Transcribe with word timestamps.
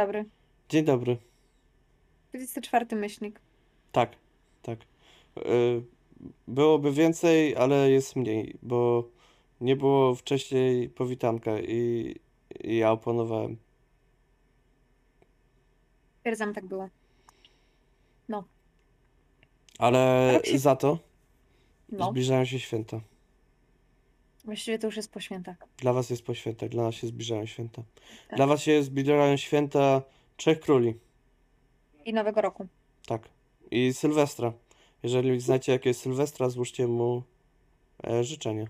dobry. 0.00 0.24
Dzień 0.68 0.84
dobry. 0.84 1.16
24 2.30 2.96
myślnik. 2.96 3.40
Tak, 3.92 4.16
tak. 4.62 4.78
Y, 5.38 5.82
Byłoby 6.48 6.92
więcej, 6.92 7.56
ale 7.56 7.90
jest 7.90 8.16
mniej, 8.16 8.54
bo 8.62 9.08
nie 9.60 9.76
było 9.76 10.14
wcześniej 10.14 10.88
powitanka 10.88 11.58
i, 11.60 12.14
i 12.64 12.76
ja 12.76 12.92
oponowałem. 12.92 13.56
Stwierdzam, 16.18 16.54
tak 16.54 16.66
było. 16.66 16.88
No, 18.28 18.44
Ale 19.78 20.40
przy- 20.42 20.58
za 20.58 20.76
to 20.76 20.98
no. 21.92 22.10
zbliżają 22.10 22.44
się 22.44 22.58
święta. 22.60 23.00
Właściwie 24.50 24.78
to 24.78 24.86
już 24.86 24.96
jest 24.96 25.12
po 25.12 25.20
świętach. 25.20 25.56
Dla 25.76 25.92
was 25.92 26.10
jest 26.10 26.22
po 26.24 26.34
świętach, 26.34 26.68
dla 26.68 26.82
nas 26.82 26.94
się 26.94 27.06
zbliżają 27.06 27.46
święta. 27.46 27.82
Tak. 28.28 28.36
Dla 28.36 28.46
was 28.46 28.62
się 28.62 28.82
zbliżają 28.82 29.36
święta 29.36 30.02
Trzech 30.36 30.60
Króli. 30.60 30.94
I 32.04 32.12
Nowego 32.12 32.40
Roku. 32.40 32.66
Tak. 33.06 33.28
I 33.70 33.92
Sylwestra. 33.92 34.52
Jeżeli 35.02 35.40
znacie 35.40 35.72
jakie 35.72 35.90
jest 35.90 36.00
Sylwestra, 36.00 36.48
złóżcie 36.48 36.86
mu 36.86 37.22
e, 38.06 38.24
życzenie. 38.24 38.66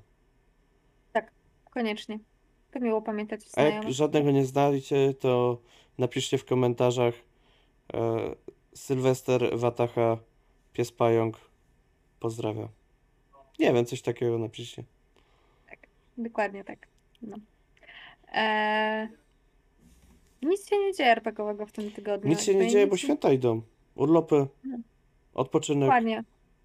Koniecznie. 1.70 2.18
To 2.70 2.80
miło 2.80 3.02
pamiętać 3.02 3.40
A 3.56 3.62
jak 3.62 3.92
żadnego 3.92 4.30
nie 4.30 4.44
znajdziecie, 4.44 5.14
to 5.14 5.58
napiszcie 5.98 6.38
w 6.38 6.44
komentarzach 6.44 7.14
e, 7.94 8.34
Sylwester 8.74 9.58
Watacha 9.58 10.18
Pies 10.72 10.92
Pająk 10.92 11.40
pozdrawia. 12.18 12.68
Nie 13.58 13.72
wiem, 13.72 13.86
coś 13.86 14.02
takiego 14.02 14.38
napiszcie. 14.38 14.84
Dokładnie 16.22 16.64
tak. 16.64 16.86
No. 17.22 17.36
Eee... 18.32 19.08
Nic 20.42 20.68
się 20.68 20.78
nie 20.78 20.92
dzieje 20.94 21.10
RPGowego 21.10 21.66
w 21.66 21.72
tym 21.72 21.90
tygodniu. 21.90 22.30
Nic 22.30 22.42
się 22.42 22.54
nie 22.54 22.68
dzieje, 22.68 22.86
bo 22.86 22.96
święta 22.96 23.32
idą. 23.32 23.62
Urlopy, 23.94 24.46
Mhm. 24.64 24.82
odpoczynek. 25.34 25.80
Dokładnie. 25.88 26.24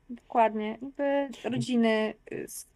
Dokładnie. 0.09 0.77
Jakby 0.81 1.29
rodziny, 1.49 2.13
y, 2.31 2.35
s- 2.43 2.67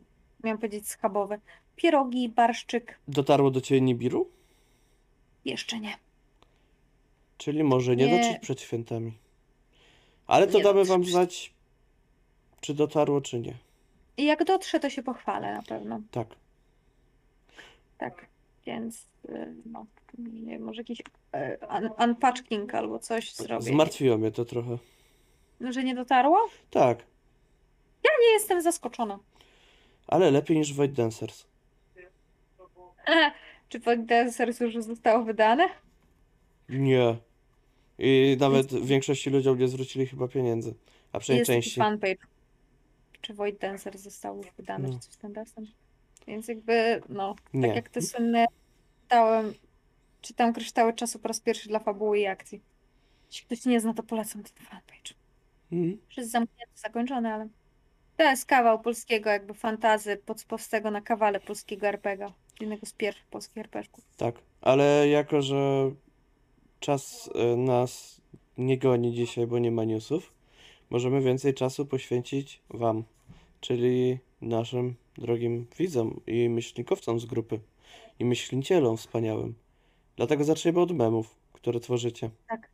miałam 0.44 0.58
powiedzieć, 0.58 0.88
schabowe. 0.88 1.39
Pierogi, 1.75 2.30
barszczyk. 2.30 2.99
Dotarło 3.08 3.52
do 3.52 3.61
ciebie 3.61 3.81
Nibiru? 3.81 4.30
Jeszcze 5.45 5.80
nie. 5.80 5.93
Czyli 7.38 7.64
może 7.64 7.95
nie, 7.95 8.05
Nie. 8.08 8.17
dotrzeć 8.17 8.39
przed 8.41 8.61
świętami. 8.61 9.14
Ale 10.27 10.47
to 10.47 10.58
Nie 10.58 10.64
damy 10.64 10.86
wam 10.86 11.02
przed- 11.02 11.11
znać, 11.11 11.53
czy 12.61 12.73
dotarło, 12.73 13.21
czy 13.21 13.39
nie. 13.39 13.53
I 14.17 14.25
jak 14.25 14.43
dotrze, 14.43 14.80
to 14.80 14.89
się 14.89 15.03
pochwalę 15.03 15.53
na 15.53 15.61
pewno. 15.64 16.02
Tak. 16.11 16.27
Tak. 18.00 18.25
Więc 18.66 19.05
y, 19.30 19.53
no, 19.66 19.86
nie 20.17 20.52
wiem, 20.52 20.61
może 20.61 20.81
jakiś 20.81 21.02
e, 21.33 21.58
un- 21.80 22.09
unpatching 22.09 22.75
albo 22.75 23.00
coś 23.00 23.33
zrobię. 23.36 23.61
Zmartwiło 23.66 24.17
mnie 24.17 24.31
to 24.31 24.45
trochę. 24.45 24.78
No, 25.59 25.72
że 25.72 25.83
nie 25.83 25.95
dotarło? 25.95 26.38
Tak, 26.70 27.05
Nie 28.03 28.33
jestem 28.33 28.61
zaskoczona. 28.61 29.20
ale 30.08 30.31
lepiej 30.31 30.58
niż 30.58 30.73
Void 30.73 30.94
Dancers. 30.94 31.45
E, 33.08 33.31
czy 33.70 33.80
Void 33.80 34.05
Dancers 34.05 34.59
już 34.59 34.83
zostało 34.83 35.23
wydane? 35.23 35.70
Nie. 36.70 37.17
I 38.00 38.38
nawet 38.39 38.86
większości 38.86 39.30
ludziom 39.30 39.59
nie 39.59 39.67
zwrócili 39.67 40.05
chyba 40.08 40.27
pieniędzy. 40.27 40.73
A 41.11 41.20
przynajmniej 41.20 41.39
Jest 41.39 41.66
części. 41.66 41.80
fanpage. 41.80 42.16
Czy 43.22 43.33
Void 43.33 43.58
Dancers 43.59 44.02
został 44.02 44.38
już 44.38 44.47
wydany, 44.58 44.88
No. 44.88 44.94
czy 44.94 45.00
coś 45.00 45.16
tam 45.17 45.33
desem. 45.33 45.67
Więc 46.28 46.48
jakby, 46.48 47.02
no, 47.09 47.36
Nie. 47.53 47.67
tak 47.67 47.75
jak 47.75 47.89
te 47.89 48.02
słynne 48.02 48.45
czytałem, 49.02 49.54
czytam 50.21 50.54
kryształy 50.54 50.93
czasu 50.93 51.20
po 51.20 51.27
raz 51.27 51.39
pierwszy 51.39 51.70
dla 51.70 51.80
fabuły 51.80 52.20
i 52.20 52.26
akcji. 52.26 52.61
Jeśli 53.27 53.45
ktoś 53.45 53.66
nie 53.66 53.80
zna, 53.80 53.93
to 53.93 54.04
polecam 54.04 54.43
ten 54.43 54.66
fanpage. 54.66 55.14
Mhm. 55.71 55.98
Już 56.08 56.17
jest 56.17 56.32
zamknięty, 56.32 56.73
zakończony, 56.76 57.33
ale 57.33 57.48
to 58.17 58.23
jest 58.23 58.45
kawał 58.45 58.80
polskiego 58.82 59.30
jakby 59.30 59.54
fantazy 59.54 60.17
podspowstego 60.17 60.92
na 60.92 61.02
kawale 61.02 61.39
polskiego 61.39 61.88
RPGa. 61.88 62.33
Jednego 62.60 62.86
z 62.86 62.93
pierwszych 62.93 63.26
polskich 63.26 63.58
RPGów. 63.58 64.04
Tak. 64.17 64.36
Ale 64.61 65.08
jako, 65.08 65.42
że 65.42 65.92
czas 66.80 67.30
e, 67.36 67.55
nas 67.55 68.22
nie 68.58 68.77
goni 68.77 69.14
dzisiaj, 69.14 69.48
bo 69.48 69.60
nie 69.60 69.72
ma 69.72 69.83
newsów, 69.83 70.33
możemy 70.89 71.22
więcej 71.22 71.54
czasu 71.54 71.86
poświęcić 71.86 72.61
wam, 72.70 73.04
czyli 73.61 74.17
naszym 74.42 74.95
drogim 75.19 75.67
widzom 75.77 76.21
i 76.27 76.49
myślnikowcom 76.49 77.19
z 77.19 77.25
grupy 77.25 77.59
i 78.19 78.25
myślicielom 78.25 78.97
wspaniałym. 78.97 79.55
Dlatego 80.15 80.43
zaczniemy 80.43 80.80
od 80.80 80.91
memów, 80.91 81.35
które 81.53 81.80
tworzycie. 81.80 82.30
Tak. 82.47 82.69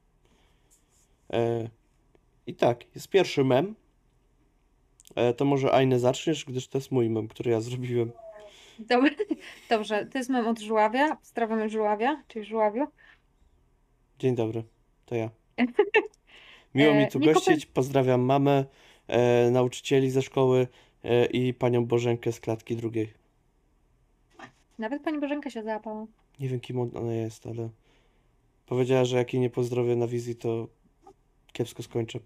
E, 1.33 1.69
I 2.47 2.53
tak, 2.53 2.95
jest 2.95 3.09
pierwszy 3.09 3.43
mem. 3.43 3.75
E, 5.15 5.33
to 5.33 5.45
może 5.45 5.71
Ajne 5.71 5.99
zaczniesz, 5.99 6.45
gdyż 6.45 6.67
to 6.67 6.77
jest 6.77 6.91
mój 6.91 7.09
mem, 7.09 7.27
który 7.27 7.51
ja 7.51 7.61
zrobiłem. 7.61 8.11
Dobrze, 8.79 9.15
Dobrze, 9.69 10.05
to 10.05 10.17
jest 10.17 10.29
mem 10.29 10.47
od 10.47 10.59
Żuławia. 10.59 11.15
Pozdrawiamy 11.15 11.69
Żuławia, 11.69 12.23
czyli 12.27 12.45
Żuławiu. 12.45 12.87
Dzień 14.19 14.35
dobry, 14.35 14.63
to 15.05 15.15
ja. 15.15 15.29
Miło 16.75 16.93
mi 16.93 17.03
E, 17.03 17.07
tu 17.07 17.19
gościć. 17.19 17.65
Pozdrawiam 17.65 18.21
mamę, 18.21 18.65
e, 19.07 19.51
nauczycieli 19.51 20.09
ze 20.09 20.21
szkoły 20.21 20.67
i 21.33 21.53
panią 21.53 21.85
Bożenkę 21.85 22.31
z 22.31 22.39
klatki 22.39 22.75
drugiej. 22.75 23.13
Nawet 24.79 25.03
pani 25.03 25.19
Bożenka 25.19 25.49
się 25.49 25.63
załapała. 25.63 26.05
Nie 26.39 26.49
wiem, 26.49 26.59
kim 26.59 26.79
ona 26.79 27.13
jest, 27.13 27.47
ale 27.47 27.69
powiedziała, 28.65 29.05
że 29.05 29.17
jak 29.17 29.33
jej 29.33 29.41
nie 29.41 29.49
pozdrowię 29.49 29.95
na 29.95 30.07
wizji, 30.07 30.35
to 30.35 30.67
kiepsko 31.53 31.83
skończę. 31.83 32.19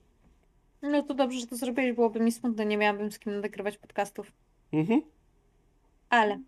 No 0.82 1.04
to 1.04 1.14
dobrze, 1.14 1.40
że 1.40 1.48
to 1.48 1.56
zrobiłeś, 1.56 1.96
byłoby 1.96 2.20
mi 2.20 2.32
smutno, 2.32 2.64
nie 2.64 2.78
miałabym 2.78 3.12
z 3.12 3.20
kim 3.20 3.42
nagrywać 3.42 3.78
podcastów. 3.78 4.32
Mhm. 4.74 5.02
Ale 6.10 6.40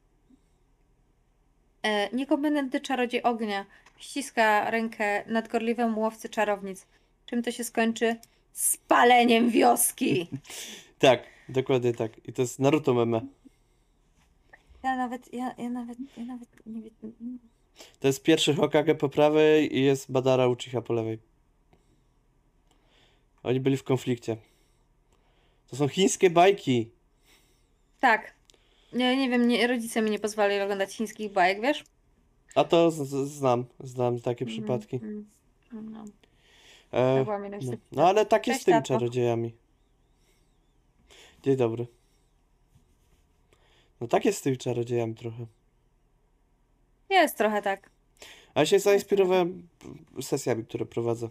e, 1.84 2.16
niekompetentny 2.16 2.82
czarodziej 2.82 3.24
ognia 3.24 3.66
ściska 3.98 4.72
rękę 4.72 5.24
nadgorliwemu 5.28 6.02
łowcy 6.02 6.30
czarownic. 6.30 6.88
Czym 7.26 7.44
to 7.44 7.52
się 7.52 7.64
skończy? 7.64 8.16
Spaleniem 8.54 9.50
wioski! 9.50 10.28
Tak, 11.00 11.24
dokładnie 11.52 11.94
tak. 11.94 12.28
I 12.28 12.34
to 12.34 12.42
jest 12.42 12.60
Naruto 12.60 12.94
meme. 12.94 13.22
Ja 14.84 14.96
nawet, 14.96 15.34
ja, 15.34 15.56
ja 15.58 15.70
nawet, 15.70 15.98
ja 16.18 16.26
nawet 16.26 16.50
nie 16.66 16.82
wiem. 16.82 17.40
To 18.00 18.08
jest 18.08 18.24
pierwszy 18.24 18.54
Hokage 18.54 18.96
po 18.96 19.10
prawej 19.10 19.78
i 19.78 19.84
jest 19.84 20.12
Badara 20.12 20.48
Uchiha 20.48 20.82
po 20.82 20.94
lewej. 20.94 21.20
Oni 23.44 23.60
byli 23.60 23.78
w 23.78 23.84
konflikcie. 23.84 24.38
To 25.70 25.76
są 25.76 25.88
chińskie 25.88 26.30
bajki. 26.30 26.90
Tak. 28.00 28.34
Nie, 28.94 29.18
nie 29.18 29.30
wiem, 29.30 29.48
nie, 29.48 29.68
rodzice 29.68 30.02
mi 30.02 30.12
nie 30.12 30.20
pozwalali 30.20 30.62
oglądać 30.62 30.94
chińskich 30.94 31.32
bajek, 31.32 31.62
wiesz? 31.62 31.84
A 32.56 32.64
to 32.64 32.92
z, 32.92 33.08
z, 33.08 33.32
znam, 33.32 33.66
znam 33.80 34.20
takie 34.20 34.46
przypadki. 34.46 34.96
mm, 34.96 35.26
No, 35.72 36.06
E, 36.92 37.18
to 37.18 37.24
była 37.24 37.40
mi 37.40 37.50
no. 37.50 37.72
no 37.92 38.08
ale 38.08 38.26
tak 38.26 38.48
jest 38.48 38.62
z 38.62 38.66
tymi 38.66 38.84
czarodziejami. 38.84 39.54
Dzień 41.44 41.56
dobry. 41.56 41.88
No 44.02 44.08
tak 44.08 44.26
jest 44.26 44.40
z 44.40 44.42
tymi 44.42 44.58
czarodziejami 44.58 45.16
trochę. 45.16 45.46
Jest 47.10 47.38
trochę 47.38 47.62
tak. 47.62 47.90
A 48.54 48.60
ja 48.60 48.66
się 48.66 48.80
zainspirowałem 48.80 49.68
sesjami, 50.22 50.66
które 50.66 50.86
prowadzę, 50.86 51.30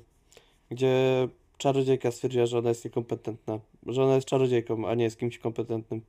gdzie 0.70 1.28
czarodziejka 1.58 2.10
stwierdziła, 2.10 2.46
że 2.46 2.58
ona 2.58 2.68
jest 2.68 2.84
niekompetentna, 2.84 3.60
że 3.86 4.04
ona 4.04 4.14
jest 4.14 4.26
czarodziejką, 4.26 4.88
a 4.88 4.94
nie 4.94 5.04
jest 5.04 5.18
kimś 5.18 5.38
kompetentnym. 5.38 6.00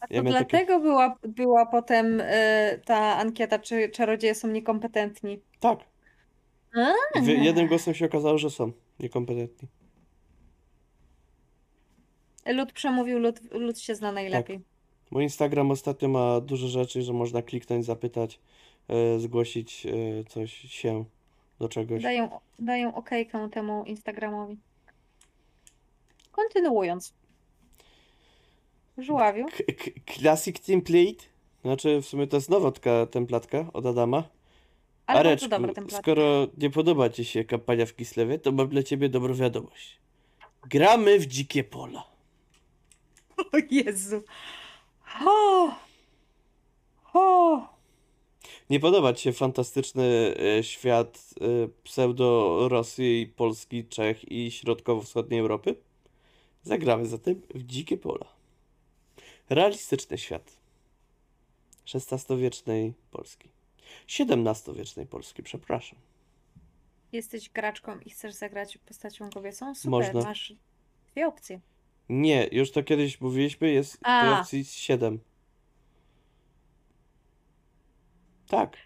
A 0.00 0.06
to 0.06 0.14
Ja 0.14 0.22
miałem 0.22 0.38
takie- 0.44 0.50
dlatego 0.50 0.80
była, 0.80 1.16
była 1.22 1.66
potem 1.66 2.20
y, 2.20 2.24
ta 2.84 3.16
ankieta, 3.16 3.58
czy 3.58 3.88
czarodzieje 3.88 4.34
są 4.34 4.48
niekompetentni. 4.48 5.40
Tak. 5.60 5.78
A. 7.14 7.18
Jednym 7.20 7.66
głosem 7.66 7.94
się 7.94 8.06
okazało, 8.06 8.38
że 8.38 8.50
są 8.50 8.72
niekompetentni. 9.00 9.68
Lud 12.46 12.72
przemówił, 12.72 13.18
lud, 13.18 13.40
lud 13.52 13.78
się 13.78 13.94
zna 13.94 14.12
najlepiej. 14.12 14.60
Mój 15.10 15.22
Instagram 15.22 15.70
ostatnio 15.70 16.08
ma 16.08 16.40
dużo 16.40 16.68
rzeczy, 16.68 17.02
że 17.02 17.12
można 17.12 17.42
kliknąć, 17.42 17.84
zapytać, 17.84 18.38
e, 18.88 19.18
zgłosić 19.18 19.86
e, 19.86 19.90
coś 20.24 20.52
się 20.52 21.04
do 21.58 21.68
czegoś. 21.68 22.02
Dają, 22.02 22.30
dają 22.58 22.94
okejkę 22.94 23.48
temu 23.50 23.84
Instagramowi. 23.84 24.56
Kontynuując. 26.32 27.14
Żuławiu. 28.98 29.46
K- 29.46 29.72
k- 29.78 30.14
Classic 30.14 30.60
template, 30.60 31.24
znaczy 31.62 32.00
w 32.02 32.06
sumie 32.06 32.26
to 32.26 32.36
jest 32.36 32.50
nowotka 32.50 33.06
templatka 33.06 33.70
od 33.72 33.86
Adama. 33.86 34.22
Ale 35.06 35.20
Areczku, 35.20 35.48
dobra 35.48 35.72
templatka. 35.74 36.02
skoro 36.02 36.46
nie 36.58 36.70
podoba 36.70 37.10
ci 37.10 37.24
się 37.24 37.44
kampania 37.44 37.86
w 37.86 37.96
Kislewie, 37.96 38.38
to 38.38 38.52
mam 38.52 38.68
dla 38.68 38.82
ciebie 38.82 39.08
dobrą 39.08 39.34
wiadomość. 39.34 39.96
Gramy 40.68 41.18
w 41.18 41.26
dzikie 41.26 41.64
pola. 41.64 42.04
O 43.52 43.56
Jezu. 43.70 44.22
O! 45.26 45.70
O! 47.14 47.76
nie 48.70 48.80
podoba 48.80 49.12
ci 49.12 49.22
się 49.22 49.32
fantastyczny 49.32 50.34
e, 50.58 50.64
świat 50.64 51.34
e, 51.40 51.68
pseudo-Rosji, 51.84 53.32
Polski, 53.36 53.84
Czech 53.84 54.32
i 54.32 54.50
środkowo-wschodniej 54.50 55.40
Europy? 55.40 55.74
Zagramy 56.62 57.06
zatem 57.06 57.42
w 57.54 57.62
Dzikie 57.62 57.96
Pola. 57.96 58.26
Realistyczny 59.50 60.18
świat. 60.18 60.56
XVI-wiecznej 61.94 62.92
Polski. 63.10 63.48
XVII-wiecznej 64.20 65.06
Polski, 65.06 65.42
przepraszam. 65.42 65.98
Jesteś 67.12 67.48
graczką 67.50 67.98
i 67.98 68.10
chcesz 68.10 68.34
zagrać 68.34 68.78
postacią 68.78 69.30
kobiecą? 69.30 69.74
Super, 69.74 69.90
Można. 69.90 70.22
masz 70.22 70.54
dwie 71.12 71.26
opcje. 71.26 71.60
Nie, 72.08 72.48
już 72.52 72.70
to 72.72 72.82
kiedyś 72.82 73.20
mówiliśmy, 73.20 73.70
jest 73.70 73.98
A. 74.02 74.40
opcji 74.40 74.64
7. 74.64 75.18
Tak. 78.48 78.76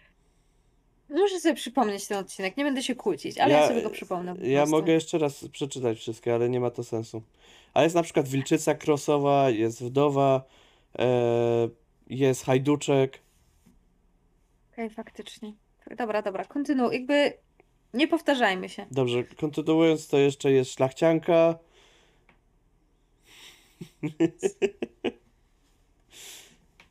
Muszę 1.09 1.39
sobie 1.39 1.55
przypomnieć 1.55 2.07
ten 2.07 2.17
odcinek, 2.17 2.57
nie 2.57 2.63
będę 2.63 2.83
się 2.83 2.95
kłócić, 2.95 3.37
ale 3.37 3.53
ja, 3.53 3.67
sobie 3.67 3.81
go 3.81 3.89
przypomnę 3.89 4.35
po 4.35 4.45
Ja 4.45 4.59
prostu. 4.59 4.75
mogę 4.75 4.93
jeszcze 4.93 5.17
raz 5.17 5.47
przeczytać 5.47 5.97
wszystkie, 5.97 6.33
ale 6.35 6.49
nie 6.49 6.59
ma 6.59 6.69
to 6.71 6.83
sensu. 6.83 7.23
A 7.73 7.83
jest 7.83 7.95
na 7.95 8.03
przykład 8.03 8.27
Wilczyca 8.27 8.75
Krosowa, 8.75 9.49
jest 9.49 9.83
Wdowa, 9.83 10.43
e, 10.99 11.69
jest 12.09 12.45
Hajduczek. 12.45 13.19
Okej, 14.73 14.89
faktycznie. 14.89 15.53
Dobra, 15.97 16.21
dobra, 16.21 16.45
kontynuuj. 16.45 16.93
Jakby 16.93 17.33
nie 17.93 18.07
powtarzajmy 18.07 18.69
się. 18.69 18.85
Dobrze, 18.91 19.23
kontynuując, 19.23 20.07
to 20.07 20.17
jeszcze 20.17 20.51
jest 20.51 20.73
Szlachcianka. 20.73 21.59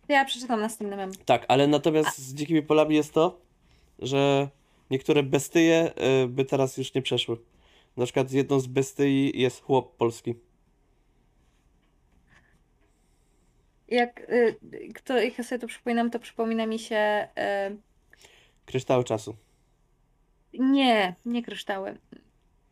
Ja 0.09 0.25
przeczytam 0.25 0.61
następny 0.61 0.97
mem. 0.97 1.13
Tak, 1.25 1.45
ale 1.49 1.67
natomiast 1.67 2.19
z 2.19 2.35
Dzikimi 2.35 2.63
Polami 2.63 2.97
jest 2.97 3.15
to, 3.15 3.41
że 3.99 4.49
niektóre 4.91 5.23
bestie 5.23 5.93
e, 5.97 6.27
by 6.27 6.45
teraz 6.45 6.77
już 6.77 6.95
nie 6.95 7.03
przeszły. 7.03 7.37
Na 7.97 8.05
przykład 8.05 8.33
jedną 8.33 8.61
z 8.61 8.67
bestyi 8.67 9.33
jest 9.41 9.63
chłop 9.63 9.97
polski. 9.97 10.35
Jak, 13.89 14.21
y, 14.21 14.59
kto, 14.95 15.19
jak 15.19 15.39
ja 15.39 15.45
sobie 15.45 15.59
to 15.59 15.67
przypominam, 15.67 16.11
to 16.11 16.19
przypomina 16.19 16.67
mi 16.67 16.79
się... 16.79 17.29
Y, 17.71 17.77
Kryształy 18.67 19.05
czasu. 19.05 19.37
nie, 20.53 21.15
nie 21.27 21.43
kryształy. 21.43 21.99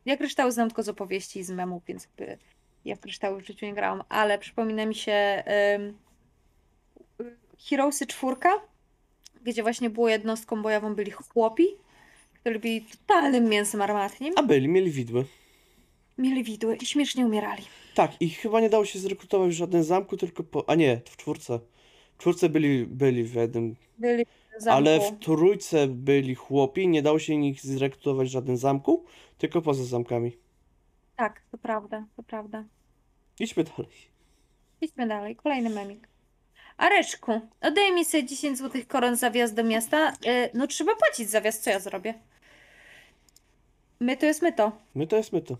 Ja 0.05 0.17
kryształy 0.17 0.51
znam 0.51 0.69
tylko 0.69 0.83
z 0.83 0.89
opowieści 0.89 1.39
i 1.39 1.43
z 1.43 1.51
memów, 1.51 1.83
więc 1.85 2.03
jakby 2.03 2.37
ja 2.85 2.95
w 2.95 2.99
kryształy 2.99 3.41
w 3.41 3.45
życiu 3.47 3.65
nie 3.65 3.73
grałam, 3.73 4.03
ale 4.09 4.39
przypomina 4.39 4.85
mi 4.85 4.95
się 4.95 5.43
y, 7.19 7.23
Heroesy 7.69 8.07
czwórka, 8.07 8.49
gdzie 9.43 9.63
właśnie 9.63 9.89
było 9.89 10.09
jednostką 10.09 10.61
bojową 10.61 10.95
byli 10.95 11.11
chłopi, 11.11 11.65
którzy 12.33 12.59
byli 12.59 12.81
totalnym 12.81 13.49
mięsem 13.49 13.81
armatnim, 13.81 14.33
A 14.37 14.43
byli, 14.43 14.67
mieli 14.67 14.91
widły. 14.91 15.25
mieli 16.17 16.43
widły 16.43 16.75
i 16.75 16.85
śmiesznie 16.85 17.25
umierali. 17.25 17.63
Tak, 17.95 18.11
i 18.21 18.29
chyba 18.29 18.61
nie 18.61 18.69
dało 18.69 18.85
się 18.85 18.99
zrekrutować 18.99 19.49
w 19.49 19.57
żadnym 19.57 19.83
zamku, 19.83 20.17
tylko 20.17 20.43
po... 20.43 20.69
A 20.69 20.75
nie, 20.75 21.01
w 21.05 21.17
czwórce. 21.17 21.59
W 22.15 22.17
czwórce 22.21 22.49
byli, 22.49 22.85
byli 22.85 23.23
w 23.23 23.33
jednym... 23.33 23.75
Byli 23.97 24.25
w 24.25 24.61
zamku. 24.61 24.77
Ale 24.77 24.99
w 24.99 25.19
trójce 25.19 25.87
byli 25.87 26.35
chłopi, 26.35 26.87
nie 26.87 27.01
dało 27.01 27.19
się 27.19 27.45
ich 27.45 27.61
zrekrutować 27.61 28.27
w 28.27 28.31
żadnym 28.31 28.57
zamku, 28.57 29.05
tylko 29.37 29.61
poza 29.61 29.83
zamkami. 29.83 30.37
Tak, 31.19 31.41
to 31.51 31.57
prawda, 31.57 32.05
to 32.15 32.23
prawda. 32.23 32.63
Idźmy 33.39 33.63
dalej. 33.63 33.91
Idźmy 34.81 35.07
dalej, 35.07 35.35
kolejny 35.35 35.69
memik. 35.69 36.07
Areczku, 36.77 37.41
oddaj 37.61 37.93
mi 37.93 38.05
sobie 38.05 38.23
10 38.23 38.57
złotych 38.57 38.87
koron 38.87 39.15
za 39.15 39.31
wjazd 39.31 39.55
do 39.55 39.63
miasta. 39.63 40.13
E, 40.25 40.49
no 40.53 40.67
trzeba 40.67 40.95
płacić 40.95 41.29
za 41.29 41.41
wjazd, 41.41 41.63
co 41.63 41.69
ja 41.69 41.79
zrobię? 41.79 42.13
My 43.99 44.17
to 44.17 44.25
jest 44.25 44.41
my 44.41 44.53
to. 44.53 44.71
My 44.95 45.07
to 45.07 45.17
jest 45.17 45.33
my 45.33 45.41
to. 45.41 45.57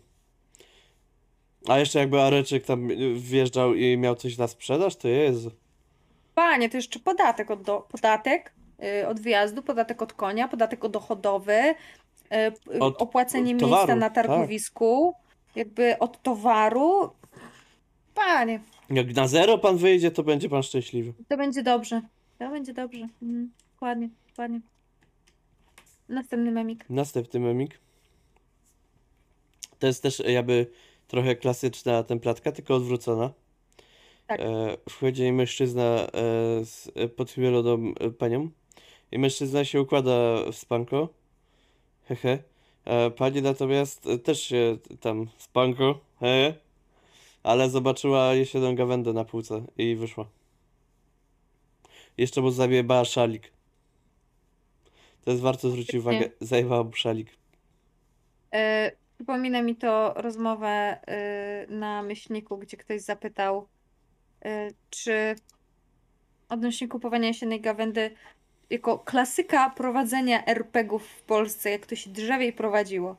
A 1.68 1.80
jeszcze 1.80 2.00
jakby 2.00 2.22
Areczek 2.22 2.66
tam 2.66 2.88
wjeżdżał 3.16 3.74
i 3.74 3.98
miał 3.98 4.16
coś 4.16 4.38
na 4.38 4.48
sprzedaż, 4.48 4.96
to 4.96 5.08
Jezu. 5.08 5.52
Panie, 6.36 6.70
to 6.70 6.78
jeszcze 6.78 7.00
podatek 7.00 7.52
od, 7.52 7.62
do, 7.62 7.88
podatek, 7.92 8.54
y, 8.84 9.08
od 9.08 9.20
wjazdu, 9.20 9.64
podatek 9.64 10.02
od 10.02 10.14
konia, 10.14 10.48
podatek 10.48 10.86
od 10.86 10.92
dochodowy, 10.92 11.76
y, 12.74 12.80
Od 12.80 13.02
opłacenie 13.02 13.56
towaru, 13.58 13.76
miejsca 13.76 13.96
na 13.96 14.10
tak. 14.10 14.28
Jakby 15.60 16.00
od 16.00 16.24
towaru. 16.24 17.10
Panie, 18.14 18.60
Jak 18.90 19.16
na 19.16 19.28
zero 19.28 19.58
pan 19.58 19.78
wyjdzie, 19.78 20.12
to 20.12 20.24
będzie 20.24 20.50
pan 20.50 20.64
szczęśliwy. 20.64 21.14
to 21.28 21.38
będzie 21.38 21.64
dobrze. 21.64 22.02
To 22.40 22.50
będzie 22.50 22.74
dobrze. 22.74 23.08
Mhm. 23.22 23.52
Dokładnie, 23.74 24.10
dokładnie. 24.28 24.62
Następny 26.10 26.52
memik. 26.52 26.90
Następny 26.90 27.40
memik. 27.40 27.80
To 29.80 29.88
jest 29.88 30.04
też 30.04 30.20
jakby 30.28 30.68
trochę 31.08 31.36
klasyczna 31.36 32.04
templatka, 32.04 32.52
tylko 32.52 32.76
odwrócona. 32.76 33.34
Tak. 34.28 34.40
E, 34.40 34.78
wchodzi 34.90 35.32
mężczyzna 35.32 35.84
e, 35.84 36.10
z 36.66 36.92
e, 36.96 37.08
podchmieloną 37.08 37.94
e, 38.00 38.10
panią 38.12 38.50
i 39.12 39.20
mężczyzna 39.20 39.66
się 39.66 39.82
układa 39.82 40.12
w 40.52 40.56
spanko. 40.56 41.10
Hehe. 42.08 42.40
E, 42.86 43.12
pani 43.12 43.42
natomiast 43.42 44.08
e, 44.08 44.18
też 44.18 44.42
się 44.42 44.78
tam 45.00 45.28
spanko. 45.38 46.00
He. 46.20 46.54
Ale 47.44 47.70
zobaczyła 47.70 48.34
jesioną 48.34 48.76
gawędę 48.76 49.14
na 49.14 49.26
półce 49.26 49.66
i 49.78 49.96
wyszła. 49.96 50.26
Jeszcze 52.18 52.42
mu 52.42 52.52
zajebała 52.52 53.06
szalik. 53.06 53.52
To 55.26 55.32
jest 55.32 55.44
warto 55.44 55.70
zwrócić 55.70 55.90
Świetnie. 55.90 56.00
uwagę. 56.00 56.30
Zajebała 56.42 56.84
mu 56.84 56.94
szalik. 56.94 57.30
E, 58.54 58.92
Przypomina 59.16 59.62
mi 59.62 59.76
to 59.76 60.14
rozmowę 60.16 60.68
e, 60.68 61.66
na 61.70 62.04
myślniku, 62.04 62.58
gdzie 62.58 62.78
ktoś 62.78 63.02
zapytał, 63.02 63.68
e, 64.46 64.68
czy 64.90 65.36
odnośnie 66.50 66.88
kupowania 66.88 67.28
jesiennej 67.28 67.62
gawędy 67.62 68.12
jako 68.70 69.00
klasyka 69.00 69.70
prowadzenia 69.70 70.46
RPG-ów 70.46 71.08
w 71.08 71.22
Polsce, 71.22 71.70
jak 71.70 71.86
to 71.86 71.96
się 71.96 72.10
drzewiej 72.10 72.54
prowadziło. 72.54 73.16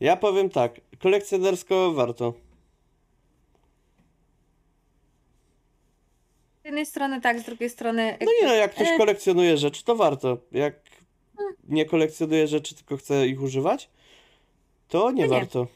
Ja 0.00 0.16
powiem 0.16 0.50
tak, 0.50 0.80
kolekcjonersko 0.98 1.92
warto. 1.92 2.34
Z 6.62 6.64
jednej 6.64 6.86
strony 6.86 7.20
tak, 7.20 7.40
z 7.40 7.44
drugiej 7.44 7.70
strony 7.70 8.18
No 8.20 8.32
nie 8.42 8.48
no, 8.48 8.54
jak 8.54 8.74
ktoś 8.74 8.88
E. 8.88 8.96
kolekcjonuje 8.98 9.56
rzeczy, 9.56 9.84
to 9.84 9.96
warto. 9.96 10.38
Jak 10.52 10.74
nie 11.68 11.84
kolekcjonuje 11.84 12.46
rzeczy, 12.46 12.74
tylko 12.74 12.96
chce 12.96 13.26
ich 13.28 13.42
używać, 13.42 13.88
to 14.88 15.10
nie 15.10 15.26
To 15.28 15.34
nie. 15.34 15.40
warto. 15.40 15.66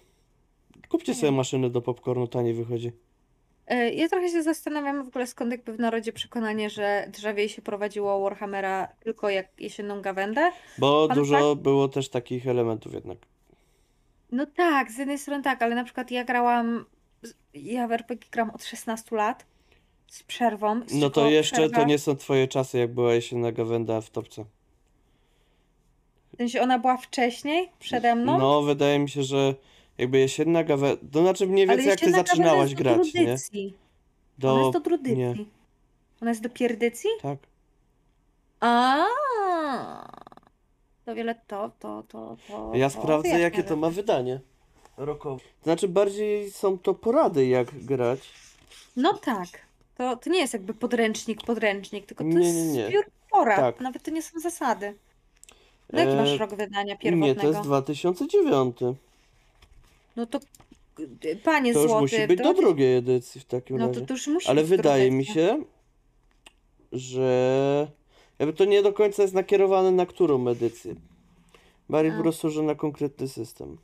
Kupcie 0.88 1.14
sobie 1.14 1.30
nie. 1.30 1.36
maszyny 1.36 1.70
do 1.70 1.82
popcornu, 1.82 2.26
taniej 2.28 2.54
wychodzi. 2.54 2.92
E, 3.66 3.90
Ja 3.90 4.08
trochę 4.08 4.28
się 4.28 4.42
zastanawiam 4.42 5.04
w 5.04 5.08
ogóle 5.08 5.26
skąd 5.26 5.50
jakby 5.52 5.72
w 5.72 5.78
narodzie 5.80 6.12
przekonanie, 6.12 6.70
że 6.70 7.06
drzewiej 7.08 7.48
się 7.48 7.62
prowadziło 7.62 8.20
Warhammera 8.20 8.88
tylko 9.00 9.30
jak 9.30 9.46
jesienną 9.60 10.00
gawędę. 10.02 10.50
Bo 10.78 11.08
dużo 11.08 11.56
było 11.56 11.88
też 11.88 12.08
takich 12.08 12.46
elementów 12.46 12.94
jednak. 12.94 13.18
No 14.32 14.46
tak, 14.46 14.90
z 14.90 14.98
jednej 14.98 15.18
strony 15.18 15.42
tak, 15.42 15.62
ale 15.62 15.74
na 15.74 15.84
przykład 15.84 16.10
ja 16.10 16.24
grałam, 16.24 16.84
ja 17.54 17.88
w 17.88 17.92
RPG 17.92 18.28
gram 18.30 18.50
od 18.50 18.64
16 18.64 19.16
lat 19.16 19.46
z 20.08 20.22
przerwą. 20.22 20.80
z 20.86 20.94
No 20.94 21.10
to 21.10 21.30
jeszcze 21.30 21.56
to 21.56 21.62
przerwa- 21.76 21.86
nie 21.86 21.98
są 21.98 22.16
twoje 22.16 22.48
czasy, 22.48 22.78
jak 22.78 22.94
była 22.94 23.14
jesienna 23.14 23.52
gawenda 23.52 24.00
w 24.00 24.10
topce. 24.10 24.44
W 26.32 26.36
sensie 26.36 26.60
ona 26.62 26.78
była 26.78 26.96
wcześniej, 26.96 27.68
przede 27.78 28.14
mną, 28.14 28.38
No, 28.38 28.62
wydaje 28.62 28.98
mi 28.98 29.08
się, 29.10 29.22
że 29.22 29.54
jakby 29.98 30.18
jesienna 30.18 30.64
gawenda... 30.64 31.02
To 31.12 31.20
znaczy 31.22 31.46
mniej 31.46 31.68
ale 31.68 31.76
więcej 31.76 31.90
jak 31.90 32.00
ty 32.00 32.06
jesienna 32.06 32.22
gawęda 32.22 32.30
zaczynałaś 32.44 32.70
jest 32.70 32.82
do 32.82 32.84
grać, 32.84 33.14
nie? 33.14 34.50
Ona 34.50 34.60
jest 34.62 34.72
do 34.72 34.80
drudycji. 34.80 35.16
nie. 35.18 35.34
Ona 36.22 36.30
jest 36.30 36.42
do 36.42 36.48
pierdycji? 36.50 37.10
Tak. 37.22 37.38
A. 38.60 39.06
To 41.04 41.14
wiele 41.14 41.34
to, 41.46 41.70
to, 41.78 42.02
to, 42.08 42.36
to. 42.48 42.70
Ja 42.74 42.90
to 42.90 43.00
sprawdzę, 43.00 43.40
jakie 43.40 43.62
to 43.62 43.76
ma 43.76 43.90
wydanie 43.90 44.40
rokowe. 44.96 45.44
Znaczy, 45.62 45.88
bardziej 45.88 46.50
są 46.50 46.78
to 46.78 46.94
porady, 46.94 47.46
jak 47.46 47.84
grać. 47.84 48.20
No 48.96 49.12
tak. 49.12 49.48
To, 49.96 50.16
to 50.16 50.30
nie 50.30 50.38
jest 50.38 50.52
jakby 50.52 50.74
podręcznik, 50.74 51.42
podręcznik, 51.44 52.06
tylko 52.06 52.24
to 52.24 52.30
Nie, 52.30 52.46
jest 52.46 52.56
nie, 52.58 52.72
nie. 52.72 52.86
zbiór 52.88 53.04
porad. 53.30 53.56
Tak. 53.60 53.80
Nawet 53.80 54.02
to 54.02 54.10
nie 54.10 54.22
są 54.22 54.40
zasady. 54.40 54.94
No 55.92 56.00
jaki 56.00 56.16
masz 56.16 56.30
E, 56.30 56.36
rok 56.38 56.50
wydania 56.54 56.92
Nie, 56.92 56.98
pierwotnego? 56.98 57.40
to 57.40 57.46
jest 57.46 57.60
2009. 57.60 58.76
No 60.16 60.26
to 60.26 60.40
y, 61.24 61.36
panie 61.44 61.72
To 61.72 61.78
już 61.80 61.88
złoty, 61.90 62.02
musi 62.02 62.26
być 62.26 62.38
to- 62.38 62.44
do 62.44 62.54
drugiej 62.54 62.96
edycji 62.96 63.40
w 63.40 63.44
takim 63.44 63.76
No 63.76 63.86
razie. 63.88 64.00
to, 64.00 64.06
to 64.06 64.14
już 64.14 64.26
musi 64.26 64.48
Ale 64.48 64.60
być 64.60 64.70
wydaje 64.70 65.10
mi 65.10 65.16
edycji. 65.22 65.34
się, 65.34 65.64
że 66.92 67.88
jakby 68.38 68.52
to 68.52 68.64
nie 68.64 68.82
do 68.82 68.92
końca 68.92 69.22
jest 69.22 69.34
nakierowane 69.34 69.90
na 69.90 70.06
którą 70.06 70.48
edycję. 70.48 70.94
Bardziej 71.88 72.12
po 72.16 72.22
prostu, 72.22 72.50
że 72.50 72.62
na 72.62 72.74
konkretny 72.74 73.28
system. 73.28 73.78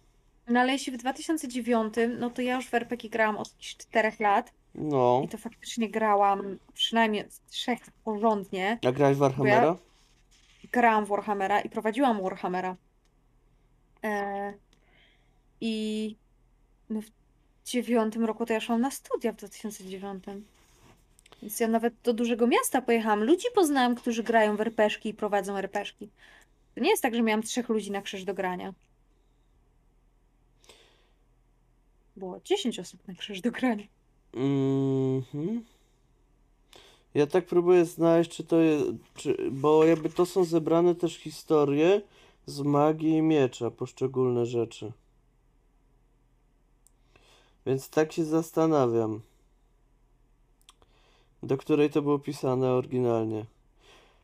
No 0.49 0.61
ale 0.61 0.73
jeśli 0.73 0.93
w 0.93 0.97
2009, 0.97 1.95
no 2.19 2.31
to 2.31 2.43
ja 2.43 2.57
już 2.57 2.67
w 2.69 2.75
RPG 2.75 3.11
grałam 3.11 3.37
od 3.37 3.49
jakichś 3.53 3.77
4 3.77 4.13
lat 4.21 4.53
No. 4.75 5.23
I 5.25 5.29
to 5.29 5.39
faktycznie 5.39 5.89
grałam 5.91 6.59
przynajmniej 6.75 7.25
z 7.31 7.41
trzech 7.41 7.79
porządnie. 8.05 8.79
A 8.87 8.93
grałeś 8.93 9.17
w 9.17 9.21
Warhammera? 9.21 9.77
Grałam 10.73 11.05
w 11.05 11.09
Warhammera 11.09 11.61
i 11.61 11.69
prowadziłam 11.71 12.23
Warhammera. 12.23 12.77
E, 14.05 14.55
I 15.61 16.17
no 16.91 17.01
w 17.01 17.11
dziewiątym 17.65 18.25
roku 18.25 18.47
to 18.47 18.53
ja 18.53 18.61
szłam 18.61 18.81
na 18.81 18.91
studia 18.91 19.33
w 19.33 19.37
2009. 19.37 20.25
Więc 21.43 21.61
ja 21.61 21.69
nawet 21.69 21.95
do 22.05 22.13
dużego 22.13 22.47
miasta 22.47 22.83
pojechałam. 22.83 23.25
Ludzi 23.25 23.47
poznałam, 23.55 23.95
którzy 23.95 24.23
grają 24.23 24.57
w 24.57 24.61
RPG 24.61 25.11
i 25.11 25.15
prowadzą 25.15 25.57
RPG. 25.57 26.09
To 26.75 26.81
nie 26.81 26.91
jest 26.91 27.03
tak, 27.03 27.15
że 27.15 27.23
miałam 27.23 27.43
trzech 27.43 27.69
ludzi 27.69 27.91
na 27.91 28.03
krzyż 28.03 28.25
do 28.25 28.35
grania. 28.35 28.75
Było 32.17 32.41
10 32.45 32.79
osób 32.79 33.09
na 33.09 33.15
krzyż 33.15 33.41
do 33.41 33.51
grania. 33.51 33.85
Mhm. 34.35 35.65
Ja 37.15 37.27
tak 37.27 37.47
próbuję 37.47 37.85
znaleźć, 37.85 38.31
czy 38.31 38.45
to 38.45 38.61
jest, 38.61 38.87
czy, 39.15 39.51
bo 39.51 39.85
jakby 39.85 40.09
to 40.09 40.27
są 40.27 40.45
zebrane 40.45 40.95
też 40.95 41.17
historie 41.17 42.03
z 42.47 42.61
magii 42.61 43.11
i 43.11 43.23
miecza, 43.23 43.71
poszczególne 43.71 44.47
rzeczy. 44.47 44.93
Więc 47.69 47.91
tak 47.91 48.13
się 48.13 48.25
zastanawiam, 48.25 49.21
do 51.43 51.57
której 51.57 51.91
to 51.91 52.03
było 52.03 52.19
pisane 52.19 52.73
oryginalnie. 52.73 53.45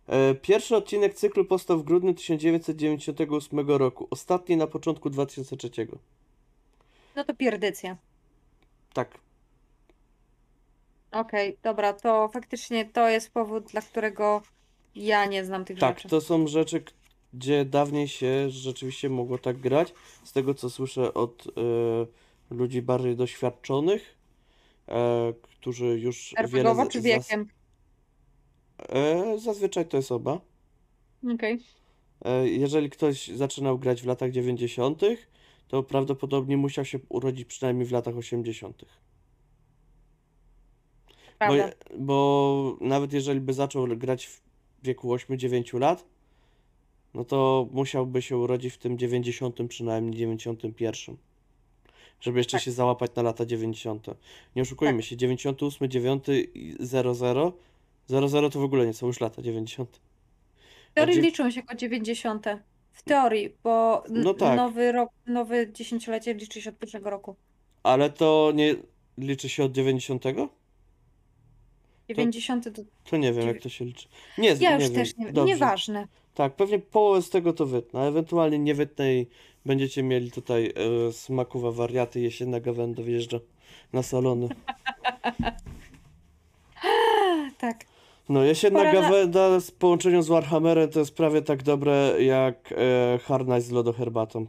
E, 0.07 0.35
Pierwszy 0.35 0.77
odcinek 0.77 1.15
cyklu 1.15 1.45
powstał 1.45 1.79
w 1.79 1.85
grudniu 1.85 2.15
1998 2.15 3.71
roku, 3.71 4.07
ostatni 4.11 4.57
na 4.57 4.67
początku 4.67 5.11
2003. 5.11 5.71
No 7.17 7.25
to 7.25 7.35
pierdycja. 7.35 7.97
Tak, 8.93 9.19
Okej, 11.13 11.57
dobra, 11.63 11.93
to 11.93 12.29
faktycznie 12.29 12.85
to 12.85 13.09
jest 13.09 13.33
powód, 13.33 13.65
dla 13.65 13.81
którego 13.81 14.43
ja 14.95 15.27
nie 15.27 15.45
znam 15.45 15.65
tych 15.65 15.79
Tak, 15.79 15.97
rzeczy. 15.99 16.09
to 16.09 16.21
są 16.21 16.47
rzeczy, 16.47 16.85
gdzie 17.35 17.65
dawniej 17.65 18.09
się 18.09 18.51
rzeczywiście 18.51 19.09
mogło 19.11 19.39
tak 19.39 19.59
grać. 19.59 19.95
Z 20.25 20.33
tego 20.33 20.55
co 20.55 20.71
słyszę 20.71 21.15
od 21.15 21.47
e, 21.47 21.51
ludzi 22.51 22.83
bardziej 22.83 23.17
doświadczonych, 23.17 24.19
e, 24.89 25.33
którzy 25.43 25.87
już 26.01 26.35
wiele 26.37 26.49
RPGowo 26.49 26.85
z- 26.85 26.89
czy 26.89 27.01
wiekiem? 27.01 27.49
e, 28.89 29.39
zazwyczaj 29.39 29.87
to 29.89 29.97
jest 29.97 30.13
oba. 30.13 30.41
Okej. 31.35 31.61
E, 32.25 32.49
jeżeli 32.49 32.91
ktoś 32.91 33.29
zaczynał 33.29 33.79
grać 33.79 34.03
w 34.03 34.07
latach 34.07 34.31
90., 34.31 35.03
to 35.69 35.83
prawdopodobnie 35.83 36.57
musiał 36.57 36.85
się 36.85 36.99
urodzić 37.09 37.45
przynajmniej 37.49 37.87
w 37.87 37.93
latach 37.93 38.17
80. 38.17 38.85
Bo, 41.41 41.47
bo 41.99 42.77
nawet 42.81 43.13
jeżeli 43.13 43.41
by 43.41 43.53
zaczął 43.53 43.87
grać 43.87 44.27
w 44.27 44.43
wieku 44.83 45.09
8-9 45.15 45.79
lat, 45.79 46.05
no 47.15 47.25
to 47.25 47.69
musiałby 47.73 48.23
się 48.23 48.37
urodzić 48.39 48.75
w 48.75 48.79
tym 48.79 48.99
90 48.99 49.59
przynajmniej 49.69 50.15
91. 50.15 51.17
Żeby 52.21 52.39
jeszcze 52.41 52.57
Tak. 52.57 52.63
się 52.65 52.73
załapać 52.73 53.11
na 53.17 53.23
lata 53.23 53.47
90. 53.47 54.07
Nie 54.57 54.63
oszukujmy 54.63 55.03
się, 55.03 55.17
98, 55.17 55.89
9 55.91 56.25
i 56.55 56.77
00. 56.81 57.53
00 58.09 58.51
to 58.51 58.61
w 58.61 58.65
ogóle 58.65 58.87
nie 58.87 58.93
są 58.95 59.07
już 59.07 59.21
lata 59.21 59.43
90. 59.43 60.01
W 60.91 60.95
teorii 60.95 61.21
liczą 61.21 61.51
się 61.51 61.61
jako 61.61 61.75
90. 61.75 62.47
W 62.93 63.03
teorii, 63.03 63.57
bo 63.65 64.05
No 64.11 64.35
tak. 64.35 64.57
nowy 64.57 64.93
rok, 64.93 65.11
nowy 65.27 65.71
dziesięciolecie 65.73 66.35
liczy 66.35 66.63
się 66.63 66.71
od 66.71 66.79
pierwszego 66.79 67.11
roku. 67.11 67.37
Ale 67.83 68.11
to 68.11 68.53
nie 68.55 68.75
liczy 69.19 69.49
się 69.49 69.65
od 69.65 69.73
90? 69.73 70.25
90 72.09 72.65
to... 72.77 72.83
To 73.11 73.17
nie 73.17 73.33
wiem, 73.33 73.47
jak 73.49 73.61
to 73.63 73.69
się 73.69 73.85
liczy. 73.85 74.09
Nie, 74.39 74.49
Ja 74.61 74.71
nie 74.77 74.85
już 74.85 74.85
wiem. 74.85 74.95
też 74.95 75.17
nie 75.17 75.33
wiem. 75.33 75.45
Nieważne. 75.47 76.09
Tak, 76.35 76.57
pewnie 76.57 76.79
połowę 76.79 77.23
z 77.23 77.31
tego 77.31 77.53
to 77.53 77.67
wytnę, 77.67 78.01
ewentualnie 78.09 78.59
nie 78.59 78.75
wytnę 78.75 79.15
i 79.15 79.27
będziecie 79.67 80.03
mieli 80.03 80.31
tutaj 80.31 80.73
e, 81.09 81.13
smakowe 81.13 81.73
wariaty. 81.73 82.21
Jesienna 82.21 82.61
gawenda 82.61 83.03
wjeżdża 83.03 83.39
na 83.93 84.03
salony. 84.03 84.49
Tak. 87.59 87.85
No, 88.29 88.43
jesienna 88.45 88.79
Pora 88.79 88.93
na- 88.93 89.01
gawenda 89.01 89.61
z 89.61 89.71
połączeniu 89.71 90.23
z 90.23 90.29
Warhammerem 90.29 90.91
to 90.91 90.99
jest 90.99 91.15
prawie 91.15 91.43
tak 91.43 91.63
dobre 91.63 92.23
jak 92.23 92.75
e, 92.77 93.19
Harnaś 93.19 93.63
z 93.63 93.71
lodoherbatą. 93.71 94.47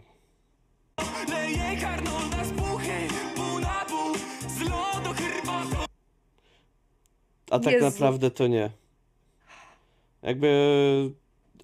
Leje 1.30 1.88
Arnolda 1.88 2.44
z 2.46 2.52
puchy, 2.52 2.92
pół 3.36 3.60
na 3.60 3.86
pół, 3.86 4.16
z 4.50 4.60
lodu 4.60 5.14
herbatą. 5.16 5.76
A 7.52 7.60
tak 7.60 7.74
Jezu. 7.74 7.86
naprawdę 7.86 8.32
to 8.32 8.48
nie. 8.48 8.70
Jakby 10.24 10.50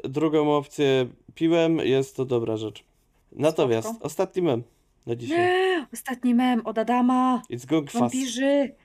drugą 0.04 0.56
opcję 0.58 1.08
piłem, 1.36 1.78
jest 1.78 2.16
to 2.16 2.26
dobra 2.26 2.58
rzecz. 2.58 2.84
Natomiast 3.32 3.88
Spoko. 3.88 4.06
ostatni 4.06 4.42
mem 4.42 4.64
na 5.08 5.16
dzisiaj. 5.16 5.86
Ostatni 5.94 6.36
mem 6.36 6.66
od 6.66 6.78
Adama. 6.78 7.42
It's 7.50 7.66
going 7.66 7.92
fast. 7.92 8.00
Wampirzy. 8.00 8.76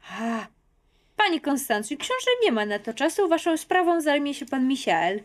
Ha. 0.00 0.46
Pani 1.16 1.40
Konstancjo, 1.40 1.96
książę 1.96 2.30
nie 2.42 2.52
ma 2.52 2.66
na 2.66 2.78
to 2.78 2.94
czasu. 2.94 3.28
Waszą 3.28 3.56
sprawą 3.56 4.00
zajmie 4.00 4.34
się 4.34 4.46
pan 4.46 4.68
Michael. 4.68 5.24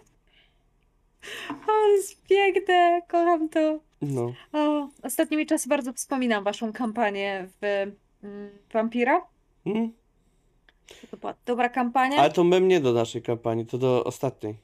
O, 1.67 1.87
jest 1.87 2.23
piękne. 2.27 3.01
Kocham 3.07 3.49
to. 3.49 3.79
No. 4.01 4.33
O, 4.53 4.89
ostatnimi 5.03 5.45
czasy 5.45 5.69
bardzo 5.69 5.93
wspominam 5.93 6.43
waszą 6.43 6.73
kampanię 6.73 7.47
w 7.61 7.91
mm, 8.23 8.49
Vampira. 8.73 9.21
Mm. 9.65 9.91
To 11.11 11.17
była 11.17 11.33
dobra 11.45 11.69
kampania. 11.69 12.17
Ale 12.17 12.31
to 12.31 12.43
mem 12.43 12.67
nie 12.67 12.79
do 12.79 12.93
naszej 12.93 13.21
kampanii, 13.21 13.65
to 13.65 13.77
do 13.77 14.03
ostatniej. 14.03 14.55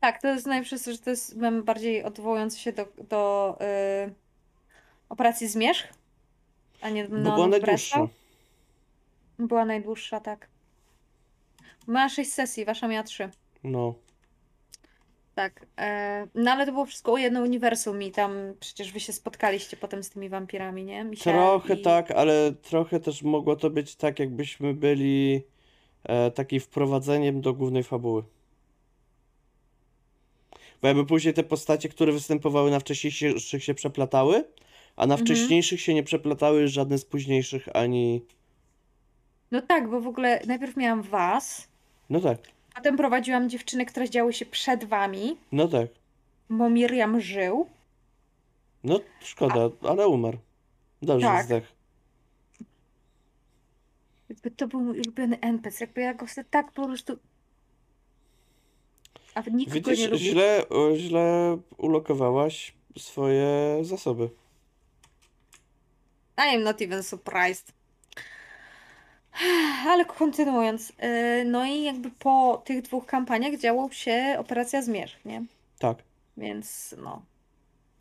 Tak, 0.00 0.22
to 0.22 0.28
jest 0.28 0.46
najprzez, 0.46 0.86
że 0.86 0.98
to 0.98 1.10
jest 1.10 1.36
mem 1.36 1.62
bardziej 1.62 2.04
odwołujący 2.04 2.58
się 2.58 2.72
do, 2.72 2.86
do 3.08 3.56
y, 4.06 4.14
operacji 5.08 5.48
Zmierzch, 5.48 5.88
a 6.80 6.90
nie 6.90 7.08
Bo 7.08 7.16
no, 7.16 7.34
była 7.34 7.46
najdłuższa. 7.46 8.08
Była 9.38 9.64
najdłuższa, 9.64 10.20
tak. 10.20 10.48
Miała 11.88 12.08
sześć 12.08 12.32
sesji, 12.32 12.64
wasza 12.64 12.88
miała 12.88 13.02
trzy. 13.02 13.28
No. 13.64 13.94
Tak. 15.34 15.66
E, 15.78 16.26
no 16.34 16.50
ale 16.50 16.66
to 16.66 16.72
było 16.72 16.86
wszystko 16.86 17.12
o 17.12 17.18
jedno 17.18 17.42
uniwersum 17.42 18.02
i 18.02 18.10
tam 18.10 18.32
przecież 18.60 18.92
wy 18.92 19.00
się 19.00 19.12
spotkaliście 19.12 19.76
potem 19.76 20.02
z 20.02 20.10
tymi 20.10 20.28
wampirami, 20.28 20.84
nie? 20.84 21.04
Misia 21.04 21.32
Trochę 21.32 21.74
i... 21.74 21.82
tak, 21.82 22.10
ale 22.10 22.52
trochę 22.52 23.00
też 23.00 23.22
mogło 23.22 23.56
to 23.56 23.70
być 23.70 23.96
tak, 23.96 24.18
jakbyśmy 24.18 24.74
byli 24.74 25.42
e, 26.04 26.30
takim 26.30 26.60
wprowadzeniem 26.60 27.40
do 27.40 27.54
głównej 27.54 27.82
fabuły. 27.82 28.22
Bo 30.82 30.88
jakby 30.88 31.06
później 31.06 31.34
te 31.34 31.42
postacie, 31.44 31.88
które 31.88 32.12
występowały 32.12 32.70
na 32.70 32.80
wcześniejszych 32.80 33.64
się 33.64 33.74
przeplatały, 33.74 34.44
a 34.96 35.06
na 35.06 35.14
Mhm. 35.14 35.26
wcześniejszych 35.26 35.80
się 35.80 35.94
nie 35.94 36.02
przeplatały 36.02 36.68
żadne 36.68 36.98
z 36.98 37.04
późniejszych 37.04 37.68
ani... 37.76 38.24
No 39.50 39.62
tak, 39.62 39.90
bo 39.90 40.00
w 40.00 40.06
ogóle 40.06 40.40
najpierw 40.46 40.76
miałam 40.76 41.02
was, 41.02 41.68
No 42.10 42.20
tak, 42.20 42.38
potem 42.74 42.96
prowadziłam 42.96 43.48
dziewczyny, 43.50 43.86
które 43.86 44.10
działy 44.10 44.32
się 44.32 44.46
przed 44.46 44.84
wami, 44.84 45.36
no 45.52 45.68
tak. 45.68 45.88
bo 46.50 46.70
Miriam 46.70 47.20
żył. 47.20 47.66
No 48.84 49.00
szkoda, 49.20 49.60
ale 49.88 50.08
umarł. 50.08 50.38
Dobrze 51.02 51.26
Tak. 51.26 51.44
zdech. 51.44 51.72
Jakby 54.28 54.50
to 54.50 54.68
był 54.68 54.80
mój 54.80 55.00
ulubiony 55.00 55.40
NPC, 55.40 55.84
jakby 55.84 56.00
ja 56.00 56.14
go 56.14 56.28
sobie 56.28 56.46
tak 56.50 56.72
po 56.72 56.86
prostu... 56.86 57.18
A 59.34 59.40
nikt 59.40 59.72
go 59.72 59.90
nie 59.90 59.96
Widzisz, 59.96 60.10
lubi. 60.10 60.24
źle, 60.24 60.64
źle 60.96 61.58
ulokowałaś 61.76 62.74
swoje 62.98 63.78
zasoby. 63.82 64.30
I 66.38 66.56
am 66.56 66.62
not 66.62 66.82
even 66.82 67.02
surprised. 67.02 67.72
Ale 69.88 70.04
kontynuując, 70.04 70.88
yy, 70.88 71.44
no 71.44 71.64
i 71.64 71.82
jakby 71.82 72.10
po 72.10 72.62
tych 72.64 72.82
dwóch 72.82 73.06
kampaniach 73.06 73.56
działo 73.58 73.90
się 73.90 74.36
Operacja 74.38 74.82
Zmierzch, 74.82 75.24
nie? 75.24 75.44
Tak. 75.78 75.98
Więc 76.36 76.94
no, 76.98 77.22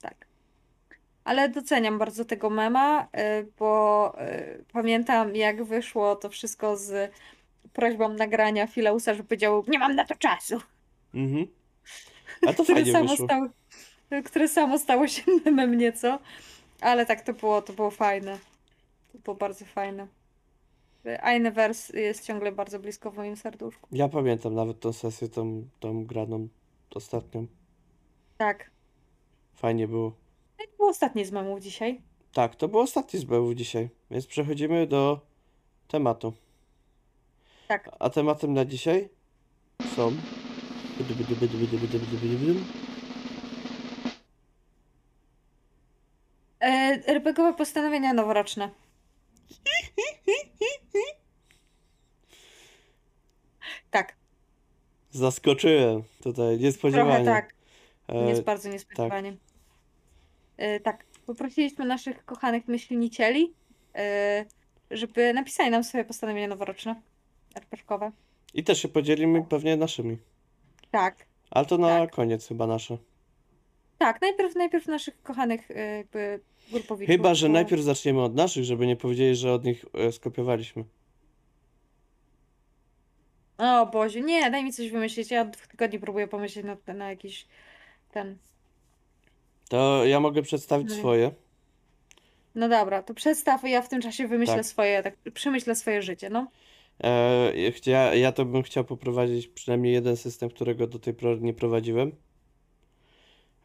tak. 0.01 0.25
Ale 1.23 1.49
doceniam 1.49 1.97
bardzo 1.97 2.25
tego 2.25 2.49
mema, 2.49 3.07
yy, 3.13 3.51
bo 3.59 4.13
yy, 4.17 4.63
pamiętam 4.73 5.35
jak 5.35 5.63
wyszło 5.63 6.15
to 6.15 6.29
wszystko 6.29 6.77
z 6.77 7.11
prośbą 7.73 8.09
nagrania 8.09 8.67
Filausa, 8.67 9.13
że 9.13 9.23
powiedział, 9.23 9.63
nie 9.67 9.79
mam 9.79 9.95
na 9.95 10.05
to 10.05 10.15
czasu. 10.15 10.61
Mhm. 11.13 11.47
A 12.47 12.53
to 12.53 12.63
Które 12.63 12.75
fajnie 12.75 12.91
samo 12.91 13.09
wyszło. 13.09 13.25
stało, 13.25 13.47
które 14.25 14.47
samo 14.47 14.79
stało 14.79 15.07
się 15.07 15.21
memem 15.45 15.77
nieco. 15.77 16.19
Ale 16.81 17.05
tak 17.05 17.21
to 17.21 17.33
było, 17.33 17.61
to 17.61 17.73
było 17.73 17.91
fajne. 17.91 18.39
To 19.11 19.17
było 19.19 19.35
bardzo 19.35 19.65
fajne. 19.65 20.07
Ainevers 21.21 21.89
jest 21.89 22.25
ciągle 22.25 22.51
bardzo 22.51 22.79
blisko 22.79 23.11
w 23.11 23.17
moim 23.17 23.35
serduszku. 23.35 23.87
Ja 23.91 24.09
pamiętam 24.09 24.53
nawet 24.55 24.79
tą 24.79 24.93
sesję, 24.93 25.29
tą, 25.29 25.67
tą 25.79 26.05
graną 26.05 26.47
ostatnią. 26.95 27.47
Tak. 28.37 28.71
Fajnie 29.55 29.87
było. 29.87 30.11
No 30.59 30.65
to 30.65 30.77
był 30.77 30.87
ostatni 30.87 31.25
z 31.25 31.31
memów 31.31 31.59
dzisiaj. 31.61 32.01
Tak, 32.33 32.55
to 32.55 32.67
był 32.67 32.79
ostatni 32.79 33.19
z 33.19 33.23
bełów 33.23 33.53
dzisiaj, 33.53 33.89
więc 34.11 34.27
przechodzimy 34.27 34.87
do 34.87 35.19
tematu. 35.87 36.33
Tak. 37.67 37.89
A 37.99 38.09
tematem 38.09 38.53
na 38.53 38.65
dzisiaj 38.65 39.09
są. 39.95 40.11
E, 46.59 46.67
RPGowe 47.07 47.53
postanowienia 47.53 48.13
noworoczne. 48.13 48.69
Tak, 53.91 54.15
Zaskoczyłem 55.11 56.03
tutaj 56.23 56.33
trochę 56.47 56.57
niespodziewanie. 56.57 57.25
tak. 57.25 57.53
E, 58.07 58.29
Jest 58.29 58.41
bardzo 58.43 58.69
niespodziewanie. 58.69 59.37
E, 60.57 60.79
tak, 60.79 61.05
poprosiliśmy 61.25 61.85
naszych 61.85 62.25
kochanych 62.25 62.67
myślnicieli, 62.67 63.53
e, 63.95 64.45
żeby 64.91 65.33
napisali 65.33 65.69
nam 65.69 65.83
swoje 65.83 66.05
postanowienia 66.05 66.47
noworoczne, 66.47 67.01
RPGowe. 67.55 68.11
I 68.53 68.63
też 68.63 68.81
się 68.81 68.87
podzielimy 68.87 69.43
pewnie 69.49 69.77
naszymi. 69.77 70.17
Tak, 70.91 71.25
Ale 71.51 71.65
to 71.65 71.77
na 71.77 71.87
Tak. 71.87 72.11
koniec 72.11 72.47
chyba 72.47 72.67
nasze. 72.67 72.97
tak, 73.97 74.21
najpierw, 74.21 74.55
najpierw 74.55 74.87
naszych 74.87 75.21
kochanych 75.23 75.71
e, 75.71 75.97
jakby 75.97 76.39
grupowiczów. 76.71 77.15
Chyba, 77.15 77.33
że 77.35 77.47
bo- 77.47 77.53
najpierw 77.53 77.81
zaczniemy 77.81 78.21
od 78.21 78.35
naszych, 78.35 78.63
żeby 78.63 78.87
nie 78.87 78.95
powiedzieli, 78.95 79.35
że 79.35 79.53
od 79.53 79.63
nich 79.65 79.85
e, 79.93 80.11
skopiowaliśmy. 80.11 80.83
O 83.57 83.85
Boże, 83.85 84.21
nie, 84.21 84.51
daj 84.51 84.63
mi 84.63 84.73
coś 84.73 84.89
wymyślić. 84.91 85.31
Ja 85.31 85.41
od 85.41 85.49
dwóch 85.49 85.67
tygodni 85.67 85.99
próbuję 85.99 86.27
pomyśleć 86.27 86.65
na, 86.65 86.93
na 86.93 87.09
jakiś 87.09 87.47
ten. 88.11 88.37
To 89.69 90.05
ja 90.05 90.19
mogę 90.19 90.41
przedstawić 90.41 90.89
No. 90.89 90.95
swoje. 90.95 91.31
No 92.55 92.69
dobra, 92.69 93.03
to 93.03 93.13
przedstaw, 93.13 93.63
ja 93.63 93.81
w 93.81 93.89
tym 93.89 94.01
czasie 94.01 94.27
wymyślę 94.27 94.55
Tak. 94.55 94.65
swoje, 94.65 95.03
tak 95.03 95.13
przemyślę 95.33 95.75
swoje 95.75 96.01
życie, 96.01 96.29
no. 96.29 96.47
E, 97.03 97.71
chcia, 97.71 98.15
ja 98.15 98.31
to 98.31 98.45
bym 98.45 98.63
chciał 98.63 98.83
poprowadzić 98.83 99.47
przynajmniej 99.47 99.93
jeden 99.93 100.17
system, 100.17 100.49
którego 100.49 100.87
do 100.87 100.99
tej 100.99 101.13
pory 101.13 101.41
nie 101.41 101.53
prowadziłem. 101.53 102.11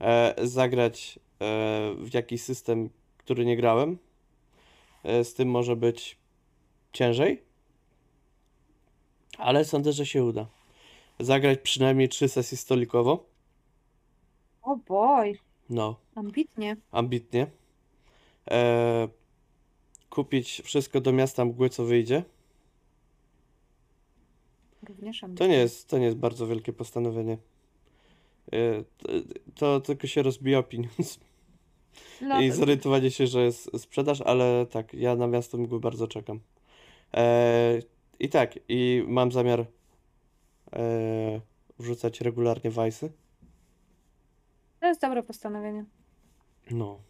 E, 0.00 0.34
zagrać 0.42 1.18
e, 1.18 1.94
w 1.98 2.14
jakiś 2.14 2.42
system, 2.42 2.90
który 3.18 3.44
nie 3.44 3.56
grałem. 3.56 3.98
Z 5.22 5.34
tym 5.34 5.48
może 5.50 5.76
być 5.76 6.16
ciężej. 6.92 7.42
Ale 9.38 9.64
sądzę, 9.64 9.92
że 9.92 10.06
się 10.06 10.24
uda. 10.24 10.46
Zagrać 11.20 11.58
przynajmniej 11.62 12.08
trzy 12.08 12.28
sesje 12.28 12.58
stolikowo. 12.58 13.26
O 14.62 14.76
boj, 14.76 15.38
No, 15.70 15.96
ambitnie. 16.14 16.76
ambitnie. 16.92 17.46
Kupić 20.10 20.62
wszystko 20.64 21.00
do 21.00 21.12
miasta 21.12 21.44
mgły, 21.44 21.68
co 21.70 21.84
wyjdzie. 21.84 22.22
Również 24.84 25.20
To 25.20 25.26
ambitnie. 25.26 25.48
nie 25.48 25.56
jest, 25.56 25.88
to 25.88 25.98
nie 25.98 26.04
jest 26.04 26.16
bardzo 26.16 26.46
wielkie 26.46 26.72
postanowienie. 26.72 27.38
E, 28.52 28.84
To, 28.94 29.12
to 29.54 29.80
tylko 29.80 30.06
się 30.06 30.22
rozbija 30.22 30.62
pieniądz 30.62 31.18
No, 32.22 32.40
i 32.40 32.50
to- 32.50 32.56
zorientowanie 32.56 33.10
się, 33.10 33.26
że 33.26 33.44
jest 33.44 33.70
sprzedaż, 33.78 34.20
ale 34.20 34.66
tak, 34.66 34.94
ja 34.94 35.16
na 35.16 35.26
miasto 35.26 35.58
mgły 35.58 35.80
bardzo 35.80 36.08
czekam. 36.08 36.40
E, 37.14 37.78
I 38.20 38.28
tak, 38.28 38.58
i 38.68 39.04
mam 39.08 39.32
zamiar 39.32 39.66
e, 40.72 41.40
wrzucać 41.78 42.20
regularnie 42.20 42.70
wajsy. 42.70 43.12
to 44.80 44.86
jest 44.86 45.00
dobre 45.00 45.22
postanowienie. 45.22 45.84
No. 46.70 47.00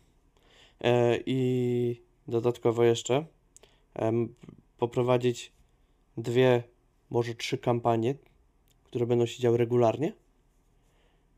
E, 0.81 1.19
I 1.27 2.03
dodatkowo 2.29 2.85
jeszcze 2.85 3.27
em, 3.95 4.35
poprowadzić 4.79 5.53
dwie, 6.17 6.63
może 7.15 7.35
trzy 7.35 7.59
kampanie, 7.59 8.15
które 8.85 9.07
będą 9.07 9.27
się 9.27 9.43
działy 9.43 9.57
regularnie. 9.59 10.13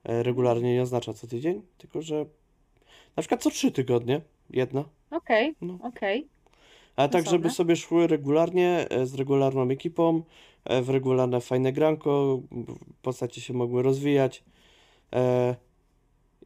E, 0.05 0.23
regularnie 0.23 0.75
nie 0.75 0.83
oznacza 0.83 1.13
co 1.13 1.27
tydzień, 1.27 1.63
tylko 1.79 2.03
że 2.03 2.27
na 3.17 3.21
przykład 3.21 3.43
co 3.43 3.51
trzy 3.51 3.73
tygodnie 3.73 4.21
jedna. 4.51 4.85
Okej, 5.11 5.55
No. 5.61 5.79
okej. 5.83 6.29
Ale 6.97 7.09
tak, 7.09 7.29
żeby 7.31 7.51
sobie 7.51 7.77
szły 7.77 8.07
regularnie, 8.07 8.87
e, 8.91 9.07
z 9.07 9.15
regularną 9.15 9.71
ekipą, 9.71 10.23
e, 10.65 10.83
w 10.83 10.91
regularne 10.91 11.41
fajne 11.41 11.73
granko, 11.73 12.41
postacie 13.03 13.41
się 13.41 13.55
mogły 13.55 13.83
rozwijać. 13.83 14.45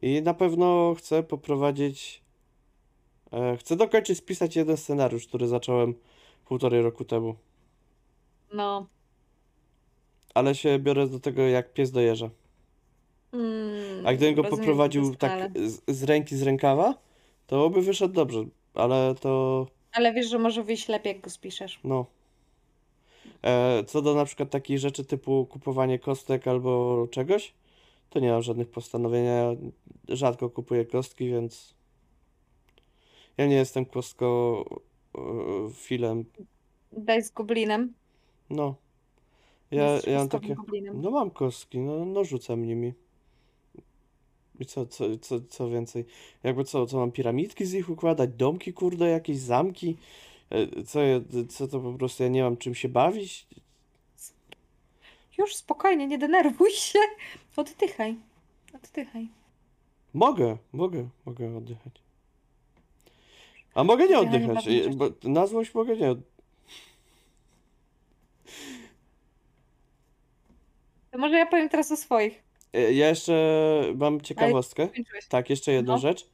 I 0.01 0.21
na 0.21 0.33
pewno 0.33 0.95
chcę 0.97 1.23
poprowadzić, 1.23 2.21
chcę 3.57 3.75
dokończyć 3.75 4.17
spisać 4.17 4.55
jeden 4.55 4.77
scenariusz, 4.77 5.27
który 5.27 5.47
zacząłem 5.47 5.95
półtorej 6.45 6.81
roku 6.81 7.05
temu. 7.05 7.35
No. 8.53 8.87
Ale 10.33 10.55
się 10.55 10.79
biorę 10.79 11.07
do 11.07 11.19
tego 11.19 11.41
jak 11.41 11.73
pies 11.73 11.91
do 11.91 12.01
jeża. 12.01 12.29
Mm, 13.33 14.07
A 14.07 14.13
gdybym 14.13 14.35
go 14.35 14.41
rozumiem 14.41 14.59
poprowadził 14.59 15.09
doskonale. 15.09 15.49
tak 15.49 15.69
z, 15.69 15.81
z 15.87 16.03
ręki, 16.03 16.37
z 16.37 16.41
rękawa, 16.41 16.93
to 17.47 17.69
by 17.69 17.81
wyszedł 17.81 18.13
dobrze, 18.13 18.45
ale 18.73 19.15
to... 19.19 19.67
Ale 19.93 20.13
wiesz, 20.13 20.29
że 20.29 20.39
może 20.39 20.63
wyjść 20.63 20.87
lepiej, 20.87 21.13
jak 21.13 21.21
go 21.21 21.29
spiszesz. 21.29 21.79
No. 21.83 22.05
E, 23.43 23.83
co 23.83 24.01
do 24.01 24.15
na 24.15 24.25
przykład 24.25 24.49
takich 24.49 24.79
rzeczy 24.79 25.05
typu 25.05 25.45
kupowanie 25.45 25.99
kostek 25.99 26.47
albo 26.47 27.07
czegoś, 27.11 27.53
to 28.09 28.19
nie 28.19 28.31
mam 28.31 28.41
żadnych 28.41 28.69
postanowień. 28.69 29.25
Ja 29.25 29.55
rzadko 30.09 30.49
kupuję 30.49 30.85
kostki, 30.85 31.29
więc 31.29 31.75
ja 33.37 33.45
nie 33.47 33.55
jestem 33.55 33.85
kostko 33.85 34.65
e, 35.17 35.21
filem. 35.73 36.25
Daj 36.91 37.23
z 37.23 37.31
goblinem. 37.31 37.93
No. 38.49 38.75
Ja, 39.71 39.99
ja 40.07 40.17
mam 40.17 40.29
takie. 40.29 40.55
goblinem. 40.55 41.01
No 41.01 41.11
mam 41.11 41.31
kostki, 41.31 41.79
no, 41.79 42.05
no 42.05 42.23
rzucam 42.23 42.65
nimi. 42.65 42.93
I 44.59 44.65
co, 44.65 44.85
co, 44.85 45.17
co, 45.17 45.41
co 45.49 45.69
więcej? 45.69 46.05
Jakby 46.43 46.63
co, 46.63 46.85
co 46.85 46.97
mam 46.97 47.11
piramidki 47.11 47.65
z 47.65 47.73
nich 47.73 47.89
układać, 47.89 48.29
domki 48.29 48.73
kurde, 48.73 49.09
jakieś 49.09 49.37
zamki? 49.37 49.97
E, 50.49 50.83
Co, 50.83 50.99
co 51.49 51.67
to 51.67 51.79
po 51.79 51.93
prostu 51.93 52.23
ja 52.23 52.29
nie 52.29 52.43
mam 52.43 52.57
czym 52.57 52.75
się 52.75 52.89
bawić? 52.89 53.47
Już 55.37 55.55
spokojnie, 55.55 56.07
nie 56.07 56.17
denerwuj 56.17 56.71
się. 56.71 56.99
Oddychaj. 57.55 58.15
Oddychaj. 58.73 59.27
Mogę, 60.13 60.57
mogę, 60.73 61.09
mogę 61.25 61.57
oddychać. 61.57 61.93
A 63.73 63.83
mogę 63.83 64.07
nie 64.07 64.19
oddychać, 64.19 64.65
bo 64.95 65.09
na 65.23 65.47
złość 65.47 65.73
mogę 65.73 65.97
nie 65.97 66.11
od... 66.11 66.19
To 71.11 71.17
może 71.17 71.37
ja 71.37 71.45
powiem 71.45 71.69
teraz 71.69 71.91
o 71.91 71.97
swoich. 71.97 72.43
E, 72.73 72.93
Ja 72.93 73.09
jeszcze 73.09 73.33
mam 73.95 74.21
ciekawostkę. 74.21 74.87
Skończyłeś. 74.87 75.27
Tak, 75.27 75.49
jeszcze 75.49 75.71
jedną 75.71 75.93
No. 75.93 75.99
rzecz. 75.99 76.27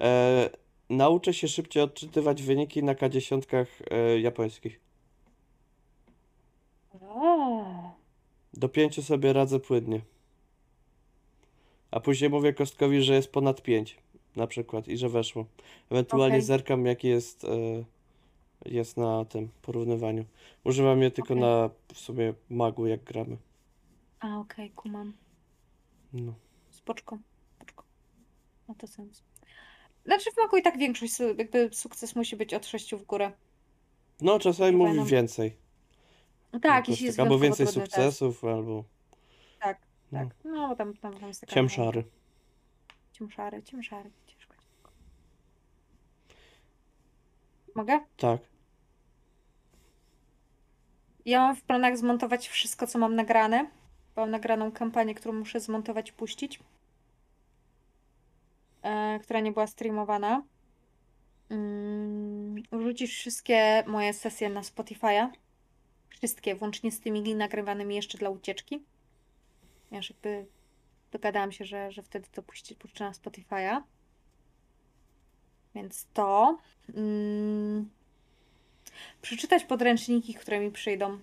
E, 0.00 0.50
nauczę 0.90 1.34
się 1.34 1.48
szybciej 1.48 1.82
odczytywać 1.82 2.42
wyniki 2.42 2.82
na 2.82 2.94
K10 2.94 3.66
e, 3.90 4.20
japońskich. 4.20 4.80
O, 7.00 7.64
Do 8.54 8.68
pięciu 8.68 9.02
sobie 9.02 9.32
radzę 9.32 9.60
płynnie. 9.60 10.00
A 11.90 12.00
później 12.00 12.30
mówię 12.30 12.52
kostkowi, 12.52 13.02
że 13.02 13.14
jest 13.14 13.32
ponad 13.32 13.62
5 13.62 13.96
na 14.36 14.46
przykład 14.46 14.88
i 14.88 14.96
że 14.96 15.08
weszło. 15.08 15.46
Ewentualnie 15.90 16.34
Okej. 16.36 16.42
zerkam 16.46 16.86
jaki 16.86 17.08
jest, 17.08 17.44
e, 17.44 17.48
jest 18.66 18.96
na 18.96 19.24
tym 19.24 19.48
porównywaniu. 19.62 20.24
Używam 20.64 21.02
je 21.02 21.10
tylko 21.10 21.34
Okej. 21.34 21.40
na 21.42 21.70
w 21.94 21.98
sumie 21.98 22.34
magu 22.50 22.86
jak 22.86 23.04
gramy. 23.04 23.36
A, 24.22 24.38
okej, 24.38 24.70
kumam. 24.70 25.12
No. 26.12 26.34
Spoczko. 26.70 27.18
Spoczko. 27.56 27.84
Ma 28.68 28.74
to 28.74 28.86
sens. 28.86 29.22
Znaczy 30.04 30.30
w 30.30 30.36
maku 30.36 30.56
i 30.56 30.62
tak 30.62 30.78
większość, 30.78 31.14
su- 31.16 31.36
jakby 31.38 31.70
sukces 31.72 32.16
musi 32.16 32.36
być 32.36 32.54
od 32.54 32.66
6 32.66 32.94
w 32.94 33.02
górę. 33.04 33.32
No 34.20 34.38
czasami 34.38 34.72
Chyba 34.72 34.84
mówi 34.84 34.98
nam- 34.98 35.06
więcej. 35.06 35.56
No 36.52 36.60
tak, 36.60 36.88
jeśli 36.88 37.06
jest 37.06 37.16
prostu. 37.18 37.32
Albo 37.32 37.38
wyjątkowo 37.38 37.64
więcej 37.64 37.82
trudny 37.82 37.88
test. 38.04 38.18
sukcesów, 38.18 38.44
albo 38.44 38.84
Tak, 39.60 39.78
no, 40.12 40.18
tak. 40.18 40.28
No, 40.44 40.76
tam, 40.76 40.96
tam, 40.96 41.14
tam 41.18 41.28
jest 41.28 41.40
taka... 41.40 41.52
ciemszary. 41.54 42.04
Ciemszary, 43.12 43.62
ciemszary. 43.62 44.10
Ciężko. 44.26 44.54
Mogę? 47.74 48.00
Tak. 48.16 48.40
Ja 51.24 51.40
mam 51.40 51.56
w 51.56 51.62
planach 51.62 51.98
zmontować 51.98 52.48
wszystko, 52.48 52.86
co 52.86 52.98
mam 52.98 53.14
nagrane. 53.14 53.70
Mam 54.16 54.30
nagraną 54.30 54.72
kampanię, 54.72 55.14
którą 55.14 55.34
muszę 55.34 55.60
zmontować 55.60 56.12
puścić. 56.12 56.60
E, 58.82 59.18
która 59.22 59.40
nie 59.40 59.52
była 59.52 59.66
streamowana. 59.66 60.42
Mm, 61.50 62.62
wrzucisz 62.72 63.18
wszystkie 63.18 63.84
moje 63.86 64.12
sesje 64.14 64.48
na 64.48 64.60
Spotify'a. 64.60 65.28
Wszystkie, 66.10 66.54
włącznie 66.54 66.92
z 66.92 67.00
tymi 67.00 67.34
nagrywanymi 67.34 67.94
jeszcze 67.94 68.18
dla 68.18 68.30
ucieczki. 68.30 68.82
Ja 69.90 69.96
już 69.96 70.10
jakby 70.10 70.46
dogadałam 71.12 71.52
się, 71.52 71.64
że, 71.64 71.92
że 71.92 72.02
wtedy 72.02 72.28
to 72.32 72.42
puści, 72.42 72.74
puszczę 72.74 73.04
na 73.04 73.12
Spotify'a. 73.12 73.82
Więc 75.74 76.06
to. 76.12 76.58
Mm, 76.94 77.90
przeczytać 79.22 79.64
podręczniki, 79.64 80.34
które 80.34 80.60
mi 80.60 80.70
przyjdą. 80.70 81.18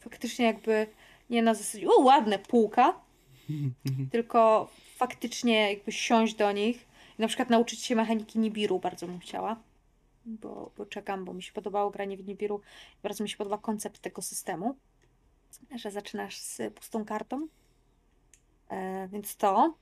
Faktycznie 0.00 0.46
jakby 0.46 0.86
nie 1.34 1.42
na 1.42 1.54
zasadzie, 1.54 1.88
o 1.88 2.00
ładne, 2.00 2.38
półka, 2.38 3.00
tylko 4.12 4.68
faktycznie 4.96 5.70
jakby 5.70 5.92
siąść 5.92 6.34
do 6.34 6.52
nich 6.52 6.86
i 7.18 7.22
na 7.22 7.28
przykład 7.28 7.50
nauczyć 7.50 7.84
się 7.84 7.96
mechaniki 7.96 8.38
Nibiru 8.38 8.78
bardzo 8.78 9.06
bym 9.06 9.18
chciała, 9.18 9.56
bo, 10.26 10.70
bo 10.76 10.86
czekam, 10.86 11.24
bo 11.24 11.34
mi 11.34 11.42
się 11.42 11.52
podobało 11.52 11.90
granie 11.90 12.16
w 12.16 12.26
Nibiru, 12.26 12.60
bardzo 13.02 13.24
mi 13.24 13.30
się 13.30 13.36
podoba 13.36 13.58
koncept 13.58 14.00
tego 14.00 14.22
systemu, 14.22 14.76
że 15.76 15.90
zaczynasz 15.90 16.38
z 16.38 16.74
pustą 16.74 17.04
kartą, 17.04 17.48
e, 18.68 19.08
więc 19.08 19.36
to. 19.36 19.74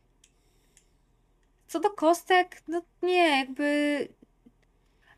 Co 1.69 1.81
do 1.81 1.91
kostek, 1.91 2.63
no 2.69 2.83
nie, 3.03 3.39
jakby 3.39 4.09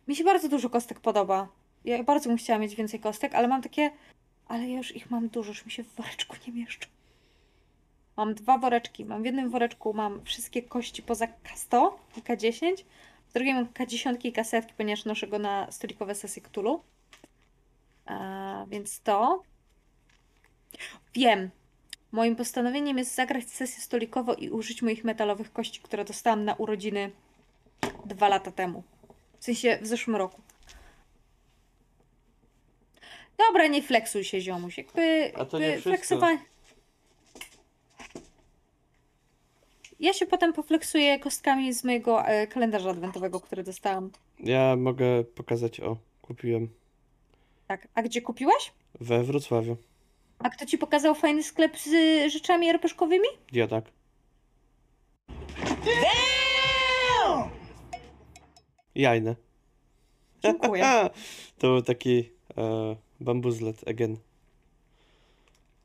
mi 0.09 0.17
się 0.17 0.25
bardzo 0.25 0.49
dużo 0.49 0.71
kostek 0.71 1.01
podoba. 1.01 1.49
Ja 1.85 2.03
bardzo 2.05 2.29
bym 2.29 2.39
chciała 2.39 2.59
mieć 2.59 2.75
więcej 2.75 3.01
kostek, 3.01 3.35
ale 3.35 3.49
mam 3.49 3.63
takie, 3.63 3.91
ale 4.49 4.69
ja 4.69 4.77
już 4.77 4.97
ich 4.97 5.11
mam 5.11 5.29
dużo, 5.29 5.49
już 5.49 5.67
mi 5.67 5.73
się 5.73 5.83
w 5.83 5.95
woreczku 5.95 6.37
nie 6.47 6.53
mieszczą. 6.53 6.89
Mam 8.17 8.35
dwa 8.35 8.59
woreczki. 8.59 9.05
Mam 9.05 9.23
w 9.23 9.27
jednym 9.27 9.51
woreczku 9.51 9.95
mam 9.95 10.25
wszystkie 10.25 10.63
kości 10.63 11.03
poza 11.03 11.27
K100 11.27 11.91
i 12.17 12.21
K10. 12.21 12.85
W 13.29 13.33
drugim 13.33 13.57
mam 13.57 13.67
K10 13.67 14.17
i 14.27 14.33
K100, 14.33 14.63
ponieważ 14.77 15.05
noszę 15.05 15.27
go 15.27 15.39
na 15.39 15.73
stolikowe 15.73 16.15
sesje 16.15 16.43
Cthulhu. 16.43 16.83
A, 18.07 18.67
więc 18.69 19.01
to. 19.01 19.43
Wiem. 21.15 21.51
Moim 22.13 22.37
postanowieniem 22.37 22.99
jest 22.99 23.15
zagrać 23.15 23.51
sesję 23.51 23.83
stolikową 23.83 24.35
i 24.35 24.51
użyć 24.51 24.83
moich 24.83 25.05
metalowych 25.05 25.53
kości, 25.53 25.81
które 25.81 26.05
dostałam 26.05 26.45
na 26.45 26.55
urodziny 26.55 27.11
dwa 28.05 28.29
lata 28.29 28.53
temu. 28.53 28.83
W 29.41 29.45
sensie 29.45 29.79
w 29.83 29.87
zeszłym 29.87 30.17
roku. 30.17 30.41
Dobra, 33.39 33.67
nie 33.67 33.83
flexuj 33.83 34.25
się, 34.25 34.41
ziomuś. 34.41 34.79
Jakby, 34.79 35.33
A 35.37 35.45
to 35.45 35.59
nie 35.59 35.79
wszystko. 35.79 35.91
flexowa- 35.91 36.39
Ja 40.01 40.13
się 40.13 40.27
potem 40.27 40.53
poflexuję 40.53 41.19
kostkami 41.19 41.73
z 41.73 41.85
mojego 41.85 42.27
e, 42.27 42.47
kalendarza 42.47 42.91
adwentowego, 42.91 43.41
który 43.41 43.63
dostałam. 43.63 44.11
Ja 44.41 44.77
mogę 44.77 45.25
pokazać, 45.25 45.81
o, 45.81 45.97
kupiłem 46.23 46.69
Tak. 47.69 47.89
A 47.95 48.03
gdzie 48.03 48.23
kupiłeś? 48.23 48.73
we 49.01 49.25
Wrocławiu. 49.25 49.77
A 50.39 50.51
kto 50.51 50.67
ci 50.67 50.79
pokazał 50.79 51.15
fajny 51.15 51.43
sklep 51.43 51.79
z 51.79 51.87
y, 51.87 52.31
rzeczami 52.31 52.69
RPG-owymi? 52.69 53.29
Ja 53.53 53.69
tak. 53.69 53.85
Jajne. 58.95 59.37
Dziękuję. 60.43 60.85
To 61.59 61.67
był 61.69 61.83
taki 61.83 62.31
e, 62.59 62.97
bambuzlet 63.25 63.89
again. 63.89 64.17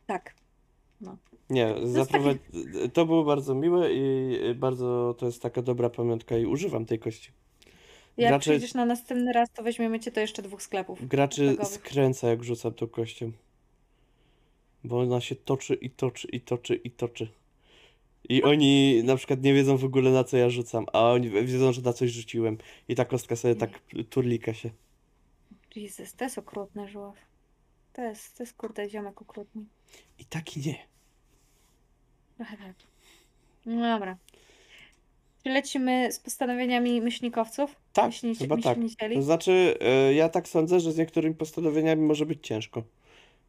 Tak. 0.08 0.34
Nie, 1.49 1.62
jest 1.62 1.93
zaprowadzi... 1.93 2.39
to 2.93 3.06
było 3.06 3.23
bardzo 3.23 3.56
miłe 3.56 3.93
i 3.93 4.39
bardzo 4.56 5.15
to 5.17 5.25
jest 5.25 5.41
taka 5.41 5.62
dobra 5.62 5.89
pamiątka 5.89 6.38
i 6.38 6.45
używam 6.45 6.86
tej 6.86 6.99
kości. 6.99 7.32
Jak 8.17 8.32
Gracze- 8.32 8.39
przyjdziesz 8.39 8.73
na 8.73 8.86
następny 8.86 9.34
raz, 9.34 9.49
to 9.52 9.63
weźmiemy 9.63 9.99
cię 9.99 10.12
do 10.12 10.21
jeszcze 10.21 10.41
dwóch 10.41 10.62
sklepów. 10.62 11.08
Graczy 11.08 11.43
RPGowych. 11.43 11.73
skręca 11.73 12.30
jak 12.30 12.43
rzucam 12.43 12.73
tą 12.73 12.88
kością. 12.88 13.32
Bo 14.84 14.99
ona 14.99 15.21
się 15.21 15.36
toczy 15.36 15.73
i 15.75 15.89
toczy 15.89 16.28
i 16.28 16.41
toczy 16.41 16.75
i 16.75 16.91
toczy. 16.91 17.28
I 18.30 18.43
oni 18.43 19.02
na 19.04 19.15
przykład 19.15 19.43
nie 19.43 19.54
wiedzą 19.54 19.78
w 19.78 19.84
ogóle 19.84 20.12
na 20.12 20.23
co 20.23 20.38
ja 20.38 20.49
rzucam, 20.49 20.86
a 20.93 21.12
oni 21.12 21.30
wiedzą, 21.30 21.71
że 21.71 21.82
na 21.82 21.93
coś 21.93 22.12
rzuciłem. 22.12 22.58
I 22.88 22.95
ta 22.95 23.06
kostka 23.06 23.36
sobie 23.36 23.56
tak 23.56 23.69
turlika 24.10 24.54
się. 24.54 24.69
Jezus, 25.75 26.13
to 26.13 26.23
jest 26.23 26.38
okrutny 26.38 26.88
żuław. 26.88 27.28
To 27.99 28.03
jest, 28.03 28.38
to 28.38 28.43
jest 28.43 28.53
kurde 28.57 28.89
ziomek 28.89 29.21
okrutny. 29.21 29.62
I 30.19 30.25
taki 30.25 30.59
nie. 30.59 30.75
Trochę 32.38 32.57
tak. 32.57 32.73
No 33.65 33.81
dobra. 33.81 34.17
Czy 35.43 35.49
lecimy 35.49 36.12
z 36.12 36.19
postanowieniami 36.19 37.01
myślnikowców? 37.01 37.75
Tak, 37.93 38.12
Myślnici- 38.12 38.38
chyba 38.39 38.57
tak. 38.57 38.77
To 39.13 39.21
znaczy, 39.21 39.77
e, 39.81 40.13
ja 40.13 40.29
tak 40.29 40.47
sądzę, 40.47 40.79
że 40.79 40.91
z 40.91 40.97
niektórymi 40.97 41.35
postanowieniami 41.35 42.01
może 42.01 42.25
być 42.25 42.47
ciężko. 42.47 42.83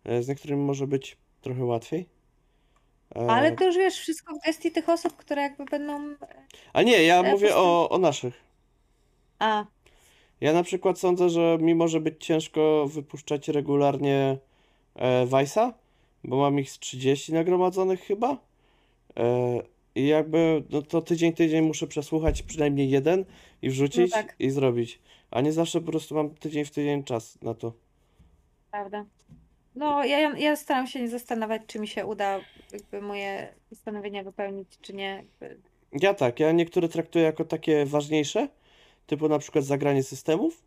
E, 0.04 0.22
Z 0.22 0.28
niektórymi 0.28 0.62
może 0.62 0.86
być 0.86 1.16
trochę 1.40 1.64
łatwiej. 1.64 2.08
E, 3.16 3.30
Ale 3.30 3.52
to 3.52 3.64
już 3.64 3.76
wiesz, 3.76 3.98
wszystko 3.98 4.34
w 4.34 4.40
gestii 4.46 4.72
tych 4.72 4.88
osób, 4.88 5.16
które 5.16 5.42
jakby 5.42 5.64
będą... 5.64 6.14
A 6.72 6.82
nie, 6.82 7.02
ja 7.02 7.22
mówię 7.22 7.48
posta- 7.48 7.56
o, 7.56 7.90
o 7.90 7.98
naszych. 7.98 8.40
A, 9.38 9.64
Ja 10.40 10.52
na 10.52 10.62
przykład 10.62 10.98
sądzę, 10.98 11.30
że 11.30 11.58
mi 11.60 11.74
może 11.74 12.00
być 12.00 12.24
ciężko 12.26 12.86
wypuszczać 12.88 13.48
regularnie 13.48 14.38
e, 14.96 15.26
Vice'a, 15.26 15.72
bo 16.24 16.36
mam 16.36 16.58
ich 16.58 16.70
z 16.70 16.78
30 16.78 17.32
nagromadzonych 17.32 18.00
chyba. 18.00 18.36
E, 19.16 19.62
I 19.94 20.06
jakby, 20.06 20.62
no 20.70 20.82
to 20.82 21.02
tydzień, 21.02 21.32
tydzień 21.32 21.64
muszę 21.64 21.86
przesłuchać 21.86 22.42
przynajmniej 22.42 22.90
jeden 22.90 23.24
i 23.62 23.70
wrzucić 23.70 24.10
No 24.10 24.16
tak. 24.16 24.34
i 24.38 24.50
zrobić. 24.50 24.98
A 25.30 25.40
nie 25.40 25.52
zawsze 25.52 25.80
po 25.80 25.90
prostu 25.90 26.14
mam 26.14 26.30
tydzień 26.30 26.64
w 26.64 26.70
tydzień 26.70 27.04
czas 27.04 27.42
na 27.42 27.54
to. 27.54 27.72
prawda. 28.70 29.04
No, 29.74 30.04
ja, 30.04 30.38
ja 30.38 30.56
staram 30.56 30.86
się 30.86 31.00
nie 31.00 31.08
zastanawiać, 31.08 31.62
czy 31.66 31.78
mi 31.80 31.88
się 31.88 32.06
uda 32.06 32.40
jakby 32.72 33.00
moje 33.02 33.54
postanowienia 33.70 34.22
wypełnić, 34.24 34.68
czy 34.80 34.92
nie. 34.92 35.24
Ja 35.92 36.14
tak, 36.14 36.40
ja 36.40 36.52
niektóre 36.52 36.88
traktuję 36.88 37.24
jako 37.24 37.44
takie 37.44 37.86
ważniejsze, 37.86 38.48
typu 39.06 39.28
na 39.28 39.38
przykład 39.38 39.64
zagranie 39.64 40.02
systemów, 40.02 40.62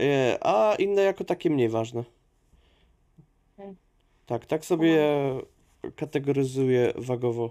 e, 0.00 0.38
a 0.40 0.74
inne 0.74 1.02
jako 1.02 1.24
takie 1.24 1.50
mniej 1.50 1.68
ważne. 1.68 2.04
Okej. 3.58 3.74
Tak, 4.26 4.46
tak 4.46 4.64
sobie 4.64 4.98
kategoryzuję 5.96 6.92
wagowo. 6.96 7.50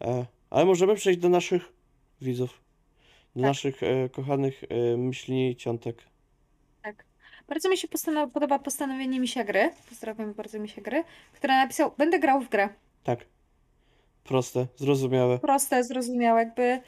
E, 0.00 0.26
ale 0.50 0.64
możemy 0.64 0.94
przejść 0.94 1.20
do 1.20 1.28
naszych 1.28 1.72
widzów, 2.20 2.60
do 3.36 3.40
Tak. 3.42 3.48
naszych 3.48 3.82
e, 3.82 4.08
kochanych 4.08 4.62
myśli 4.96 5.56
ciątek. 5.56 6.02
Tak. 6.82 7.04
Bardzo 7.48 7.68
mi 7.68 7.76
się 7.78 7.88
postanow- 7.88 8.30
podoba 8.30 8.58
postanowienie 8.58 9.20
Misia 9.20 9.44
Gry. 9.44 9.70
Pozdrawiam 9.88 10.34
bardzo 10.34 10.58
Misia 10.58 10.82
Gry, 10.82 11.04
która 11.32 11.56
napisał, 11.56 11.92
będę 11.98 12.18
grał 12.18 12.40
w 12.40 12.48
grę. 12.48 12.68
Tak. 13.04 13.24
Proste, 14.24 14.66
zrozumiałe. 14.76 15.38
Proste, 15.38 15.84
zrozumiałe, 15.84 16.40
jakby 16.40 16.80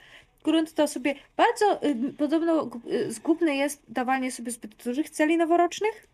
grunt 0.44 0.74
to 0.74 0.88
sobie 0.88 1.14
bardzo 1.36 1.84
y, 1.84 2.12
podobno 2.18 2.70
y, 2.92 3.12
zgubne 3.12 3.54
jest 3.56 3.82
dawanie 3.88 4.32
sobie 4.32 4.50
zbyt 4.50 4.84
dużych 4.84 5.10
celi 5.10 5.36
noworocznych, 5.36 6.06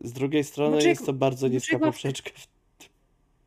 Z 0.00 0.12
drugiej 0.12 0.44
strony 0.44 0.82
jest 0.82 1.06
to 1.06 1.12
bardzo 1.12 1.48
niska 1.48 1.78
poprzeczka. 1.78 2.30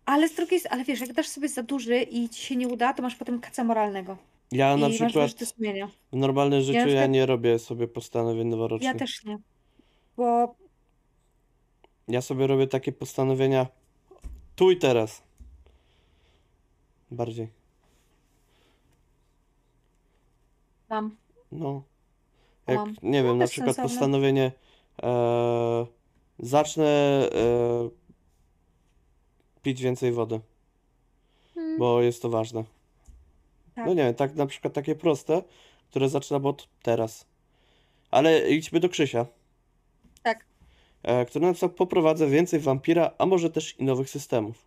ale 0.06 0.30
z 0.30 0.36
drugiej 0.36 0.60
strony, 0.60 0.76
ale 0.76 0.84
wiesz, 0.86 1.00
jak 1.00 1.14
dasz 1.14 1.28
sobie 1.28 1.50
za 1.50 1.64
duży 1.64 2.02
i 2.02 2.30
ci 2.30 2.42
się 2.46 2.56
nie 2.56 2.68
uda, 2.68 2.94
to 2.94 3.02
masz 3.02 3.16
potem 3.16 3.40
kaca 3.40 3.64
moralnego 3.64 4.18
Ja 4.52 4.78
na 4.78 4.88
i 4.88 4.90
masz 4.90 4.96
przykład 5.12 5.32
w 6.12 6.16
normalnym 6.18 6.62
życiu 6.62 6.80
ja 6.80 6.86
przykład- 6.86 7.10
nie 7.12 7.26
robię 7.26 7.60
sobie 7.60 7.88
postanowień 7.88 8.48
Ja 8.48 8.52
noworocznych. 8.52 8.96
też 8.98 9.24
nie, 9.26 9.38
bo 10.18 10.56
Ja 12.08 12.22
sobie 12.22 12.48
robię 12.48 12.68
takie 12.68 12.92
postanowienia 12.92 13.68
tu 14.56 14.72
i 14.72 14.78
teraz. 14.78 15.24
Bardziej. 17.12 17.48
Mam. 20.92 21.16
No. 21.52 21.84
Jak, 22.68 22.78
Mam. 22.78 22.96
nie 23.04 23.24
wiem, 23.24 23.38
na 23.38 23.48
przykład 23.48 23.68
bezsensowne. 23.70 23.96
postanowienie 24.00 24.52
e, 25.04 25.86
zacznę 26.40 26.86
e, 26.86 27.90
pić 29.62 29.82
więcej 29.82 30.12
wody, 30.12 30.40
Mm, 31.58 31.80
bo 31.80 32.02
jest 32.02 32.22
to 32.22 32.30
ważne. 32.30 32.64
tak. 33.76 33.86
No 33.86 33.94
nie 33.94 34.04
wiem, 34.04 34.14
tak 34.14 34.36
na 34.36 34.46
przykład 34.46 34.74
takie 34.74 34.96
proste, 34.96 35.44
które 35.90 36.10
zaczynam 36.10 36.46
od 36.46 36.68
teraz. 36.82 37.26
Ale 38.12 38.50
idźmy 38.50 38.80
do 38.80 38.90
Krzysia, 38.90 39.26
Tak. 40.24 40.46
e, 41.04 41.26
który 41.26 41.46
napisał 41.46 41.70
poprowadzę 41.70 42.28
więcej 42.28 42.60
wampira, 42.60 43.12
a 43.18 43.26
może 43.26 43.50
też 43.50 43.80
i 43.80 43.84
nowych 43.84 44.10
systemów. 44.10 44.66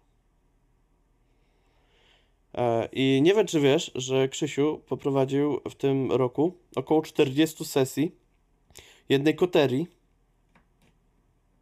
E, 2.55 2.89
I 2.93 3.21
nie 3.23 3.35
wiem, 3.35 3.47
czy 3.47 3.61
wiesz, 3.61 3.91
że 3.95 4.29
Krzysiu 4.29 4.81
poprowadził 4.87 5.61
w 5.71 5.75
tym 5.75 6.13
roku 6.13 6.55
około 6.77 7.03
40 7.03 7.65
sesji 7.65 8.15
jednej 9.09 9.35
koterii. 9.35 9.87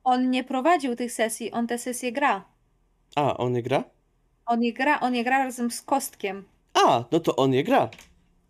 On 0.05 0.31
nie 0.31 0.45
prowadził 0.45 0.97
tych 0.97 1.13
sesji, 1.13 1.51
on 1.53 1.67
te 1.67 1.79
sesje 1.79 2.13
gra. 2.13 2.45
A, 3.17 3.37
on 3.37 3.57
je 3.57 3.63
gra? 3.63 3.85
On 4.47 4.63
je 4.63 4.73
gra, 4.73 5.01
on 5.01 5.15
je 5.15 5.25
gra 5.25 5.45
razem 5.45 5.71
z 5.71 5.83
Kostkiem. 5.83 6.45
A, 6.75 7.05
no 7.13 7.21
to 7.21 7.37
on 7.37 7.55
je 7.55 7.63
gra. 7.63 7.91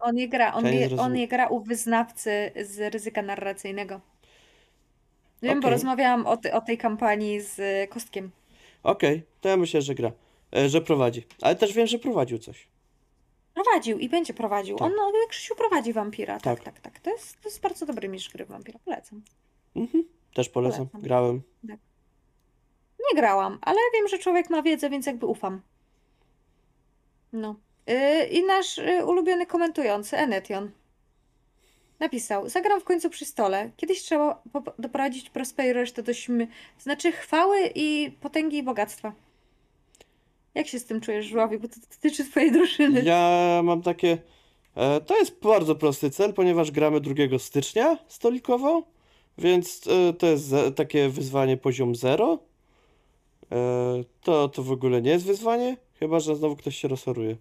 On 0.01 0.19
je 0.19 0.29
gra, 0.29 0.55
on 0.55 0.67
je, 0.67 0.89
on 0.99 1.17
je 1.17 1.27
gra 1.27 1.49
u 1.49 1.61
wyznawcy 1.61 2.53
z 2.57 2.95
ryzyka 2.95 3.23
narracyjnego. 3.23 4.01
Wiem, 5.43 5.61
bo 5.61 5.69
Okej. 5.69 5.71
rozmawiałam 5.71 6.27
o, 6.27 6.39
o 6.53 6.61
tej 6.61 6.79
kampanii 6.79 7.41
z 7.41 7.91
Kostkiem. 7.91 8.31
Okej, 8.83 9.23
to 9.41 9.49
ja 9.49 9.57
myślę, 9.57 9.83
że 9.83 9.95
gra. 9.95 10.13
E, 10.57 10.69
że 10.69 10.81
prowadzi. 10.81 11.27
Ale 11.41 11.57
też 11.57 11.73
wiem, 11.73 11.87
że 11.87 11.99
prowadził 11.99 12.39
coś. 12.39 12.69
Prowadził 13.55 13.99
i 13.99 14.09
będzie 14.09 14.35
prowadził. 14.35 14.77
Tak. 14.77 14.87
On, 14.87 14.93
no, 14.97 15.13
Krzysiu 15.29 15.55
prowadzi 15.55 15.93
wampira. 15.93 16.41
Tak, 16.41 16.61
Tak. 16.61 16.65
tak, 16.65 16.81
tak. 16.81 17.01
To, 17.01 17.11
jest, 17.11 17.41
to 17.41 17.49
jest 17.49 17.61
bardzo 17.61 17.87
dobry 17.87 18.09
mistrz 18.09 18.33
gry 18.33 18.45
wampira. 18.47 18.79
Polecam. 18.85 19.23
Mhm. 19.77 20.05
Też 20.35 20.49
polecam. 20.49 20.87
Polecam. 20.89 21.01
Grałem. 21.01 21.43
Nie 23.13 23.21
grałam, 23.21 23.59
ale 23.61 23.79
wiem, 23.95 24.09
że 24.09 24.19
człowiek 24.19 24.51
ma 24.51 24.63
wiedzę, 24.63 24.91
więc 24.91 25.07
jakby 25.07 25.27
ufam. 25.27 25.61
No. 27.33 27.57
Yy, 27.87 28.27
I 28.27 28.45
nasz 28.45 28.77
yy, 28.77 29.05
ulubiony 29.05 29.47
komentujący, 29.47 30.17
Enetion, 30.17 30.71
napisał: 32.01 32.49
Zagram 32.49 32.81
w 32.81 32.85
końcu 32.85 33.11
przy 33.11 33.25
stole. 33.25 33.71
Kiedyś 33.77 34.03
trzeba 34.03 34.43
doprowadzić 34.79 35.31
Prospero 35.31 35.81
resztę 35.81 36.03
do 36.03 36.15
śmy, 36.15 36.49
znaczy 36.79 37.13
chwały 37.13 37.71
i 37.75 38.13
potęgi 38.21 38.57
i 38.57 38.63
bogactwa. 38.63 39.13
Jak 40.55 40.67
się 40.67 40.79
z 40.79 40.85
tym 40.85 41.01
czujesz, 41.01 41.27
Żławi? 41.27 41.59
Bo 41.59 41.69
to 41.69 41.75
dotyczy 41.91 42.25
twojej 42.25 42.53
drużyny. 42.53 43.03
Ja 43.05 43.61
mam 43.65 43.83
takie. 43.83 44.19
E, 44.77 45.01
to 45.01 45.19
jest 45.19 45.41
bardzo 45.43 45.75
prosty 45.75 46.11
cel, 46.11 46.33
ponieważ 46.35 46.71
gramy 46.71 47.01
2 47.01 47.15
stycznia 47.39 47.99
stolikowo, 48.09 48.83
więc 49.39 49.87
e, 49.87 50.13
to 50.13 50.27
jest 50.27 50.55
takie 50.77 51.09
wyzwanie 51.09 51.57
poziom 51.57 51.95
0. 51.95 52.39
E, 53.53 53.57
to, 54.23 54.49
to 54.49 54.63
w 54.63 54.73
ogóle 54.73 55.03
nie 55.03 55.11
jest 55.11 55.27
wyzwanie, 55.27 55.77
chyba 56.01 56.21
że 56.21 56.37
znowu 56.37 56.57
ktoś 56.57 56.77
się 56.77 56.89
rozchoruje. 56.89 57.37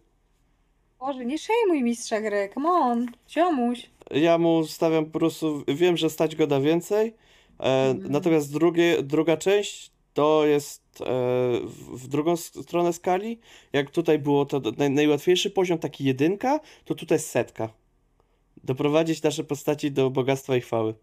Boże, 1.00 1.26
nie 1.26 1.38
szejmuj 1.38 1.84
mistrza 1.84 2.22
gry, 2.22 2.50
come 2.54 2.70
on, 2.70 3.08
ziomuś. 3.30 3.90
Ja 4.12 4.38
mu 4.38 4.66
stawiam 4.68 5.06
po 5.06 5.20
prostu, 5.20 5.64
wiem, 5.68 5.98
że 5.98 6.10
stać 6.10 6.36
go 6.36 6.48
na 6.48 6.60
więcej, 6.60 7.14
e, 7.60 7.90
Mhm. 7.90 8.12
natomiast 8.12 8.54
drugie, 8.54 9.04
druga 9.04 9.38
część 9.38 9.92
to 10.14 10.46
jest 10.46 11.02
e, 11.02 11.06
w, 11.88 12.08
drugą 12.08 12.38
stronę 12.38 12.94
skali. 12.94 13.40
Jak 13.74 13.92
tutaj 13.92 14.20
było 14.20 14.46
to 14.46 14.62
naj, 14.78 14.90
najłatwiejszy 14.90 15.50
poziom, 15.50 15.78
taki 15.78 16.04
jedynka, 16.04 16.60
to 16.86 16.96
tutaj 16.96 17.16
jest 17.16 17.30
setka. 17.30 17.70
Doprowadzić 18.64 19.24
nasze 19.24 19.44
postaci 19.44 19.92
do 19.92 20.10
bogactwa 20.10 20.56
i 20.56 20.62
chwały. 20.62 20.94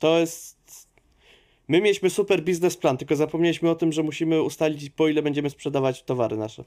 To 0.00 0.18
jest... 0.18 0.58
My 1.68 1.80
mieliśmy 1.80 2.10
super 2.10 2.42
biznesplan, 2.42 2.96
tylko 2.96 3.16
zapomnieliśmy 3.16 3.70
o 3.70 3.74
tym, 3.74 3.92
że 3.92 4.02
musimy 4.02 4.42
ustalić, 4.42 4.90
po 4.90 5.08
ile 5.08 5.22
będziemy 5.22 5.50
sprzedawać 5.50 6.02
towary 6.02 6.36
nasze. 6.36 6.64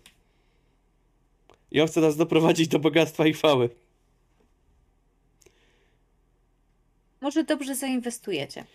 I 1.72 1.82
on 1.82 1.88
chce 1.88 2.02
nas 2.02 2.18
doprowadzić 2.18 2.68
do 2.68 2.80
bogactwa 2.80 3.28
i 3.28 3.34
chwały. 3.34 3.70
Może 7.22 7.44
dobrze 7.44 7.76
zainwestujecie. 7.76 8.66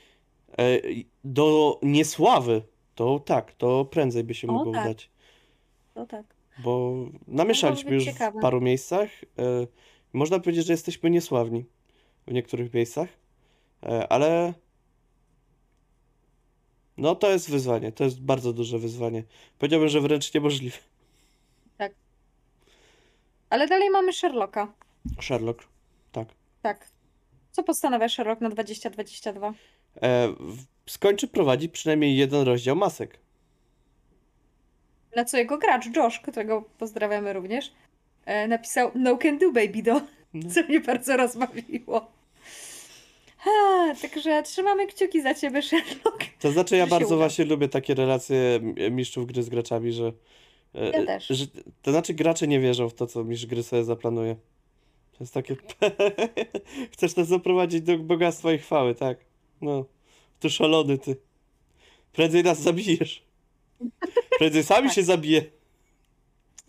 E, 0.59 0.81
Do 1.25 1.79
niesławy, 1.83 2.63
to 2.95 3.19
tak, 3.21 3.55
to 3.55 3.85
prędzej 3.85 4.25
by 4.25 4.35
się 4.35 4.49
O, 4.49 4.53
mogło 4.53 4.73
tak. 4.73 4.85
udać. 4.85 5.11
To 5.95 6.07
tak. 6.07 6.27
Bo 6.59 6.95
namieszaliśmy 7.29 7.95
już 7.95 8.05
ciekawe. 8.05 8.39
w 8.39 8.43
paru 8.43 8.61
miejscach. 8.61 9.09
e, 9.39 9.67
Można 10.13 10.39
powiedzieć, 10.41 10.67
że 10.67 10.73
jesteśmy 10.73 11.11
niesławni 11.11 11.65
w 12.27 12.33
niektórych 12.33 12.75
miejscach, 12.75 13.09
e, 13.83 14.09
ale 14.13 14.55
no 16.97 17.15
to 17.15 17.31
jest 17.31 17.51
wyzwanie, 17.51 17.93
to 17.93 18.05
jest 18.05 18.21
bardzo 18.21 18.53
duże 18.53 18.79
wyzwanie. 18.79 19.25
Powiedziałbym, 19.59 19.89
że 19.89 20.01
wręcz 20.01 20.35
niemożliwe. 20.35 20.79
Ale 23.51 23.67
dalej 23.69 23.91
mamy 23.91 24.13
Sherlocka. 24.13 24.73
Sherlock, 25.21 25.65
tak. 26.13 26.29
Tak. 26.63 26.89
Co 27.53 27.63
postanawia 27.63 28.09
Sherlock 28.09 28.41
na 28.41 28.49
2022? 28.51 29.55
E, 30.03 30.35
Skończy 30.87 31.29
prowadzić 31.29 31.73
przynajmniej 31.73 32.17
jeden 32.17 32.43
rozdział 32.43 32.77
masek. 32.77 33.19
Na 35.17 35.25
co 35.25 35.37
jego 35.39 35.59
gracz, 35.59 35.97
Josh, 35.97 36.21
którego 36.21 36.65
pozdrawiamy 36.79 37.33
również, 37.33 37.73
e, 38.27 38.49
napisał 38.49 38.91
No 38.95 39.17
can 39.17 39.39
do, 39.39 39.53
baby 39.53 39.83
do, 39.83 40.01
No. 40.35 40.51
co 40.55 40.63
mnie 40.63 40.81
bardzo 40.81 41.17
rozbawiło. 41.17 42.07
Ha, 43.39 43.51
także 44.03 44.43
trzymamy 44.43 44.87
kciuki 44.87 45.23
za 45.23 45.35
ciebie, 45.35 45.63
Sherlock. 45.63 46.25
To 46.41 46.53
znaczy, 46.53 46.77
ja 46.77 46.87
bardzo 46.87 47.17
właśnie 47.17 47.45
lubię 47.45 47.69
takie 47.69 47.95
relacje 47.95 48.61
mistrzów 48.91 49.27
gry 49.27 49.43
z 49.43 49.49
graczami, 49.49 49.93
że, 49.93 50.13
e, 50.75 50.91
Ja 50.91 51.07
też. 51.07 51.27
że 51.29 51.45
to 51.83 51.91
znaczy 51.91 52.15
gracze 52.15 52.47
nie 52.49 52.61
wierzą 52.61 52.89
w 52.89 52.95
to, 52.95 53.07
co 53.07 53.25
mistrz 53.25 53.47
gry 53.47 53.63
sobie 53.63 53.85
zaplanuje. 53.85 54.35
To 55.13 55.25
jest 55.25 55.35
takie 55.35 55.57
chcesz 56.93 57.17
nas 57.17 57.29
zaprowadzić 57.29 57.81
do 57.83 57.99
bogactwa 57.99 58.53
i 58.53 58.59
chwały, 58.59 58.95
tak? 58.95 59.19
No, 59.61 59.85
ty 60.41 60.51
szalony 60.51 60.99
ty. 60.99 61.17
Prędzej 62.13 62.43
nas 62.45 62.59
zabijesz. 62.61 63.23
Prędzej 64.39 64.65
sami 64.73 64.87
Tak. 64.89 64.95
się 64.95 65.03
zabije. 65.03 65.45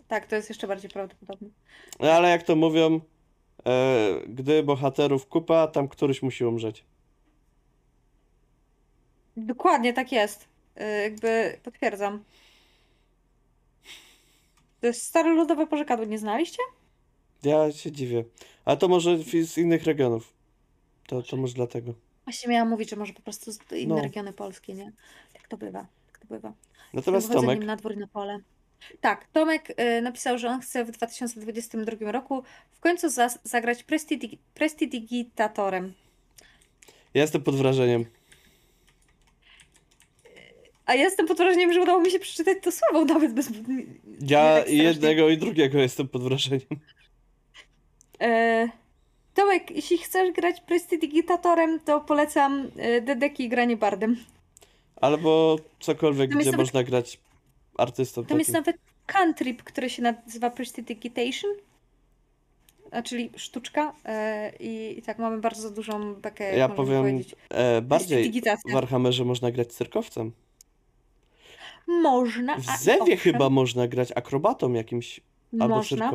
Tak, 0.08 0.26
to 0.26 0.36
jest 0.36 0.48
jeszcze 0.48 0.66
bardziej 0.68 0.90
prawdopodobne. 0.90 1.48
No, 2.00 2.12
ale 2.12 2.28
jak 2.30 2.42
to 2.42 2.56
mówią, 2.56 3.00
e, 3.66 4.20
gdy 4.28 4.62
bohaterów 4.62 5.26
kupa, 5.26 5.66
tam 5.66 5.88
któryś 5.88 6.22
musi 6.22 6.44
umrzeć. 6.44 6.84
Dokładnie 9.36 9.92
tak 9.92 10.12
jest. 10.12 10.48
E, 10.76 11.02
jakby 11.02 11.58
potwierdzam. 11.62 12.24
To 14.80 14.86
jest 14.86 15.02
stare 15.02 15.34
ludowe 15.34 15.66
porzekadło, 15.66 16.04
nie 16.06 16.18
znaliście? 16.18 16.62
Ja 17.42 17.72
się 17.72 17.92
dziwię. 17.92 18.24
Ale 18.64 18.76
to 18.76 18.88
może 18.88 19.16
w- 19.16 19.46
z 19.46 19.58
innych 19.58 19.84
regionów. 19.84 20.32
To, 21.06 21.22
to 21.22 21.36
może 21.36 21.54
dlatego. 21.54 21.94
Właśnie 22.28 22.48
miałam 22.50 22.68
mówić, 22.68 22.90
że 22.90 22.96
może 22.96 23.12
po 23.12 23.22
prostu 23.22 23.52
z 23.52 23.58
inne 23.72 23.94
No. 23.94 24.02
regiony 24.02 24.32
polskie, 24.32 24.74
nie? 24.74 24.92
Tak 25.32 25.48
to 25.48 25.56
bywa. 25.56 25.86
Tak 26.12 26.18
to 26.18 26.26
bywa. 26.26 26.52
Natomiast 26.94 27.26
Z 27.26 27.28
tym 27.30 27.34
wychodzeniem 27.34 27.56
Tomek, 27.56 27.66
na 27.66 27.76
dwór 27.76 27.94
i 27.94 27.96
na 27.96 28.06
pole. 28.06 28.38
Tak, 29.00 29.26
Tomek 29.32 29.70
y, 29.80 30.02
napisał, 30.02 30.38
że 30.38 30.48
on 30.48 30.60
chce 30.60 30.84
w 30.84 30.90
2022 30.90 32.12
roku 32.12 32.42
w 32.72 32.80
końcu 32.80 33.06
zas- 33.08 33.38
zagrać 33.44 33.84
prestidigi- 33.84 34.38
prestidigitatorem. 34.54 35.94
ja 37.14 37.22
jestem 37.22 37.42
pod 37.42 37.54
wrażeniem. 37.56 38.04
A 40.86 40.94
ja 40.94 41.02
jestem 41.04 41.26
pod 41.26 41.36
wrażeniem, 41.36 41.72
że 41.72 41.80
udało 41.82 42.00
mi 42.00 42.10
się 42.10 42.18
przeczytać 42.18 42.58
to 42.62 42.72
słowo 42.72 43.04
nawet 43.04 43.32
bez... 43.34 43.50
nie 43.50 43.58
Ja 44.20 44.54
tak 44.54 44.62
strasznie. 44.62 44.82
jednego 44.82 45.28
i 45.28 45.38
drugiego 45.38 45.78
jestem 45.78 46.08
pod 46.08 46.22
wrażeniem. 46.22 46.66
E, 48.20 48.68
Tomek, 49.38 49.70
jeśli 49.70 49.98
chcesz 49.98 50.32
grać 50.32 50.60
prestidigitatorem, 50.60 51.80
to 51.80 52.00
polecam 52.00 52.70
e, 52.76 53.00
Dedeki 53.00 53.44
i 53.44 53.48
granie 53.48 53.76
bardem. 53.76 54.16
Albo 54.96 55.56
cokolwiek, 55.80 56.30
Tam 56.30 56.38
jest 56.38 56.48
gdzie 56.48 56.56
nawet- 56.56 56.66
można 56.66 56.82
grać 56.84 57.18
artystą 57.78 58.24
Tam 58.24 58.38
jest 58.38 58.52
takim. 58.52 58.64
nawet 58.66 58.80
cantrip, 59.06 59.62
który 59.62 59.90
się 59.90 60.02
nazywa 60.02 60.50
prestidigitation, 60.50 61.50
a 62.90 63.02
czyli 63.02 63.30
sztuczka 63.36 63.92
e, 64.04 64.52
i, 64.60 64.98
i 64.98 65.02
tak 65.02 65.18
mamy 65.18 65.38
bardzo 65.40 65.70
dużą 65.70 66.14
bekę, 66.14 66.56
Ja 66.58 66.68
powiem, 66.68 67.20
e, 67.50 67.82
bardziej 67.82 68.32
w 68.68 68.72
Warhammerze 68.72 69.24
można 69.24 69.50
grać 69.50 69.72
cyrkowcem. 69.72 70.32
Można, 71.86 72.56
W 72.56 72.64
Zewie 72.80 73.16
chyba 73.16 73.50
można 73.50 73.88
grać 73.88 74.12
akrobatą 74.16 74.72
jakimś, 74.72 75.20
albo 75.60 75.76
można. 75.76 76.10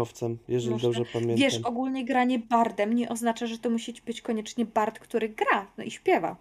jeżeli 0.48 0.72
Można. 0.74 0.88
dobrze 0.90 1.06
pamiętam. 1.14 1.38
Wiesz, 1.38 1.58
ogólnie 1.64 2.06
granie 2.06 2.40
bardem 2.40 2.94
nie 2.94 3.10
oznacza, 3.10 3.48
że 3.48 3.58
to 3.58 3.70
musi 3.70 3.94
być 4.06 4.22
koniecznie 4.22 4.66
bard, 4.66 5.00
który 5.00 5.30
gra, 5.30 5.68
no 5.78 5.84
i 5.84 5.92
śpiewa. 5.92 6.36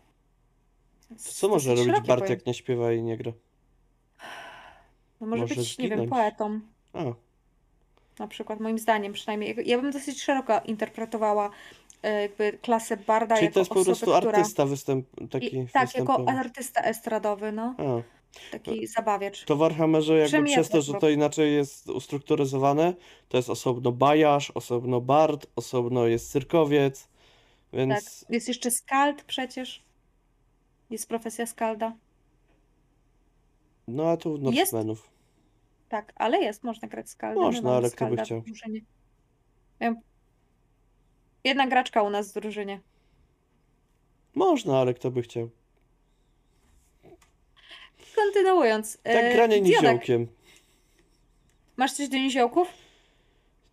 To 1.08 1.14
co 1.32 1.48
może 1.48 1.70
Dosyć 1.70 1.88
robić 1.88 2.06
pojęcie. 2.06 2.34
jak 2.34 2.46
nie 2.46 2.54
śpiewa 2.54 2.92
i 2.92 3.02
nie 3.02 3.16
gra? 3.16 3.32
No 5.20 5.26
może, 5.26 5.42
może 5.42 5.54
być, 5.54 5.78
nie 5.78 5.88
wiem, 5.88 5.98
zginąć? 5.98 6.10
poetą. 6.10 6.60
A, 6.92 7.04
Na 8.18 8.28
przykład, 8.28 8.60
moim 8.60 8.78
zdaniem 8.78 9.12
przynajmniej. 9.12 9.56
Ja 9.64 9.78
bym 9.80 9.90
dosyć 9.90 10.22
szeroko 10.22 10.60
interpretowała 10.64 11.50
e, 12.02 12.22
jakby 12.22 12.52
klasę 12.62 12.96
barda 12.96 13.34
czyli 13.34 13.44
jako 13.46 13.54
to 13.54 13.60
jest 13.60 13.70
po 13.70 13.80
osobę, 13.80 13.96
prostu 13.96 14.06
która... 14.18 14.38
artysta 14.38 14.66
występ, 14.66 15.06
taki 15.30 15.46
I, 15.46 15.50
tak, 15.50 15.94
jako 15.94 16.12
występowy. 16.12 16.30
artysta 16.38 16.80
estradowy, 16.82 17.52
no. 17.52 17.74
A, 17.78 17.82
Taki 18.50 18.86
zabawiacz. 18.86 19.44
to 19.44 19.56
w 19.56 19.58
Warhammerze 19.58 20.18
jakby 20.18 20.44
przez 20.44 20.68
to, 20.68 20.82
że 20.82 20.94
to 20.94 21.08
inaczej 21.08 21.54
jest 21.54 21.88
ustrukturyzowane, 21.88 22.94
to 23.28 23.36
jest 23.36 23.50
osobno 23.50 23.92
bajarz, 23.92 24.50
osobno 24.50 25.00
bard, 25.00 25.46
osobno 25.56 26.06
jest 26.06 26.30
cyrkowiec, 26.30 27.02
Tak. 27.02 27.10
więc 27.72 28.24
Jest 28.28 28.48
jeszcze 28.48 28.70
skald 28.70 29.22
przecież. 29.22 29.82
Jest 30.90 31.08
profesja 31.08 31.46
skalda. 31.46 31.96
no 33.88 34.08
a 34.10 34.16
tu 34.16 34.32
Jest? 34.32 34.42
Norsemenów. 34.72 35.10
Tak, 35.88 36.12
ale 36.16 36.38
jest, 36.40 36.64
można 36.64 36.88
grać 36.88 37.10
skalda. 37.10 37.40
Można, 37.40 37.62
mamy 37.62 37.76
ale 37.76 37.90
kto 37.90 38.04
by 38.06 38.10
skalda 38.10 38.22
w 38.22 38.26
chciał? 38.26 38.40
drużynie. 38.40 38.80
Jedna 41.44 41.66
graczka 41.66 42.02
u 42.02 42.10
nas 42.10 42.30
w 42.32 42.34
drużynie. 42.34 42.80
Można, 44.34 44.78
ale 44.80 44.94
kto 44.94 45.10
by 45.10 45.22
chciał. 45.22 45.50
Kontynuując. 48.22 48.98
Tak 49.02 49.24
e, 49.24 49.34
granie 49.34 49.62
Diodak, 49.62 49.82
niziołkiem. 49.82 50.26
Masz 51.76 51.92
coś 51.92 52.08
do 52.08 52.16
niziołków? 52.16 52.68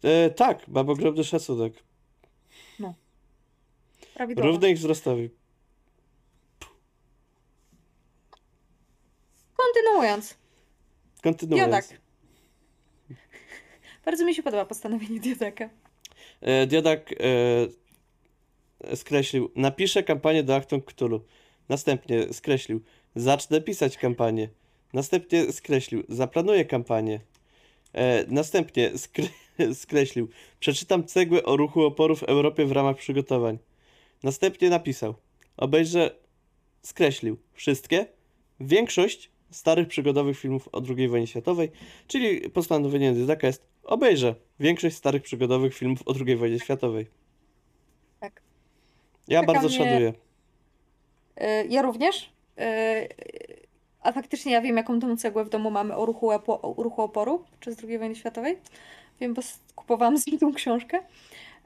E, 0.03 0.29
tak, 0.29 0.63
babogrobny 0.67 1.23
szacunek. 1.23 1.73
Prawidłowo. 4.13 4.51
Równy 4.51 4.69
ich 4.69 4.77
wzrostowi. 4.77 5.29
Kontynuując. 9.55 10.37
Kontynuując. 11.23 11.71
Diodak. 11.71 12.01
Bardzo 14.05 14.25
mi 14.25 14.35
się 14.35 14.43
podoba 14.43 14.65
postanowienie 14.65 15.19
Diodaka. 15.19 15.69
E, 16.41 16.67
Diodak 16.67 17.11
e, 17.11 18.95
skreślił, 18.95 19.51
napiszę 19.55 20.03
kampanię 20.03 20.43
do 20.43 20.55
Achtung 20.55 20.93
Cthulhu. 20.93 21.21
Następnie 21.69 22.33
skreślił. 22.33 22.83
Zacznę 23.15 23.61
pisać 23.61 23.97
kampanię. 23.97 24.49
Następnie 24.93 25.51
skreślił. 25.51 26.03
Zaplanuję 26.09 26.65
kampanię. 26.65 27.19
E, 27.93 28.25
następnie 28.27 28.97
skre 28.97 29.23
skreślił. 29.73 30.29
Przeczytam 30.59 31.03
cegłę 31.03 31.43
o 31.43 31.57
ruchu 31.57 31.83
oporu 31.83 32.15
w 32.15 32.23
Europie 32.23 32.65
w 32.65 32.71
ramach 32.71 32.97
przygotowań. 32.97 33.57
Następnie 34.23 34.69
napisał. 34.69 35.15
Obejrzę. 35.57 36.15
Skreślił. 36.81 37.37
Wszystkie. 37.53 38.05
Większość 38.59 39.31
starych 39.51 39.87
przygodowych 39.87 40.39
filmów 40.39 40.69
o 40.71 40.81
II 40.97 41.07
wojnie 41.07 41.27
światowej, 41.27 41.71
czyli 42.07 42.49
postanowienie 42.49 43.05
Jędrzyka 43.05 43.47
jest 43.47 43.65
obejrzę 43.83 44.35
większość 44.59 44.95
starych 44.95 45.23
przygodowych 45.23 45.75
filmów 45.75 45.99
o 46.05 46.13
II 46.25 46.35
wojnie 46.35 46.59
światowej. 46.59 47.07
Tak. 48.19 48.41
Ja 49.27 49.39
Czeka 49.41 49.53
bardzo 49.53 49.67
mnie- 49.67 49.77
szanuję. 49.77 50.13
Y, 51.41 51.67
Ja 51.69 51.81
również. 51.81 52.29
Y, 52.59 53.09
A 54.01 54.11
faktycznie 54.11 54.51
ja 54.51 54.61
wiem, 54.61 54.77
jaką 54.77 54.99
tą 54.99 55.17
cegłę 55.17 55.45
w 55.45 55.49
domu 55.49 55.71
mamy 55.71 55.95
o 55.95 56.05
ruchu, 56.05 56.29
o 56.29 56.73
ruchu 56.77 57.01
oporu 57.01 57.45
podczas 57.51 57.83
II 57.83 57.97
wojny 57.99 58.15
światowej. 58.15 58.57
Wiem, 59.21 59.33
bo 59.33 59.41
kupowałam 59.75 60.17
z 60.17 60.27
nim 60.27 60.39
tą 60.39 60.53
książkę. 60.53 60.99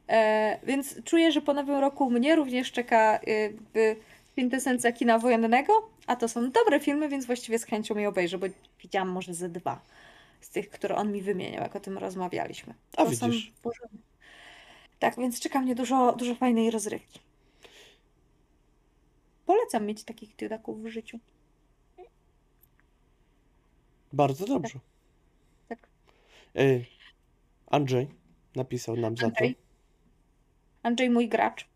E, 0.10 0.60
Więc 0.64 1.04
czuję, 1.04 1.32
że 1.32 1.42
po 1.42 1.54
nowym 1.54 1.76
roku 1.76 2.10
mnie 2.10 2.36
również 2.36 2.72
czeka 2.72 3.20
y, 3.28 3.32
jakby 3.42 3.96
kwintesencja 4.32 4.92
kina 4.92 5.20
wojennego, 5.20 5.74
a 6.08 6.16
to 6.16 6.28
są 6.28 6.52
dobre 6.52 6.80
filmy, 6.80 7.10
więc 7.10 7.26
właściwie 7.26 7.60
z 7.60 7.64
chęcią 7.66 7.98
je 7.98 8.10
obejrzę, 8.10 8.38
bo 8.38 8.48
widziałam 8.82 9.10
może 9.10 9.34
ze 9.34 9.50
dwa 9.50 9.82
z 10.42 10.50
tych, 10.50 10.70
które 10.70 10.96
on 10.96 11.12
mi 11.12 11.22
wymieniał, 11.22 11.64
jak 11.64 11.76
o 11.76 11.80
tym 11.80 11.98
rozmawialiśmy. 11.98 12.74
A 12.98 13.06
To 13.06 13.16
są 13.16 13.28
widzisz. 13.30 13.52
porządne. 13.62 14.00
Tak, 15.00 15.16
więc 15.18 15.40
czeka 15.40 15.60
mnie 15.62 15.76
dużo, 15.76 16.14
dużo 16.16 16.36
fajnej 16.36 16.72
rozrywki. 16.72 17.20
Polecam 19.46 19.86
mieć 19.86 20.04
takich 20.04 20.36
tydaków 20.36 20.84
w 20.84 20.88
życiu. 20.88 21.20
Bardzo 24.14 24.46
dobrze. 24.46 24.80
Tak. 25.70 25.88
E, 26.56 26.62
Andrzej 27.68 28.08
napisał 28.56 28.96
nam 28.96 29.18
za 29.18 29.22
to. 29.22 29.28
Andrzej. 29.28 29.56
Andrzej, 30.84 31.10
mój 31.10 31.30
gracz. 31.30 31.68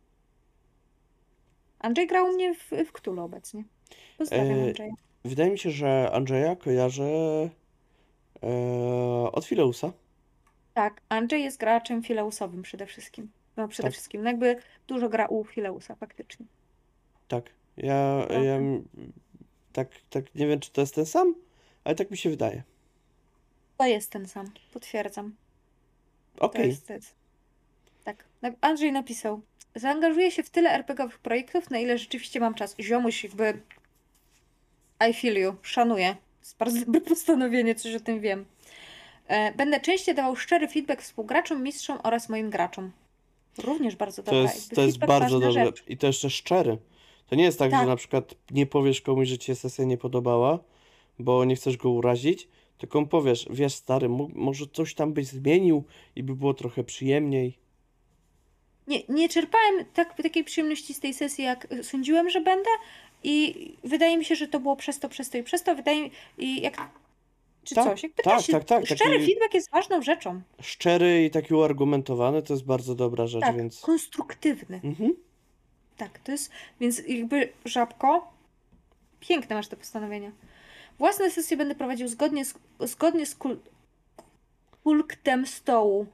Andrzej 1.80 2.08
grał 2.08 2.26
u 2.26 2.34
mnie 2.34 2.56
w, 2.56 2.70
w 2.88 2.92
Cthulhu 2.92 3.22
obecnie. 3.24 3.64
Pozdrawiam 4.18 4.60
E, 4.60 4.64
Andrzeja. 4.64 4.94
Wydaje 5.26 5.52
mi 5.52 5.60
się, 5.60 5.72
że 5.72 6.12
Andrzeja 6.14 6.56
kojarzę 6.56 7.04
e, 8.44 8.50
od 9.32 9.46
Fileusa. 9.46 9.92
Tak, 10.74 11.02
Andrzej 11.10 11.44
jest 11.44 11.60
graczem 11.60 12.04
fileusowym 12.04 12.62
przede 12.62 12.86
wszystkim. 12.86 13.32
No 13.58 13.68
przede 13.68 13.88
Tak. 13.88 13.94
wszystkim, 13.94 14.24
no 14.24 14.30
jakby 14.30 14.56
dużo 14.88 15.10
gra 15.10 15.28
u 15.28 15.44
Fileusa 15.44 15.96
faktycznie. 15.96 16.46
Tak. 17.28 17.50
Ja, 17.78 18.24
Prawda? 18.28 18.46
ja 18.46 18.60
tak, 19.74 19.88
tak 20.10 20.36
nie 20.36 20.48
wiem, 20.48 20.60
czy 20.60 20.72
to 20.72 20.82
jest 20.82 20.96
ten 20.96 21.06
sam, 21.06 21.36
ale 21.84 21.96
tak 21.96 22.12
mi 22.12 22.18
się 22.18 22.30
wydaje. 22.30 22.64
To 23.78 23.86
jest 23.86 24.12
ten 24.12 24.28
sam, 24.28 24.52
potwierdzam. 24.74 25.36
To 26.36 26.42
Okej. 26.42 26.78
to 26.88 26.94
jest. 26.94 27.14
Tak. 28.04 28.24
Andrzej 28.62 28.92
napisał. 28.92 29.42
Zaangażuję 29.76 30.32
się 30.32 30.44
w 30.44 30.50
tyle 30.50 30.70
RPGowych 30.72 31.20
projektów, 31.20 31.70
na 31.70 31.80
ile 31.80 31.98
rzeczywiście 31.98 32.40
mam 32.40 32.54
czas. 32.54 32.76
Ziomuś 32.80 33.24
jakby 33.24 33.60
I 35.10 35.14
feel 35.14 35.38
you, 35.38 35.56
szanuję. 35.62 36.14
To 36.16 36.42
jest 36.42 36.58
bardzo 36.58 36.80
dobre 36.86 37.02
postanowienie, 37.02 37.76
coś 37.76 37.96
o 37.96 38.00
tym 38.00 38.20
wiem. 38.20 38.46
E, 39.28 39.52
Będę 39.52 39.80
częściej 39.80 40.16
dawał 40.16 40.36
szczery 40.36 40.68
feedback 40.68 41.02
współgraczom, 41.02 41.64
mistrzom 41.64 42.00
oraz 42.04 42.30
moim 42.30 42.50
graczom. 42.50 42.92
Również 43.58 43.96
bardzo 43.96 44.24
To 44.24 44.32
dobra. 44.32 44.54
jest, 44.54 44.72
to 44.72 44.82
jest 44.82 44.98
bardzo 44.98 45.40
dobre. 45.40 45.66
rzecz. 45.66 45.84
I 45.88 45.98
to 45.98 46.08
jeszcze 46.08 46.30
szczery. 46.30 46.78
To 47.28 47.36
nie 47.36 47.44
jest 47.44 47.60
tak, 47.60 47.72
że 47.72 47.78
Tak. 47.78 47.88
na 47.88 47.96
przykład 47.96 48.36
nie 48.52 48.66
powiesz 48.66 49.02
komuś, 49.02 49.28
że 49.28 49.38
ci 49.38 49.46
się 49.46 49.56
sesja 49.56 49.86
nie 49.86 49.98
podobała, 49.98 50.60
bo 51.20 51.46
nie 51.46 51.56
chcesz 51.56 51.78
go 51.78 51.90
urazić, 51.90 52.48
tylko 52.78 53.02
mu 53.02 53.08
powiesz, 53.08 53.48
wiesz 53.50 53.74
stary, 53.74 54.10
mo- 54.10 54.30
może 54.34 54.66
coś 54.74 54.94
tam 54.96 55.14
byś 55.14 55.28
zmienił 55.28 55.84
i 56.16 56.24
by 56.24 56.36
było 56.36 56.54
trochę 56.54 56.84
przyjemniej. 56.84 57.58
Nie, 58.88 59.02
nie 59.10 59.30
czerpałem 59.30 59.86
tak, 59.94 60.22
takiej 60.24 60.44
przyjemności 60.44 60.94
z 60.94 61.00
tej 61.00 61.14
sesji, 61.14 61.44
jak 61.44 61.68
sądziłem, 61.82 62.30
że 62.30 62.42
będę 62.42 62.70
i 63.24 63.56
wydaje 63.84 64.18
mi 64.18 64.26
się, 64.26 64.36
że 64.36 64.48
to 64.48 64.60
było 64.60 64.76
przez 64.76 65.00
to, 65.00 65.10
przez 65.10 65.30
to 65.30 65.38
i 65.38 65.44
przez 65.44 65.64
to. 65.64 65.76
Wydaje 65.76 66.02
mi 66.04 66.12
i 66.38 66.62
jak 66.62 66.90
czy 67.64 67.76
Tak, 67.76 67.86
coś. 67.86 68.04
Jakby 68.04 68.24
tak, 68.24 68.42
się- 68.42 68.54
tak, 68.54 68.64
tak, 68.64 68.86
Szczery 68.86 69.00
taki- 69.20 69.26
feedback 69.26 69.54
jest 69.54 69.72
ważną 69.72 70.02
rzeczą. 70.02 70.42
Szczery 70.62 71.26
i 71.26 71.30
taki 71.30 71.54
uargumentowany 71.54 72.42
to 72.44 72.54
jest 72.54 72.66
bardzo 72.66 72.96
dobra 72.96 73.28
rzecz, 73.28 73.42
Tak, 73.42 73.58
więc... 73.58 73.80
konstruktywny. 73.82 74.82
Mhm. 74.84 75.16
Tak, 75.98 76.20
to 76.20 76.32
jest, 76.32 76.52
więc 76.80 77.02
jakby 77.08 77.50
żabko, 77.66 78.34
piękne 79.20 79.56
masz 79.56 79.68
te 79.68 79.78
postanowienia. 79.78 80.32
Własne 80.98 81.32
sesje 81.32 81.58
będę 81.58 81.76
prowadził 81.76 82.08
zgodnie 82.08 82.46
z, 82.46 82.54
zgodnie 82.80 83.26
z 83.26 83.36
kul, 83.36 83.60
kulktem 84.84 85.48
stołu. 85.48 86.06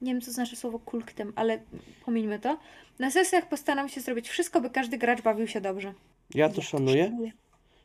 Nie 0.00 0.12
wiem, 0.12 0.20
co 0.20 0.32
znaczy 0.32 0.56
słowo 0.56 0.78
kulktem, 0.78 1.32
ale 1.36 1.60
pomińmy 2.04 2.38
to. 2.38 2.58
Na 2.98 3.10
sesjach 3.10 3.48
postaram 3.48 3.88
się 3.88 4.00
zrobić 4.00 4.28
wszystko, 4.28 4.60
by 4.60 4.70
każdy 4.70 4.98
gracz 4.98 5.22
bawił 5.22 5.46
się 5.46 5.60
dobrze. 5.60 5.94
Ja 6.34 6.48
to 6.48 6.62
szanuję. 6.62 7.32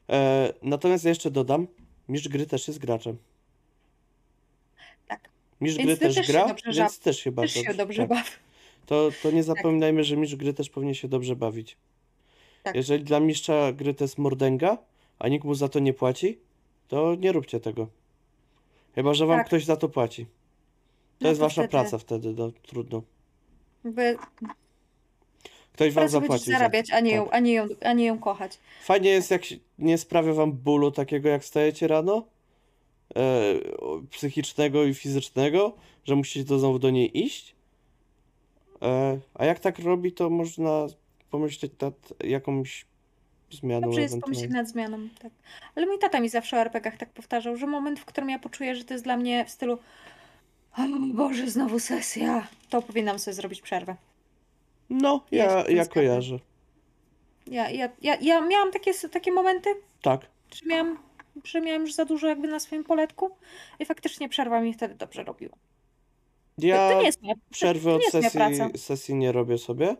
E, 0.10 0.54
natomiast 0.62 1.04
ja 1.04 1.10
jeszcze 1.10 1.32
dodam, 1.32 1.68
mistrz 2.10 2.28
gry 2.28 2.46
też 2.46 2.68
jest 2.68 2.80
graczem. 2.80 3.18
Tak. 5.08 5.30
Mistrz 5.62 5.84
gry 5.84 5.98
też 5.98 6.16
też 6.16 6.28
gra, 6.28 6.48
dobrze 6.48 6.72
więc 6.72 6.78
żab- 6.78 7.04
też 7.04 7.20
się 7.20 7.32
bardzo 7.32 7.54
Też 7.54 7.64
się 7.64 7.74
dobrze 7.74 8.02
tak. 8.02 8.10
baw. 8.10 8.40
To, 8.86 9.10
to 9.24 9.32
nie 9.32 9.44
zapominajmy, 9.44 10.04
że 10.04 10.18
mistrz 10.18 10.36
gry 10.36 10.54
też 10.54 10.70
powinien 10.70 10.94
się 10.96 11.08
dobrze 11.08 11.36
bawić. 11.36 11.78
Tak. 12.64 12.76
Jeżeli 12.76 13.04
dla 13.04 13.20
mistrza 13.20 13.72
gry 13.74 13.94
to 13.94 14.04
jest 14.04 14.18
mordęga, 14.18 14.78
a 15.20 15.28
nikt 15.28 15.46
mu 15.46 15.56
za 15.56 15.70
to 15.70 15.80
nie 15.80 15.94
płaci, 15.94 16.38
to 16.88 17.16
nie 17.16 17.32
róbcie 17.32 17.60
tego. 17.60 17.88
Chyba, 18.96 19.14
że 19.14 19.26
wam 19.26 19.38
Tak. 19.38 19.48
ktoś 19.48 19.66
za 19.66 19.76
to 19.78 19.90
płaci. 19.90 20.26
To 20.26 20.30
No 21.22 21.30
jest 21.30 21.42
wasza 21.42 21.68
praca 21.68 21.98
wtedy, 21.98 22.34
no 22.38 22.52
trudno. 22.68 23.02
Jakby 23.86 24.18
Ktoś 25.74 25.94
wam 25.94 26.02
pracę 26.04 26.20
będziesz 26.20 26.30
zapłacił 26.30 26.46
za 26.46 26.52
to. 26.52 26.58
zarabiać, 26.58 26.92
a 26.92 27.00
nie, 27.00 27.12
ją, 27.12 27.26
Tak. 27.26 27.34
a, 27.36 27.40
nie 27.40 27.54
ją, 27.54 27.68
a 27.82 27.94
nie 27.94 28.06
ją 28.06 28.20
kochać. 28.20 28.58
Fajnie 28.84 29.10
jest, 29.10 29.32
jak 29.32 29.46
się- 29.46 29.56
nie 29.80 29.98
sprawia 29.98 30.34
wam 30.34 30.52
bólu 30.52 30.92
takiego, 30.92 31.30
jak 31.30 31.46
stajecie 31.46 31.88
rano, 31.88 32.28
e, 33.16 33.54
o- 33.78 34.02
psychicznego 34.12 34.84
i 34.84 34.94
fizycznego, 34.94 35.76
że 36.06 36.16
musicie 36.16 36.46
to 36.46 36.60
znowu 36.60 36.80
do 36.80 36.90
niej 36.90 37.24
iść. 37.26 37.55
E, 38.82 39.20
a 39.34 39.46
jak 39.46 39.60
tak 39.60 39.80
robi, 39.80 40.12
to 40.12 40.30
można 40.30 40.88
pomyśleć 41.32 41.72
nad 41.82 41.94
jakąś 42.24 42.86
zmianą 43.52 43.82
Dobrze 43.82 44.02
jest 44.02 44.20
pomyśleć 44.22 44.52
nad 44.52 44.68
zmianą, 44.70 44.98
tak. 45.22 45.32
Ale 45.76 45.86
mój 45.86 46.00
tata 46.00 46.20
mi 46.20 46.30
zawsze 46.30 46.58
o 46.58 46.60
RPG-ach 46.60 46.98
tak 46.98 47.10
powtarzał, 47.10 47.58
że 47.58 47.68
moment, 47.68 48.00
w 48.00 48.06
którym 48.06 48.30
ja 48.30 48.40
poczuję, 48.40 48.76
że 48.76 48.84
to 48.84 48.94
jest 48.94 49.04
dla 49.04 49.18
mnie 49.18 49.46
w 49.46 49.50
stylu 49.50 49.78
o 50.78 50.82
Boże, 51.14 51.50
znowu 51.50 51.80
sesja, 51.80 52.48
to 52.70 52.82
powinnam 52.82 53.20
sobie 53.20 53.36
zrobić 53.36 53.62
przerwę. 53.62 53.96
No, 54.90 55.26
Ja 55.32 55.46
ja, 55.46 55.70
ja 55.70 55.86
kojarzę. 55.86 56.40
Ja, 57.48 57.70
ja, 57.70 57.90
ja, 58.02 58.16
ja 58.22 58.42
miałam 58.42 58.72
takie, 58.72 58.94
takie 59.12 59.32
momenty, 59.32 59.70
Tak. 60.02 60.22
że 60.54 60.66
miałam, 60.66 60.98
że 61.44 61.62
miałam 61.62 61.82
już 61.82 61.94
za 61.94 62.06
dużo 62.06 62.28
jakby 62.28 62.48
na 62.48 62.60
swoim 62.60 62.84
poletku 62.84 63.30
i 63.80 63.86
faktycznie 63.86 64.30
przerwa 64.30 64.62
mi 64.62 64.74
wtedy 64.74 64.96
dobrze 64.96 65.24
robiła. 65.24 65.56
To, 66.62 66.66
Ja 66.66 66.90
to 66.90 67.00
nie 67.00 67.06
jest 67.06 67.22
moja, 67.22 67.36
przerwy 67.50 67.90
to 67.90 67.96
od 67.96 68.02
jest 68.02 68.36
moja 68.36 68.50
sesji, 68.58 68.80
sesji 68.80 69.16
nie 69.16 69.32
robię 69.32 69.58
sobie, 69.58 69.96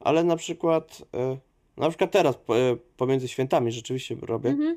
ale 0.00 0.24
na 0.24 0.36
przykład, 0.36 1.02
e, 1.14 1.36
na 1.76 1.88
przykład 1.88 2.10
teraz 2.10 2.34
e, 2.36 2.38
pomiędzy 2.96 3.28
świętami 3.28 3.72
rzeczywiście 3.72 4.16
robię, 4.22 4.50
Mhm. 4.50 4.76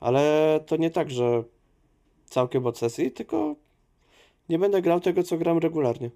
ale 0.00 0.60
to 0.66 0.76
nie 0.76 0.90
tak, 0.90 1.10
że 1.10 1.42
całkiem 2.26 2.66
od 2.66 2.78
sesji, 2.78 3.10
tylko 3.10 3.54
nie 4.48 4.58
będę 4.58 4.82
grał 4.82 5.00
tego, 5.00 5.22
co 5.22 5.38
gram 5.38 5.58
regularnie. 5.58 6.10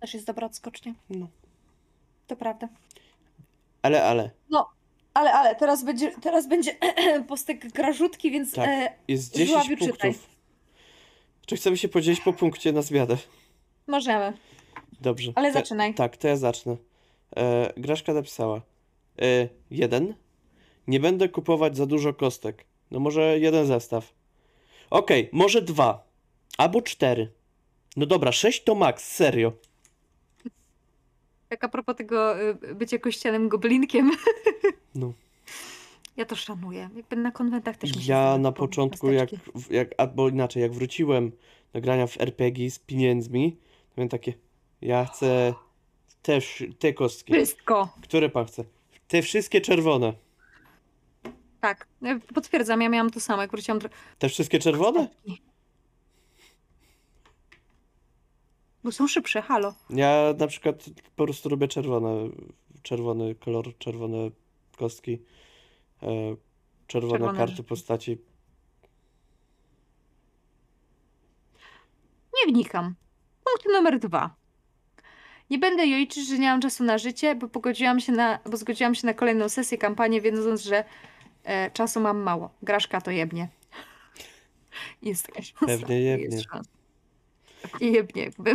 Też 0.00 0.14
jest 0.14 0.26
dobra 0.26 0.46
odskocznia. 0.46 0.94
No. 1.10 1.28
To 2.26 2.36
prawda. 2.36 2.68
Ale, 3.82 4.04
ale, 4.04 4.30
Ale, 5.14 5.32
ale, 5.32 5.54
teraz 5.56 5.84
będzie, 5.84 6.12
teraz 6.20 6.48
będzie 6.48 6.76
postek 7.28 7.72
grażutki, 7.72 8.30
więc 8.30 8.52
Tak. 8.52 8.68
e, 8.68 8.92
jest 9.08 9.32
10 9.34 9.50
Żuławiu, 9.50 9.76
czytaj. 9.76 10.14
Czy 11.46 11.56
chcemy 11.56 11.76
się 11.76 11.88
podzielić 11.88 12.20
po 12.20 12.32
punkcie 12.32 12.72
na 12.72 12.82
zmianę? 12.82 13.16
możemy. 13.86 14.32
Dobrze. 15.00 15.32
Ale 15.34 15.48
to- 15.52 15.58
zaczynaj. 15.58 15.94
Tak, 15.94 16.16
to 16.16 16.28
ja 16.28 16.36
zacznę. 16.36 16.76
E, 17.36 17.72
Graszka 17.76 18.12
napisała. 18.12 18.62
E, 19.22 19.48
jeden. 19.70 20.14
Nie 20.86 21.00
będę 21.00 21.28
kupować 21.28 21.76
za 21.76 21.86
dużo 21.86 22.14
kostek. 22.14 22.64
No 22.90 23.00
może 23.00 23.38
jeden 23.38 23.66
zestaw. 23.66 24.12
Okej, 24.90 25.28
może 25.32 25.62
dwa. 25.62 26.04
Albo 26.58 26.82
cztery. 26.82 27.32
No 27.96 28.06
dobra, 28.06 28.32
sześć 28.32 28.64
to 28.64 28.74
max, 28.74 29.04
serio. 29.04 29.52
Tak 31.48 31.64
a 31.64 31.68
propos 31.68 31.96
tego 31.96 32.40
y, 32.42 32.74
bycia 32.74 32.98
kościelnym 32.98 33.48
goblinkiem. 33.48 34.10
No. 34.94 35.12
Ja 36.16 36.24
to 36.24 36.36
szanuję. 36.36 36.90
Jakby 36.96 37.16
na 37.16 37.30
konwentach 37.32 37.76
też 37.76 37.96
mi 37.96 38.02
się 38.02 38.12
Ja 38.12 38.22
zdarza 38.22 38.38
na 38.38 38.52
początku, 38.52 39.12
jak, 39.12 39.30
jak, 39.70 39.88
albo 39.98 40.28
inaczej, 40.28 40.62
jak 40.62 40.72
wróciłem 40.72 41.32
do 41.72 41.80
grania 41.80 42.06
w 42.06 42.20
RPG 42.20 42.70
z 42.70 42.78
pieniędzmi, 42.78 43.52
to 43.88 43.94
miałem 43.96 44.08
takie, 44.08 44.34
ja 44.82 45.04
chcę 45.04 45.54
Te, 46.22 46.38
wsz- 46.38 46.74
te 46.78 46.92
kostki. 46.92 47.32
Wszystko. 47.32 47.88
Które 48.02 48.28
pan 48.28 48.46
chce? 48.46 48.64
Te 49.08 49.22
wszystkie 49.22 49.60
czerwone. 49.60 50.12
Tak, 51.60 51.88
ja 52.02 52.18
potwierdzam, 52.34 52.82
ja 52.82 52.88
miałam 52.88 53.10
to 53.10 53.20
samo, 53.20 53.42
jak 53.42 53.50
wróciłam 53.50 53.78
do... 53.78 53.88
Te 54.18 54.28
wszystkie 54.28 54.58
czerwone? 54.58 55.08
Bo 58.84 58.92
są 58.92 59.08
szybsze, 59.08 59.42
halo. 59.42 59.74
Ja 59.90 60.34
na 60.38 60.46
przykład 60.46 60.84
po 61.16 61.24
prostu 61.24 61.48
lubię 61.48 61.68
czerwone. 61.68 62.28
Czerwony 62.82 63.34
kolor, 63.34 63.78
czerwone 63.78 64.30
kostki. 64.76 65.18
E, 66.02 66.36
czerwone 66.86 67.12
Czerwone 67.18 67.38
karty 67.38 67.52
rzeczy. 67.52 67.64
postaci. 67.64 68.18
Nie 72.40 72.52
wnikam. 72.52 72.94
Punkt 73.44 73.66
numer 73.76 73.98
dwa. 73.98 74.34
Nie 75.50 75.58
będę 75.58 75.86
jojczyć, 75.86 76.28
że 76.28 76.38
nie 76.38 76.48
mam 76.48 76.60
czasu 76.60 76.84
na 76.84 76.98
życie, 76.98 77.34
bo 77.34 77.48
pogodziłam 77.48 78.00
się 78.00 78.12
na, 78.12 78.38
bo 78.50 78.56
zgodziłam 78.56 78.94
się 78.94 79.06
na 79.06 79.14
kolejną 79.14 79.48
sesję, 79.48 79.78
kampanię, 79.78 80.20
wiedząc, 80.20 80.62
że 80.62 80.84
e, 81.44 81.70
czasu 81.70 82.00
mam 82.00 82.18
mało. 82.18 82.50
Graszka 82.62 83.00
to 83.00 83.10
jebnie. 83.10 83.48
Jest 85.02 85.26
taka 85.26 85.42
szansa. 85.42 85.66
Pewnie 85.66 86.00
jebnie. 86.00 86.24
Jest 86.24 86.50
szansa. 86.50 86.70
Jebnie, 87.80 88.22
jakby. 88.22 88.54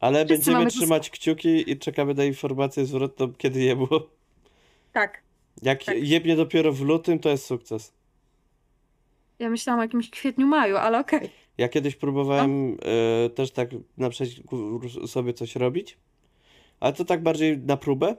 Ale 0.00 0.26
Wszyscy 0.26 0.50
będziemy 0.50 0.70
trzymać 0.70 1.10
kciuki 1.10 1.70
i 1.70 1.78
czekamy 1.78 2.14
na 2.14 2.24
informację 2.24 2.86
zwrotną, 2.86 3.32
kiedy 3.32 3.60
je 3.60 3.76
było. 3.76 4.10
Tak. 4.92 5.22
Jak 5.62 5.84
Tak. 5.84 5.96
jebnie 6.02 6.36
dopiero 6.36 6.72
w 6.72 6.80
lutym, 6.80 7.18
to 7.18 7.28
jest 7.28 7.46
sukces. 7.46 7.92
Ja 9.38 9.50
myślałam 9.50 9.80
o 9.80 9.82
jakimś 9.82 10.10
kwietniu, 10.10 10.46
maju, 10.46 10.76
ale 10.76 10.98
okej. 11.00 11.30
Ja 11.58 11.68
kiedyś 11.68 11.96
próbowałem 11.96 12.76
e, 13.26 13.30
też 13.30 13.50
tak 13.50 13.70
na 13.96 14.10
przeciwku 14.10 14.80
sobie 15.06 15.32
coś 15.34 15.56
robić, 15.56 15.98
ale 16.80 16.92
to 16.92 17.04
tak 17.04 17.22
bardziej 17.22 17.58
na 17.58 17.76
próbę. 17.76 18.16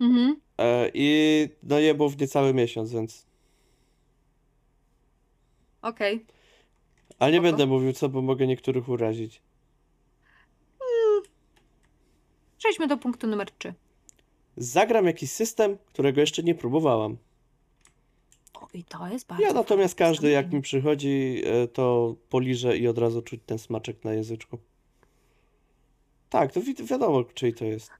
Mhm. 0.00 0.36
E, 0.58 0.90
I 0.94 1.48
no 1.62 1.78
je 1.78 1.94
było 1.94 2.08
w 2.08 2.20
niecały 2.20 2.54
miesiąc, 2.54 2.92
więc. 2.92 3.26
Okej. 5.82 6.26
Ale 7.18 7.32
nie 7.32 7.38
Spoko. 7.38 7.50
będę 7.50 7.66
mówił 7.66 7.92
co, 7.92 8.08
bo 8.08 8.22
mogę 8.22 8.46
niektórych 8.46 8.88
urazić. 8.88 9.42
Przejdźmy 12.58 12.86
do 12.86 12.96
punktu 12.96 13.26
numer 13.26 13.50
trzy. 13.50 13.74
Zagram 14.60 15.06
jakiś 15.06 15.30
system, 15.30 15.78
którego 15.86 16.20
jeszcze 16.20 16.42
nie 16.42 16.54
próbowałam. 16.54 17.16
O, 18.54 18.68
i 18.74 18.84
to 18.84 19.08
jest 19.08 19.26
bardzo 19.26 19.44
Ja 19.44 19.52
natomiast 19.52 19.98
fajne 19.98 20.10
każdy, 20.10 20.30
jak 20.30 20.52
mi 20.52 20.62
przychodzi, 20.62 21.42
e, 21.44 21.68
to 21.68 22.14
poliżę 22.28 22.78
i 22.78 22.88
od 22.88 22.98
razu 22.98 23.22
czuć 23.22 23.40
ten 23.46 23.58
smaczek 23.58 24.04
na 24.04 24.12
języczku. 24.12 24.58
Tak, 26.30 26.52
to 26.52 26.60
wi 26.60 26.74
wiadomo, 26.74 27.24
czyj 27.24 27.54
to 27.54 27.64
jest. 27.64 27.90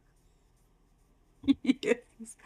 Jezus. 1.84 2.36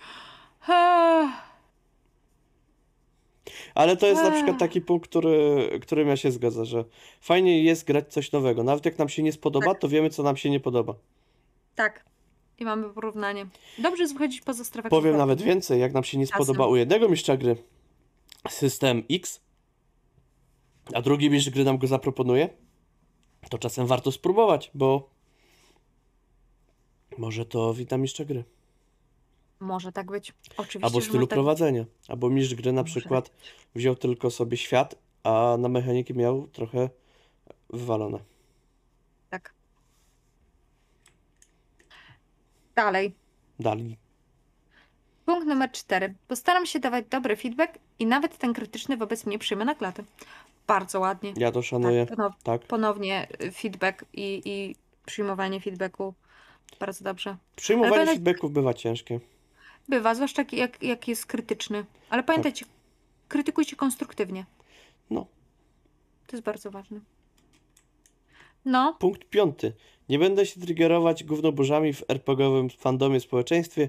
Ale 3.75 3.97
to 3.97 4.07
jest 4.07 4.23
na 4.23 4.31
przykład 4.31 4.59
taki 4.59 4.81
punkt, 4.81 5.09
który, 5.09 5.69
którym 5.83 6.09
ja 6.09 6.17
się 6.17 6.31
zgadzam, 6.31 6.65
że 6.65 6.85
fajnie 7.21 7.63
jest 7.63 7.87
grać 7.87 8.13
coś 8.13 8.33
nowego. 8.33 8.63
Nawet 8.65 8.85
jak 8.85 8.99
nam 8.99 9.09
się 9.09 9.23
nie 9.23 9.33
spodoba, 9.33 9.67
Tak. 9.67 9.81
to 9.81 9.89
wiemy, 9.89 10.11
co 10.11 10.23
nam 10.23 10.37
się 10.37 10.51
nie 10.51 10.61
podoba. 10.61 10.95
Tak. 11.75 12.05
I 12.59 12.65
mamy 12.65 12.91
porównanie. 12.91 13.47
Dobrze 13.79 14.03
jest 14.03 14.13
wychodzić 14.15 14.41
poza 14.41 14.65
strefę 14.65 14.89
Powiem 14.89 15.03
komfortu. 15.13 15.19
nawet 15.19 15.43
więcej, 15.43 15.81
jak 15.81 15.93
nam 15.93 16.05
się 16.05 16.19
nie 16.19 16.27
Czasem. 16.27 16.45
spodoba 16.45 16.67
u 16.67 16.77
jednego 16.77 17.09
mistrza 17.09 17.37
gry 17.37 17.57
system 18.51 19.03
X, 19.11 19.41
a 20.95 21.03
drugi 21.03 21.31
mistrz 21.31 21.51
gry 21.51 21.65
nam 21.65 21.79
go 21.79 21.87
zaproponuje, 21.87 22.49
to 23.51 23.59
czasem 23.59 23.87
warto 23.87 24.13
spróbować, 24.13 24.71
bo 24.75 25.11
może 27.19 27.47
to 27.47 27.75
wita 27.75 27.99
mistrza 27.99 28.25
gry. 28.25 28.45
Może 29.61 29.93
tak 29.93 30.11
być. 30.11 30.33
Oczywiście, 30.57 30.85
Albo 30.85 31.01
stylu 31.01 31.27
tak 31.27 31.37
prowadzenia. 31.37 31.85
Albo 32.09 32.31
mistrz 32.31 32.55
gry 32.55 32.73
na 32.73 32.85
przykład 32.85 33.31
wziął 33.75 33.97
tylko 33.97 34.31
sobie 34.31 34.57
świat, 34.57 34.95
a 35.23 35.57
na 35.59 35.69
mechaniki 35.69 36.15
miał 36.15 36.49
trochę 36.49 36.91
wywalone. 37.71 38.19
Tak. 39.31 39.55
Dalej. 42.75 43.15
Dali. 43.61 43.97
Punkt 45.27 45.47
numer 45.47 45.73
cztery. 45.73 46.15
Postaram 46.29 46.67
się 46.67 46.81
dawać 46.81 47.05
dobry 47.11 47.37
feedback 47.37 47.79
i 47.99 48.07
nawet 48.07 48.39
ten 48.39 48.53
krytyczny 48.55 48.97
wobec 48.97 49.27
mnie 49.27 49.39
przyjmę 49.39 49.65
na 49.65 49.75
klatę. 49.75 50.05
Bardzo 50.67 51.01
ładnie. 51.01 51.33
Ja 51.37 51.53
to 51.53 51.63
szanuję. 51.63 52.07
Tak, 52.07 52.19
ponow- 52.19 52.33
Tak. 52.43 52.63
ponownie 52.63 53.29
y, 53.43 53.53
feedback 53.53 54.05
i, 54.13 54.43
i 54.45 54.75
przyjmowanie 55.07 55.61
feedbacku. 55.61 56.15
Bardzo 56.81 57.05
dobrze. 57.05 57.37
Przyjmowanie 57.57 57.97
Ale 58.03 58.07
feedbacków 58.07 58.53
bywa 58.53 58.75
ciężkie. 58.75 59.21
Bywa, 59.89 60.15
zwłaszcza 60.15 60.43
jak- 60.43 60.53
jak, 60.53 60.83
jak 60.83 61.09
jest 61.09 61.27
krytyczny. 61.27 61.85
Ale 62.11 62.23
pamiętajcie, 62.23 62.67
krytykujcie 63.29 63.77
konstruktywnie. 63.77 64.45
No. 65.11 65.27
To 66.27 66.37
jest 66.37 66.45
bardzo 66.45 66.71
ważne. 66.71 67.01
No, 68.65 68.97
Punkt 69.01 69.25
piąty. 69.25 69.73
Nie 70.09 70.19
będę 70.19 70.47
się 70.47 70.61
triggerować 70.61 71.25
gównoburzami 71.25 71.93
w 71.93 72.05
RPGowym 72.09 72.71
fandomie 72.71 73.21
społeczeństwie, 73.21 73.89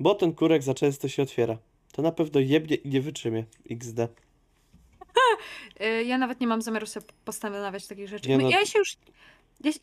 bo 0.00 0.14
ten 0.14 0.32
kurek 0.34 0.62
za 0.62 0.74
często 0.74 1.08
się 1.08 1.22
otwiera. 1.22 1.58
To 1.92 2.02
na 2.02 2.12
pewno 2.12 2.40
jebnie 2.40 2.76
i 2.76 2.88
nie 2.88 3.00
wytrzymie. 3.00 3.44
XD. 3.70 3.98
y, 5.80 6.04
ja 6.04 6.18
nawet 6.18 6.40
nie 6.40 6.46
mam 6.46 6.62
zamiaru 6.62 6.86
sobie 6.86 7.06
postanawiać 7.24 7.86
takich 7.86 8.08
rzeczy. 8.08 8.28
Nie 8.28 8.36
My- 8.36 8.42
no- 8.42 8.50
Ja 8.50 8.66
się 8.66 8.78
już. 8.78 8.96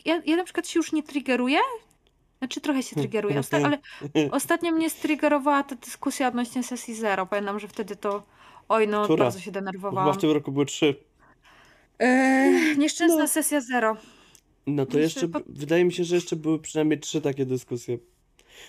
Ja, 0.05 0.21
ja, 0.25 0.35
na 0.35 0.43
przykład 0.43 0.67
się 0.67 0.79
już 0.79 0.91
nie 0.93 1.03
triggeruję. 1.03 1.57
Znaczy 2.39 2.61
trochę 2.61 2.83
się 2.83 2.95
triggeruję, 2.95 3.39
osta- 3.39 3.65
ale 3.65 3.77
ostatnio 4.31 4.71
mnie 4.71 4.89
striggerowała 4.89 5.63
ta 5.63 5.75
dyskusja 5.75 6.27
odnośnie 6.27 6.63
sesji 6.63 6.95
zero. 6.95 7.25
Pamiętam, 7.25 7.59
że 7.59 7.67
wtedy 7.67 7.95
to. 7.95 8.23
Oj, 8.69 8.87
no, 8.87 9.03
Która? 9.03 9.23
bardzo 9.23 9.39
się 9.39 9.51
Bo 9.51 9.59
Chyba 9.59 9.59
denerwowałam. 9.71 10.13
w 10.13 10.17
tym 10.17 10.31
roku 10.31 10.51
były 10.51 10.65
trzy. 10.65 10.95
Eee, 11.99 12.77
nieszczęsna 12.77 13.17
No. 13.17 13.27
sesja 13.27 13.61
zero. 13.61 13.97
No 14.67 14.85
to 14.85 14.99
Jeszcze 14.99 15.27
wydaje 15.47 15.85
mi 15.85 15.93
się, 15.93 16.03
że 16.03 16.15
jeszcze 16.15 16.35
były 16.35 16.59
przynajmniej 16.59 16.99
trzy 16.99 17.21
takie 17.21 17.45
dyskusje. 17.45 17.97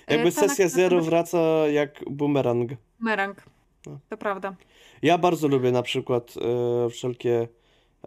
E, 0.07 0.15
Jakby 0.15 0.31
sesja 0.31 0.69
zero 0.69 1.01
wraca 1.01 1.39
jak 1.69 2.05
bumerang. 2.11 2.71
Merang. 3.01 3.43
No. 3.87 3.99
To 4.09 4.17
prawda. 4.17 4.57
Ja 5.03 5.19
bardzo 5.19 5.49
lubię 5.49 5.73
na 5.73 5.83
przykład 5.83 6.35
e, 6.87 6.91
wszelkie 6.91 7.49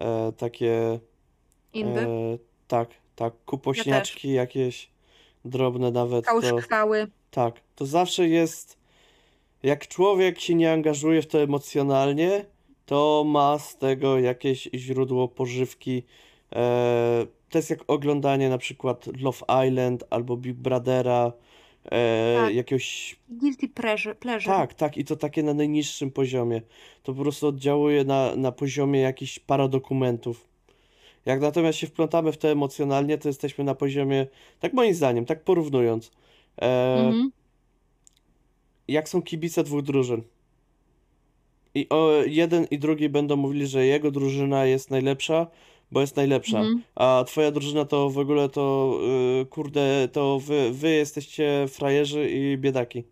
e, 0.01 0.31
takie 0.37 0.99
Indy. 1.73 2.01
e, 2.01 2.37
tak, 2.67 2.89
tak, 3.15 3.33
kupośniaczki 3.45 4.31
jakieś 4.31 4.89
drobne 5.45 5.91
nawet 5.91 6.25
Kałuż 6.25 6.45
to 6.45 7.07
tak, 7.31 7.61
to 7.75 7.85
zawsze 7.85 8.27
jest 8.27 8.77
jak 9.63 9.87
człowiek 9.87 10.39
się 10.39 10.55
nie 10.55 10.73
angażuje 10.73 11.21
w 11.21 11.27
to 11.27 11.41
emocjonalnie, 11.41 12.45
to 12.85 13.23
ma 13.27 13.59
z 13.59 13.77
tego 13.77 14.19
jakieś 14.19 14.69
źródło 14.73 15.27
pożywki. 15.27 16.03
E, 16.55 17.25
to 17.49 17.57
jest 17.57 17.69
jak 17.69 17.79
oglądanie 17.87 18.49
na 18.49 18.57
przykład 18.57 19.05
Love 19.21 19.67
Island 19.67 20.03
albo 20.09 20.37
Big 20.37 20.53
Brothera, 20.53 21.31
e, 21.91 22.35
Tak. 22.35 22.55
jakiegoś 22.55 23.15
Guilty 23.29 23.67
pleasure. 23.69 24.15
pleasure. 24.15 24.55
tak, 24.55 24.73
tak, 24.73 24.97
i 24.97 25.05
to 25.05 25.15
takie 25.15 25.43
na 25.43 25.53
najniższym 25.53 26.11
poziomie. 26.11 26.61
To 27.03 27.13
po 27.13 27.21
prostu 27.21 27.47
oddziałuje 27.47 28.03
na, 28.03 28.35
na 28.35 28.51
poziomie 28.51 28.99
jakichś 28.99 29.39
paradokumentów. 29.39 30.47
Jak 31.25 31.41
natomiast 31.41 31.77
się 31.79 31.87
wplątamy 31.87 32.31
w 32.31 32.37
to 32.37 32.47
emocjonalnie, 32.47 33.17
to 33.17 33.29
jesteśmy 33.29 33.63
na 33.63 33.75
poziomie, 33.75 34.27
tak 34.59 34.73
moim 34.73 34.93
zdaniem, 34.93 35.25
tak 35.25 35.43
porównując, 35.43 36.11
e, 36.61 36.95
Mhm. 37.05 37.31
jak 38.87 39.09
są 39.09 39.21
kibice 39.21 39.63
dwóch 39.63 39.81
drużyn. 39.81 40.21
I 41.75 41.89
o, 41.89 42.11
jeden 42.25 42.67
i 42.71 42.79
drugi 42.79 43.09
będą 43.09 43.35
mówili, 43.35 43.67
że 43.67 43.85
jego 43.85 44.11
drużyna 44.11 44.65
jest 44.65 44.91
najlepsza, 44.91 45.47
bo 45.91 46.01
jest 46.01 46.15
najlepsza. 46.15 46.57
Mhm. 46.59 46.81
A 46.95 47.23
twoja 47.27 47.51
drużyna 47.51 47.85
to 47.85 48.09
w 48.09 48.17
ogóle 48.17 48.49
to, 48.49 48.93
y, 49.41 49.45
kurde, 49.45 50.07
to 50.11 50.39
wy, 50.39 50.71
wy 50.71 50.89
jesteście 50.89 51.65
frajerzy 51.69 52.29
i 52.29 52.57
biedaki. 52.57 53.03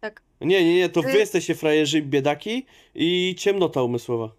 Tak. 0.00 0.22
Nie, 0.40 0.64
nie, 0.64 0.74
nie, 0.74 0.88
to 0.88 1.02
wy 1.02 1.08
Y- 1.14 1.18
jesteście 1.18 1.54
frajerzy 1.54 1.98
i 1.98 2.02
biedaki 2.02 2.66
i 2.94 3.34
ciemnota 3.38 3.82
umysłowa. 3.82 4.30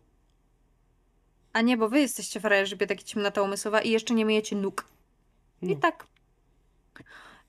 A 1.53 1.61
nie, 1.61 1.77
bo 1.77 1.89
wy 1.89 1.99
jesteście 1.99 2.39
frajerzy, 2.39 2.75
biedaki 2.77 3.03
ciemnota 3.03 3.41
umysłowa 3.41 3.81
i 3.81 3.89
jeszcze 3.89 4.13
nie 4.13 4.25
myjecie 4.25 4.55
nóg. 4.55 4.85
I 5.61 5.67
No. 5.67 5.75
tak. 5.75 6.07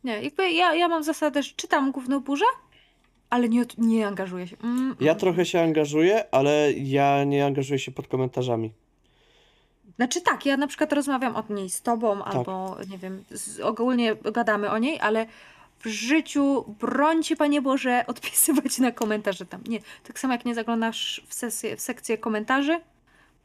Nie, 0.04 0.22
jakby 0.22 0.52
ja, 0.52 0.74
ja 0.74 0.88
mam 0.88 1.02
zasadę, 1.02 1.42
że 1.42 1.52
czytam 1.56 1.92
główną 1.92 2.20
burzę, 2.20 2.44
ale 3.30 3.48
nie, 3.48 3.64
nie 3.78 4.06
angażuję 4.06 4.46
się. 4.46 4.56
Mm, 4.62 4.96
Ja 5.00 5.10
mm. 5.12 5.20
trochę 5.20 5.46
się 5.46 5.60
angażuję, 5.60 6.34
ale 6.34 6.72
ja 6.72 7.24
nie 7.24 7.46
angażuję 7.46 7.78
się 7.78 7.90
pod 7.92 8.08
komentarzami. 8.08 8.72
Znaczy 9.96 10.20
tak, 10.20 10.46
ja 10.46 10.56
na 10.56 10.66
przykład 10.66 10.92
rozmawiam 10.92 11.36
o 11.36 11.44
niej 11.50 11.70
z 11.70 11.82
tobą, 11.82 12.18
Tak. 12.18 12.34
albo 12.34 12.76
nie 12.90 12.98
wiem, 12.98 13.24
z, 13.30 13.60
ogólnie 13.60 14.14
gadamy 14.16 14.70
o 14.70 14.78
niej, 14.78 15.00
ale 15.00 15.26
w 15.78 15.86
życiu 15.86 16.64
brońcie, 16.80 17.36
Panie 17.36 17.62
Boże, 17.62 18.04
odpisywać 18.06 18.78
na 18.78 18.92
komentarze 18.92 19.46
tam. 19.46 19.64
Nie, 19.68 19.78
tak 20.04 20.18
samo 20.18 20.32
jak 20.34 20.44
nie 20.44 20.54
zaglądasz 20.54 21.22
w, 21.28 21.34
sesję, 21.34 21.76
w 21.76 21.80
sekcję 21.80 22.18
komentarzy 22.18 22.80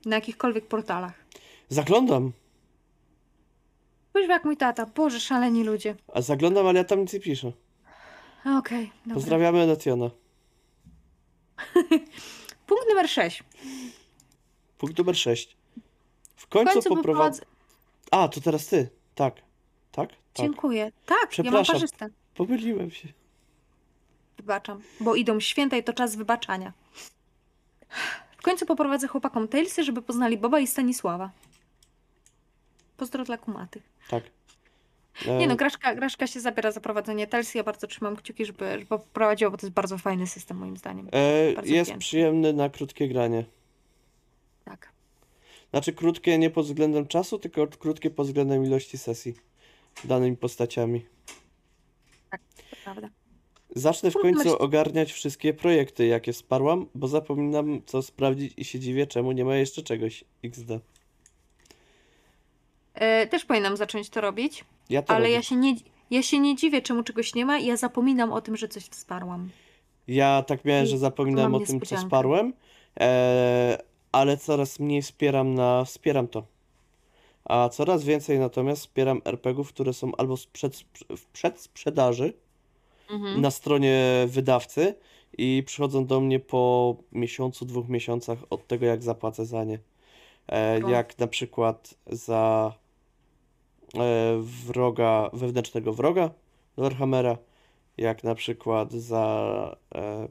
na 0.06 0.16
jakichkolwiek 0.16 0.68
portalach. 0.68 1.14
Zaglądam. 1.70 2.32
Kuźwa 4.14 4.34
jak 4.34 4.46
mój 4.46 4.58
tata. 4.58 4.86
Boże, 4.86 5.20
szaleni 5.20 5.64
ludzie. 5.64 5.96
A 6.14 6.22
zaglądam, 6.22 6.68
ale 6.68 6.80
ja 6.80 6.84
tam 6.84 7.00
nic 7.00 7.14
nie 7.14 7.20
piszę. 7.20 7.52
Okej, 8.46 8.92
dobra. 9.06 9.14
Pozdrawiamy 9.14 9.68
Nationa. 9.68 10.10
Punkt 12.68 12.90
numer 12.90 13.10
6. 13.10 13.44
Punkt 14.78 14.98
numer 14.98 15.18
6. 15.18 15.57
W 16.48 16.50
końcu, 16.50 16.74
końcu 16.74 16.96
poprowadzę. 16.96 17.42
A, 18.12 18.28
to 18.28 18.42
teraz 18.42 18.68
ty. 18.68 18.90
Tak. 19.16 19.36
Tak? 19.92 20.10
Tak. 20.10 20.46
Dziękuję. 20.46 20.92
Tak, 21.06 21.38
ja 21.38 21.52
mam 21.52 21.64
Przepraszam. 21.64 22.10
Pomyliłem 22.36 22.92
się. 22.92 23.08
Wybaczam, 24.38 24.82
bo 25.00 25.16
idą 25.16 25.40
święta 25.40 25.78
i 25.78 25.84
to 25.84 25.94
czas 25.94 26.16
wybaczania. 26.16 26.74
W 28.38 28.42
końcu 28.42 28.66
poprowadzę 28.66 29.08
chłopakom 29.08 29.48
Talesy, 29.48 29.84
żeby 29.84 30.02
poznali 30.02 30.38
Boba 30.38 30.60
i 30.60 30.68
Stanisława. 30.68 31.32
Pozdro 32.98 33.24
dla 33.24 33.38
kumaty. 33.38 33.82
Tak. 34.10 34.24
Nie 35.26 35.46
E, 35.46 35.48
no, 35.48 35.56
Graszka, 35.56 35.96
Graszka 35.96 36.28
się 36.28 36.40
zabiera 36.40 36.72
za 36.72 36.82
prowadzenie 36.82 37.28
Talesy. 37.28 37.58
Ja 37.58 37.64
bardzo 37.64 37.88
trzymam 37.88 38.16
kciuki, 38.16 38.46
żeby, 38.46 38.72
żeby 38.72 38.86
poprowadziła, 38.86 39.52
bo 39.52 39.58
to 39.58 39.66
jest 39.66 39.74
bardzo 39.74 39.98
fajny 39.98 40.28
system 40.28 40.58
moim 40.58 40.78
zdaniem. 40.78 41.08
e, 41.12 41.54
bardzo 41.54 41.74
jest 41.74 41.94
przyjemny 41.98 42.54
na 42.54 42.70
krótkie 42.70 43.08
granie. 43.08 43.46
Tak, 45.72 45.84
Znaczy 45.84 45.94
krótkie 45.94 46.38
nie 46.38 46.50
pod 46.50 46.66
względem 46.66 47.08
czasu, 47.08 47.40
tylko 47.40 47.68
krótkie 47.68 48.10
pod 48.10 48.28
względem 48.28 48.66
ilości 48.66 48.98
sesji 48.98 49.34
danymi 50.04 50.38
postaciami. 50.38 51.06
to 52.32 52.76
prawda. 52.84 53.10
Zacznę 53.76 54.12
w 54.12 54.14
końcu 54.14 54.58
ogarniać 54.58 55.14
wszystkie 55.14 55.54
projekty, 55.54 56.06
jakie 56.06 56.34
wsparłam, 56.34 56.86
bo 56.96 57.08
zapominam 57.08 57.82
co 57.86 58.02
sprawdzić 58.02 58.54
i 58.58 58.66
się 58.66 58.80
dziwię, 58.80 59.08
czemu 59.08 59.32
nie 59.32 59.46
ma 59.46 59.56
jeszcze 59.56 59.82
czegoś 59.84 60.24
XD. 60.44 60.70
E, 62.94 63.28
też 63.28 63.46
powinnam 63.46 63.78
zacząć 63.78 64.10
to 64.10 64.22
robić, 64.22 64.66
Ja 64.90 65.02
to 65.02 65.14
ale 65.14 65.20
robię. 65.24 65.34
ja 65.36 65.42
się, 65.42 65.56
nie, 65.56 65.76
ja 66.12 66.24
się 66.24 66.40
nie 66.40 66.56
dziwię, 66.56 66.82
czemu 66.82 67.04
czegoś 67.04 67.36
nie 67.36 67.46
ma 67.46 67.58
i 67.60 67.66
ja 67.66 67.78
zapominam 67.78 68.34
o 68.34 68.42
tym, 68.42 68.58
że 68.58 68.68
coś 68.68 68.84
wsparłam. 68.84 69.50
Ja 70.08 70.44
tak 70.48 70.66
miałem, 70.66 70.86
I 70.86 70.88
że 70.88 70.98
zapominałem 70.98 71.52
mam 71.52 71.62
o 71.62 71.66
tym, 71.66 71.82
co 71.82 71.98
wsparłem, 71.98 72.54
e, 73.00 73.78
ale 74.12 74.38
coraz 74.38 74.80
mniej 74.80 75.02
wspieram 75.02 75.54
na 75.54 75.86
wspieram 75.86 76.28
to. 76.28 76.44
A 77.46 77.70
coraz 77.70 78.04
więcej 78.04 78.40
natomiast 78.40 78.82
wspieram 78.82 79.22
RPGów, 79.26 79.70
które 79.70 79.94
są 79.94 80.12
albo 80.18 80.38
sprzed, 80.38 80.76
w 81.18 81.26
przedsprzedaży 81.26 82.34
Mhm. 83.10 83.42
na 83.42 83.52
stronie 83.52 84.26
wydawcy 84.28 84.96
i 85.38 85.64
przychodzą 85.66 86.06
do 86.06 86.20
mnie 86.22 86.40
po 86.40 86.96
miesiącu, 87.12 87.66
dwóch 87.66 87.90
miesiącach 87.90 88.40
od 88.50 88.68
tego, 88.68 88.86
jak 88.86 89.04
zapłacę 89.04 89.46
za 89.46 89.64
nie. 89.64 89.80
E, 90.48 90.80
jak 90.92 91.20
na 91.20 91.28
przykład 91.28 91.96
za 92.08 92.74
e, 93.96 94.38
wroga, 94.42 95.30
wewnętrznego 95.34 95.94
wroga 95.94 96.30
do 96.76 96.84
Warhammera, 96.84 97.38
jak 97.98 98.24
na 98.24 98.36
przykład 98.36 98.92
za, 98.92 99.76
e, 99.96 100.28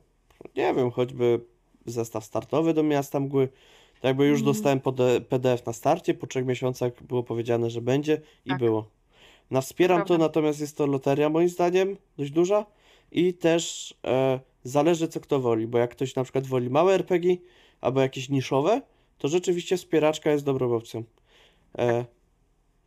nie 0.57 0.75
wiem, 0.75 0.91
choćby 0.91 1.41
zestaw 1.87 2.25
startowy 2.25 2.75
do 2.75 2.83
Miasta 2.83 3.21
Mgły. 3.21 3.49
Tak 3.95 4.05
jakby 4.05 4.27
już 4.27 4.39
Mhm. 4.41 4.55
dostałem 4.55 4.81
PDF 5.29 5.67
na 5.67 5.73
starcie, 5.73 6.15
po 6.15 6.27
trzech 6.27 6.47
miesiącach 6.47 7.03
było 7.03 7.23
powiedziane, 7.23 7.71
że 7.71 7.81
będzie 7.81 8.21
i 8.45 8.49
Tak. 8.51 8.59
było. 8.59 8.89
Na 9.51 9.61
wspieram 9.61 9.99
to, 10.01 10.07
Prawda. 10.07 10.25
natomiast 10.25 10.61
jest 10.61 10.77
to 10.77 10.87
loteria 10.87 11.29
moim 11.29 11.49
zdaniem 11.49 11.97
dość 12.19 12.31
duża 12.31 12.67
i 13.13 13.35
też 13.35 13.95
e, 14.05 14.41
zależy 14.65 15.09
co 15.09 15.21
kto 15.21 15.41
woli, 15.41 15.67
bo 15.67 15.79
jak 15.79 15.91
ktoś 15.91 16.15
na 16.15 16.23
przykład 16.25 16.47
woli 16.47 16.71
małe 16.71 16.95
RPG 16.95 17.37
albo 17.81 18.01
jakieś 18.01 18.29
niszowe, 18.29 18.83
to 19.19 19.29
rzeczywiście 19.29 19.77
wspieraczka 19.77 20.31
jest 20.31 20.45
dobrą 20.45 20.75
opcją. 20.75 21.05
E, 21.79 22.05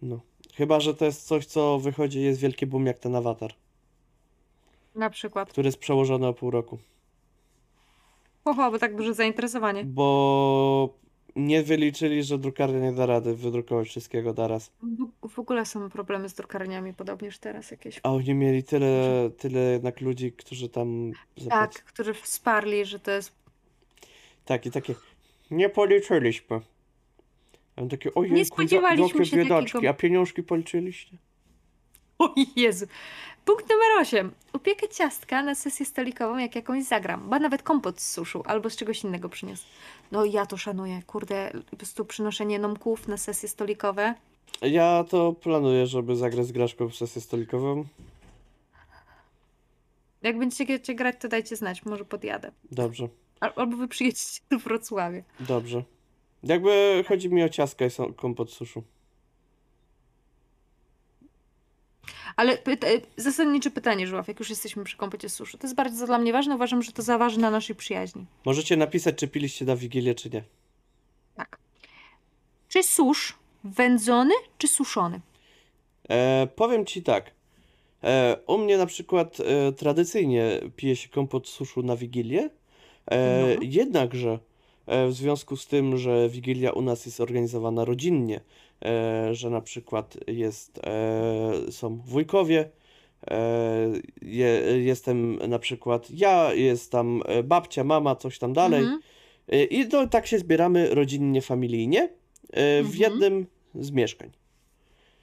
no. 0.02 0.20
Chyba, 0.56 0.80
że 0.80 0.94
to 0.96 1.06
jest 1.06 1.28
coś, 1.28 1.46
co 1.46 1.80
wychodzi, 1.80 2.22
jest 2.22 2.40
wielki 2.40 2.66
boom 2.66 2.86
jak 2.86 3.00
ten 3.00 3.16
awatar, 3.16 3.54
Na 4.96 5.10
przykład. 5.10 5.50
który 5.50 5.68
jest 5.68 5.78
przełożony 5.78 6.28
o 6.28 6.34
pół 6.34 6.52
roku. 6.52 6.78
Oho, 8.50 8.72
bo 8.72 8.80
tak 8.80 8.96
duże 8.96 9.14
zainteresowanie. 9.14 9.86
Bo 9.86 10.98
nie 11.36 11.64
wyliczyli, 11.64 12.24
że 12.24 12.38
drukarnia 12.38 12.80
nie 12.80 12.92
da 12.92 13.06
rady 13.06 13.36
wydrukować 13.36 13.88
wszystkiego 13.88 14.34
naraz. 14.34 14.72
W, 15.24 15.30
w 15.30 15.40
ogóle 15.40 15.66
są 15.66 15.90
problemy 15.90 16.30
z 16.30 16.34
drukarniami, 16.34 16.94
podobnież 16.94 17.40
teraz 17.40 17.72
jakieś. 17.72 18.00
A 18.04 18.12
oni 18.14 18.34
mieli 18.34 18.64
tyle, 18.64 19.30
tyle 19.38 19.60
jednak 19.60 20.02
ludzi, 20.02 20.32
którzy 20.32 20.70
tam 20.70 21.12
Tak, 21.36 21.44
zapłacili. 21.44 21.84
którzy 21.86 22.14
wsparli, 22.14 22.86
że 22.86 23.00
to 23.00 23.12
jest. 23.12 23.32
Tak, 24.46 24.66
i 24.66 24.72
takie, 24.72 24.96
nie 25.52 25.70
policzyliśmy. 25.70 26.62
A 27.76 27.82
on 27.82 27.90
takie, 27.90 28.14
ojej, 28.14 28.32
Nie 28.34 28.46
spodziewaliśmy 28.46 29.26
się 29.26 29.38
biedaczki, 29.38 29.72
takiego- 29.72 29.90
a 29.90 29.94
pieniążki 29.94 30.44
policzyliście? 30.44 31.18
O 32.20 32.34
Jezu. 32.56 32.86
Punkt 33.46 33.70
numer 33.70 33.88
8. 34.02 34.32
Upiekę 34.54 34.88
ciastka 34.90 35.44
na 35.44 35.56
sesję 35.56 35.86
stolikową, 35.86 36.38
jak 36.38 36.56
jakąś 36.56 36.84
zagram. 36.86 37.30
Ba 37.30 37.40
nawet 37.40 37.64
kompot 37.64 38.02
z 38.02 38.12
suszu 38.12 38.44
albo 38.46 38.70
z 38.70 38.76
czegoś 38.76 39.04
innego 39.04 39.30
przyniósł. 39.30 39.64
No 40.12 40.26
ja 40.26 40.46
to 40.46 40.58
szanuję. 40.58 41.02
Kurde, 41.08 41.52
po 41.72 41.76
prostu 41.78 42.06
przynoszenie 42.06 42.60
nomków 42.60 43.08
na 43.08 43.18
sesje 43.18 43.50
stolikowe. 43.50 44.14
Ja 44.62 45.04
to 45.10 45.34
planuję, 45.34 45.88
żeby 45.88 46.16
zagrać 46.16 46.46
z 46.48 46.52
Graszką 46.52 46.90
w 46.90 46.96
sesję 46.96 47.22
stolikową. 47.22 47.86
Jak 50.22 50.38
będziecie 50.40 50.96
grać, 50.96 51.16
to 51.20 51.28
dajcie 51.28 51.56
znać. 51.56 51.86
Może 51.86 52.06
podjadę. 52.06 52.52
Dobrze, 52.72 53.08
Al- 53.40 53.54
Albo 53.56 53.78
wy 53.78 53.88
przyjedziecie 53.88 54.40
do 54.52 54.60
Wrocławia. 54.60 55.22
dobrze. 55.40 55.84
Jakby 56.44 57.04
chodzi 57.08 57.30
mi 57.30 57.44
o 57.44 57.50
ciastka 57.50 57.86
i 57.86 57.90
kompot 58.16 58.52
suszu. 58.52 58.84
Ale 62.40 62.58
pyta 62.58 62.88
zasadnicze 63.18 63.72
pytanie, 63.72 64.08
Żuław, 64.08 64.28
jak 64.28 64.40
już 64.40 64.50
jesteśmy 64.50 64.84
przy 64.84 64.98
kompocie 64.98 65.30
z 65.30 65.34
suszu. 65.34 65.58
To 65.58 65.68
jest 65.68 65.76
bardzo 65.76 66.06
dla 66.08 66.18
mnie 66.18 66.34
ważne. 66.34 66.56
Uważam, 66.56 66.82
że 66.82 66.92
to 66.92 67.02
zaważy 67.02 67.40
na 67.40 67.52
naszej 67.52 67.76
przyjaźni. 67.76 68.26
Możecie 68.46 68.78
napisać, 68.78 69.16
czy 69.16 69.28
piliście 69.28 69.66
na 69.66 69.76
Wigilię, 69.76 70.16
czy 70.16 70.30
nie. 70.30 70.44
Tak. 71.36 71.58
Czy 72.70 72.84
susz 72.84 73.36
wędzony, 73.64 74.34
czy 74.58 74.68
suszony? 74.68 75.22
E, 76.10 76.48
powiem 76.56 76.86
ci 76.86 77.04
tak. 77.04 77.32
E, 78.04 78.38
u 78.48 78.58
mnie 78.58 78.78
na 78.78 78.86
przykład 78.86 79.38
e, 79.40 79.72
tradycyjnie 79.72 80.60
pije 80.76 80.96
się 80.96 81.10
kompot 81.10 81.48
suszu 81.48 81.84
na 81.84 81.96
Wigilię. 81.96 82.50
E, 83.12 83.56
No. 83.56 83.62
Jednakże 83.62 84.40
e, 84.88 85.08
w 85.08 85.14
związku 85.14 85.58
z 85.58 85.68
tym, 85.68 85.98
że 85.98 86.30
Wigilia 86.30 86.72
u 86.72 86.82
nas 86.82 87.06
jest 87.06 87.22
organizowana 87.22 87.86
rodzinnie, 87.86 88.42
że 89.32 89.50
na 89.50 89.62
przykład 89.62 90.18
jest, 90.28 90.80
e, 90.84 91.72
są 91.72 91.98
wujkowie, 91.98 92.70
e, 93.28 93.92
je, 94.22 94.48
jestem 94.84 95.36
na 95.36 95.60
przykład 95.60 96.12
ja, 96.12 96.54
jest 96.54 96.92
tam 96.92 97.22
e, 97.26 97.44
babcia, 97.44 97.84
mama, 97.84 98.16
coś 98.16 98.40
tam 98.40 98.54
dalej. 98.54 98.80
Mhm. 98.80 99.00
E, 99.48 99.64
I 99.64 99.88
to, 99.88 100.08
tak 100.08 100.28
się 100.28 100.40
zbieramy 100.40 100.96
rodzinnie, 100.96 101.42
familijnie 101.42 102.02
e, 102.04 102.84
w 102.84 102.86
Mhm. 102.94 103.00
jednym 103.00 103.46
z 103.76 103.92
mieszkań. 103.92 104.32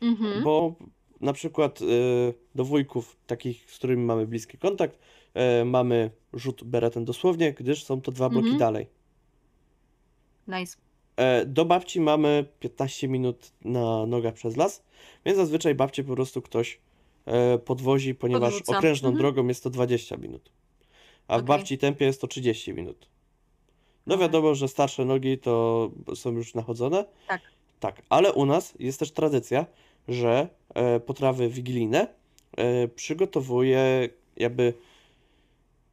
Mhm. 0.00 0.44
Bo 0.44 0.74
na 1.20 1.32
przykład 1.32 1.78
do 2.54 2.64
wujków, 2.64 3.16
takich, 3.26 3.70
z 3.70 3.78
którymi 3.78 4.04
mamy 4.04 4.26
bliski 4.26 4.58
kontakt, 4.58 4.98
mamy 5.64 6.10
rzut 6.32 6.64
beretem 6.64 7.04
dosłownie, 7.04 7.52
gdyż 7.52 7.84
są 7.84 8.00
to 8.00 8.12
dwa 8.12 8.28
bloki 8.28 8.46
Mhm. 8.48 8.58
dalej. 8.58 8.86
Nice. 10.48 10.76
E, 11.16 11.46
do 11.46 11.64
babci 11.64 12.00
mamy 12.00 12.44
15 12.60 13.08
minut 13.08 13.52
na 13.64 14.06
nogach 14.06 14.34
przez 14.34 14.56
las, 14.56 14.82
więc 15.24 15.36
zazwyczaj 15.38 15.74
babcie 15.74 16.04
po 16.04 16.14
prostu 16.14 16.42
ktoś 16.42 16.78
e, 17.26 17.58
podwozi, 17.58 18.14
ponieważ 18.14 18.52
Podrzuca. 18.54 18.78
okrężną 18.78 19.08
Mhm. 19.08 19.18
drogą 19.22 19.48
jest 19.48 19.62
to 19.64 19.70
20 19.70 20.16
minut, 20.16 20.50
a 21.28 21.34
w 21.34 21.36
Okej. 21.42 21.46
babci 21.48 21.78
tempie 21.78 22.04
jest 22.04 22.20
to 22.20 22.26
30 22.26 22.72
minut. 22.74 23.08
No 24.06 24.18
wiadomo, 24.18 24.54
że 24.54 24.68
starsze 24.68 25.04
nogi 25.04 25.38
to 25.38 25.90
są 26.14 26.32
już 26.32 26.54
nachodzone. 26.54 27.04
Tak. 27.28 27.40
Tak, 27.80 28.02
ale 28.08 28.32
u 28.32 28.46
nas 28.46 28.74
jest 28.78 28.98
też 28.98 29.10
tradycja, 29.10 29.66
że 30.08 30.48
e, 30.74 31.00
potrawy 31.00 31.48
wigilijne 31.48 32.06
przygotowuje 32.96 34.08
jakby... 34.36 34.74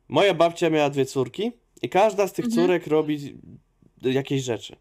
Moja 0.09 0.33
babcia 0.33 0.69
miała 0.69 0.89
dwie 0.89 1.05
córki 1.05 1.51
i 1.81 1.89
każda 1.89 2.27
z 2.27 2.33
tych 2.33 2.45
Mhm. 2.45 2.61
córek 2.67 2.87
robi 2.87 3.35
jakieś 4.01 4.43
rzeczy. 4.43 4.75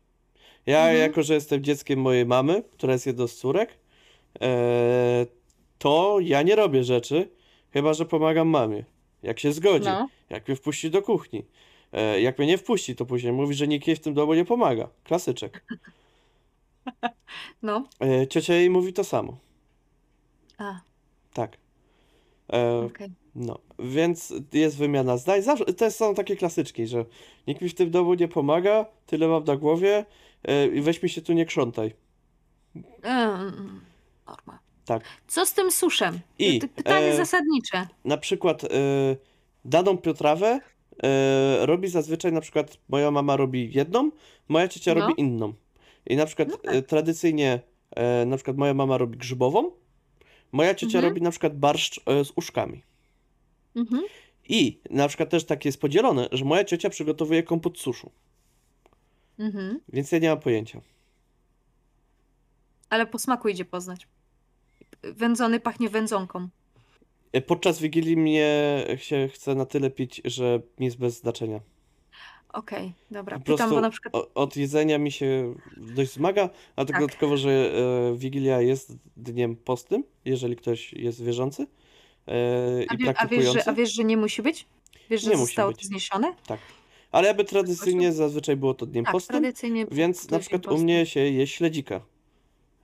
Ja, 0.67 0.79
Mhm. 0.79 0.99
jako 1.01 1.23
że 1.23 1.35
jestem 1.35 1.63
dzieckiem 1.65 1.99
mojej 2.01 2.27
mamy, 2.27 2.63
która 2.63 2.93
jest 2.93 3.07
jedną 3.07 3.27
z 3.27 3.37
córek, 3.37 3.79
e, 4.43 5.27
to 5.79 6.19
ja 6.21 6.43
nie 6.43 6.57
robię 6.57 6.85
rzeczy, 6.85 7.29
chyba 7.73 7.95
że 7.95 8.07
pomagam 8.07 8.49
mamie. 8.49 8.85
Jak 9.23 9.41
się 9.41 9.53
zgodzi, 9.53 9.85
No. 9.87 10.09
jak 10.31 10.49
mnie 10.49 10.57
wpuści 10.57 10.91
do 10.91 11.03
kuchni. 11.03 11.45
E, 11.93 12.21
jak 12.21 12.39
mnie 12.39 12.47
nie 12.47 12.59
wpuści, 12.59 12.97
to 12.97 13.07
później 13.07 13.33
mówi, 13.33 13.55
że 13.55 13.69
nikt 13.69 13.87
jej 13.87 13.97
w 13.97 14.01
tym 14.01 14.15
domu 14.15 14.35
nie 14.35 14.45
pomaga. 14.45 14.89
Klasyczek. 15.05 15.65
No. 17.63 17.89
E, 18.01 18.27
ciocia 18.27 18.55
jej 18.55 18.71
mówi 18.71 18.93
to 18.93 19.05
samo. 19.05 19.37
A, 20.59 20.81
Tak. 21.35 21.57
E, 22.53 22.79
okej. 22.79 23.11
No, 23.35 23.59
więc 23.79 24.35
jest 24.53 24.77
wymiana 24.79 25.17
zdań. 25.17 25.43
Zawsze, 25.43 25.65
to 25.65 25.91
są 25.91 26.15
takie 26.15 26.37
klasyczki, 26.37 26.87
że 26.87 27.05
nikt 27.47 27.63
mi 27.63 27.69
w 27.69 27.75
tym 27.75 27.91
domu 27.91 28.15
nie 28.15 28.29
pomaga, 28.29 28.87
tyle 29.07 29.29
mam 29.29 29.45
na 29.45 29.57
głowie 29.57 30.05
e, 30.45 30.67
i 30.67 30.81
weź 30.81 31.03
mi 31.03 31.09
się 31.09 31.23
tu 31.23 31.33
nie 31.33 31.47
krzątaj. 31.47 31.95
Mm, 33.03 33.81
Norma. 34.27 34.59
Tak. 34.85 35.05
Co 35.29 35.47
z 35.47 35.53
tym 35.55 35.71
suszem? 35.71 36.21
I, 36.39 36.61
Pytanie 36.77 37.07
e, 37.07 37.17
zasadnicze. 37.17 37.87
Na 38.05 38.17
przykład 38.17 38.65
y, 38.65 38.69
daną 39.65 39.97
potrawę 39.99 40.61
y, 41.63 41.67
robi 41.67 41.89
zazwyczaj 41.89 42.33
na 42.33 42.41
przykład 42.41 42.79
moja 42.89 43.11
mama 43.11 43.37
robi 43.37 43.71
jedną, 43.75 44.11
moja 44.49 44.69
ciocia 44.69 44.95
No. 44.95 45.01
robi 45.01 45.21
inną. 45.21 45.53
I 46.07 46.17
na 46.17 46.27
przykład 46.27 46.49
No 46.49 46.57
tak. 46.57 46.87
tradycyjnie 46.87 47.61
na 48.27 48.37
przykład 48.37 48.57
moja 48.57 48.75
mama 48.75 48.99
robi 48.99 49.19
grzybową, 49.19 49.71
moja 50.53 50.75
ciocia 50.75 50.99
Mhm. 50.99 51.05
robi 51.05 51.23
na 51.23 51.31
przykład 51.31 51.57
barszcz 51.59 52.01
z 52.25 52.33
uszkami. 52.37 52.83
Mhm. 53.77 54.03
I 54.49 54.79
na 54.91 55.09
przykład 55.09 55.31
też 55.31 55.45
tak 55.45 55.65
jest 55.65 55.81
podzielone, 55.81 56.29
że 56.33 56.45
moja 56.45 56.65
ciocia 56.65 56.91
przygotowuje 56.91 57.43
kompot 57.43 57.79
suszu, 57.79 58.11
Mhm. 59.39 59.81
więc 59.89 60.13
ja 60.13 60.19
nie 60.19 60.29
mam 60.29 60.41
pojęcia. 60.41 60.81
Ale 62.91 63.07
po 63.07 63.19
smaku 63.19 63.49
idzie 63.49 63.65
poznać. 63.65 64.09
Wędzony 65.03 65.61
pachnie 65.61 65.89
wędzonką. 65.89 66.49
Y, 67.37 67.41
Podczas 67.41 67.81
Wigilii 67.81 68.17
mnie 68.17 68.85
się 68.97 69.29
chce 69.33 69.55
na 69.55 69.67
tyle 69.67 69.91
pić, 69.91 70.21
że 70.25 70.61
mi 70.79 70.87
jest 70.87 70.99
bez 70.99 71.19
znaczenia. 71.21 71.61
Okej, 72.53 72.93
dobra. 73.11 73.39
Po 73.39 73.45
Pytam, 73.45 73.71
bo 73.71 73.81
na 73.81 73.91
przykład. 73.91 74.15
od 74.35 74.57
jedzenia 74.57 74.99
mi 74.99 75.13
się 75.13 75.55
dość 75.77 76.13
zmaga, 76.13 76.51
a 76.77 76.85
Tak. 76.85 77.01
dodatkowo, 77.01 77.37
że 77.37 77.51
e, 77.51 78.17
Wigilia 78.17 78.61
jest 78.61 78.93
dniem 79.17 79.57
postym, 79.57 80.05
jeżeli 80.25 80.57
ktoś 80.57 80.93
jest 80.93 81.23
wierzący 81.25 81.63
e, 81.63 81.67
A, 82.27 82.95
i 82.95 82.99
wie, 82.99 83.15
a, 83.17 83.27
wiesz, 83.27 83.53
że, 83.53 83.69
a 83.69 83.73
wiesz, 83.73 83.95
że 83.95 84.05
nie 84.05 84.17
musi 84.17 84.43
być? 84.43 84.67
Wiesz, 85.11 85.23
że 85.23 85.31
Nie 85.31 85.37
zostało 85.37 85.73
to 85.73 85.83
zniesione? 85.83 86.35
Tak. 86.47 86.61
Ale 87.13 87.29
jakby 87.29 87.45
tradycyjnie 87.45 88.13
zazwyczaj 88.13 88.57
było 88.57 88.75
to 88.75 88.87
dniem 88.87 89.05
Tak, 89.05 89.23
tradycyjnie. 89.23 89.87
więc 89.91 90.31
na 90.31 90.39
przykład 90.39 90.67
u 90.67 90.79
mnie 90.79 91.07
się 91.07 91.21
je 91.21 91.47
śledzika. 91.47 92.01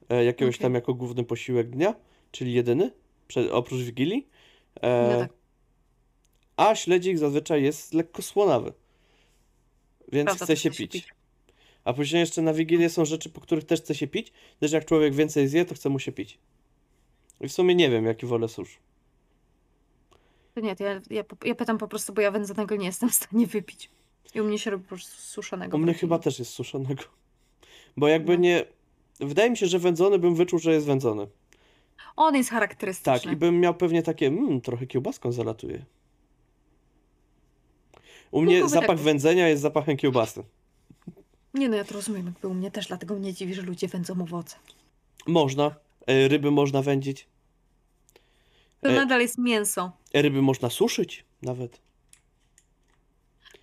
E, 0.08 0.24
jakiegoś 0.24 0.54
Okej. 0.54 0.62
tam 0.62 0.74
jako 0.74 0.94
główny 0.94 1.24
posiłek 1.24 1.70
dnia, 1.70 1.94
czyli 2.30 2.52
jedyny, 2.52 2.90
oprócz 3.52 3.80
Wigilii. 3.80 4.28
E, 4.80 5.08
No 5.12 5.18
tak. 5.18 5.32
A 6.56 6.74
śledzik 6.74 7.18
zazwyczaj 7.18 7.62
jest 7.62 7.94
lekko 7.94 8.22
słonawy, 8.22 8.72
więc 10.12 10.26
Prawda, 10.26 10.44
chce 10.44 10.56
się 10.56 10.70
pić. 10.70 11.08
A 11.84 11.92
później 11.92 12.20
jeszcze 12.20 12.42
na 12.42 12.52
Wigilię 12.54 12.90
są 12.90 13.04
rzeczy, 13.04 13.30
po 13.30 13.40
których 13.40 13.64
też 13.64 13.80
chce 13.80 13.94
się 13.94 14.06
pić, 14.06 14.32
też 14.60 14.72
jak 14.72 14.84
człowiek 14.84 15.14
więcej 15.14 15.48
zje, 15.48 15.64
to 15.64 15.74
chce 15.74 15.88
mu 15.88 15.98
się 15.98 16.12
pić. 16.12 16.38
I 17.40 17.48
w 17.48 17.52
sumie 17.52 17.74
nie 17.74 17.90
wiem, 17.90 18.04
jaki 18.04 18.26
wolę 18.26 18.48
susz. 18.48 18.78
To 20.58 20.62
nie, 20.64 20.76
to 20.76 20.84
ja, 20.84 21.00
ja, 21.10 21.24
ja 21.44 21.54
pytam 21.54 21.78
po 21.78 21.88
prostu, 21.88 22.12
bo 22.12 22.20
ja 22.20 22.30
wędzonego 22.30 22.76
nie 22.76 22.86
jestem 22.86 23.08
w 23.10 23.14
stanie 23.14 23.46
wypić. 23.46 23.90
I 24.34 24.40
u 24.40 24.44
mnie 24.44 24.58
się 24.58 24.70
robi 24.70 24.84
po 24.84 24.88
prostu 24.88 25.20
suszonego. 25.20 25.76
U 25.76 25.80
mnie 25.80 25.94
chyba 25.94 26.18
też 26.18 26.38
jest 26.38 26.50
suszonego. 26.50 27.02
Bo 27.96 28.08
jakby 28.08 28.32
No. 28.32 28.42
nie... 28.42 28.64
Wydaje 29.20 29.50
mi 29.50 29.56
się, 29.56 29.66
że 29.66 29.78
wędzony 29.78 30.18
bym 30.18 30.34
wyczuł, 30.34 30.58
że 30.58 30.72
jest 30.72 30.86
wędzony. 30.86 31.26
On 32.16 32.36
jest 32.36 32.50
charakterystyczny. 32.50 33.20
Tak, 33.20 33.32
i 33.32 33.36
bym 33.36 33.60
miał 33.60 33.74
pewnie 33.74 34.02
takie, 34.02 34.26
mmm, 34.26 34.60
trochę 34.60 34.86
kiełbaską 34.86 35.32
zalatuje. 35.32 35.84
U 38.30 38.42
mnie 38.42 38.60
tak 38.60 38.70
zapach 38.70 38.96
być. 38.96 39.04
wędzenia 39.04 39.48
jest 39.48 39.62
zapachem 39.62 39.96
kiełbasy. 39.96 40.44
Nie 41.54 41.68
no, 41.68 41.76
ja 41.76 41.84
to 41.84 41.94
rozumiem, 41.94 42.26
jakby 42.26 42.48
u 42.48 42.54
mnie 42.54 42.70
też, 42.70 42.86
dlatego 42.86 43.14
mnie 43.14 43.34
dziwi, 43.34 43.54
że 43.54 43.62
ludzie 43.62 43.88
wędzą 43.88 44.22
owoce. 44.22 44.56
Można. 45.26 45.74
E, 46.06 46.28
Ryby 46.28 46.50
można 46.50 46.82
wędzić. 46.82 47.26
To 48.80 48.88
E- 48.88 48.92
nadal 48.96 49.20
jest 49.20 49.38
mięso. 49.38 49.92
E, 50.14 50.22
Ryby 50.22 50.42
można 50.42 50.70
suszyć 50.70 51.24
nawet. 51.42 51.80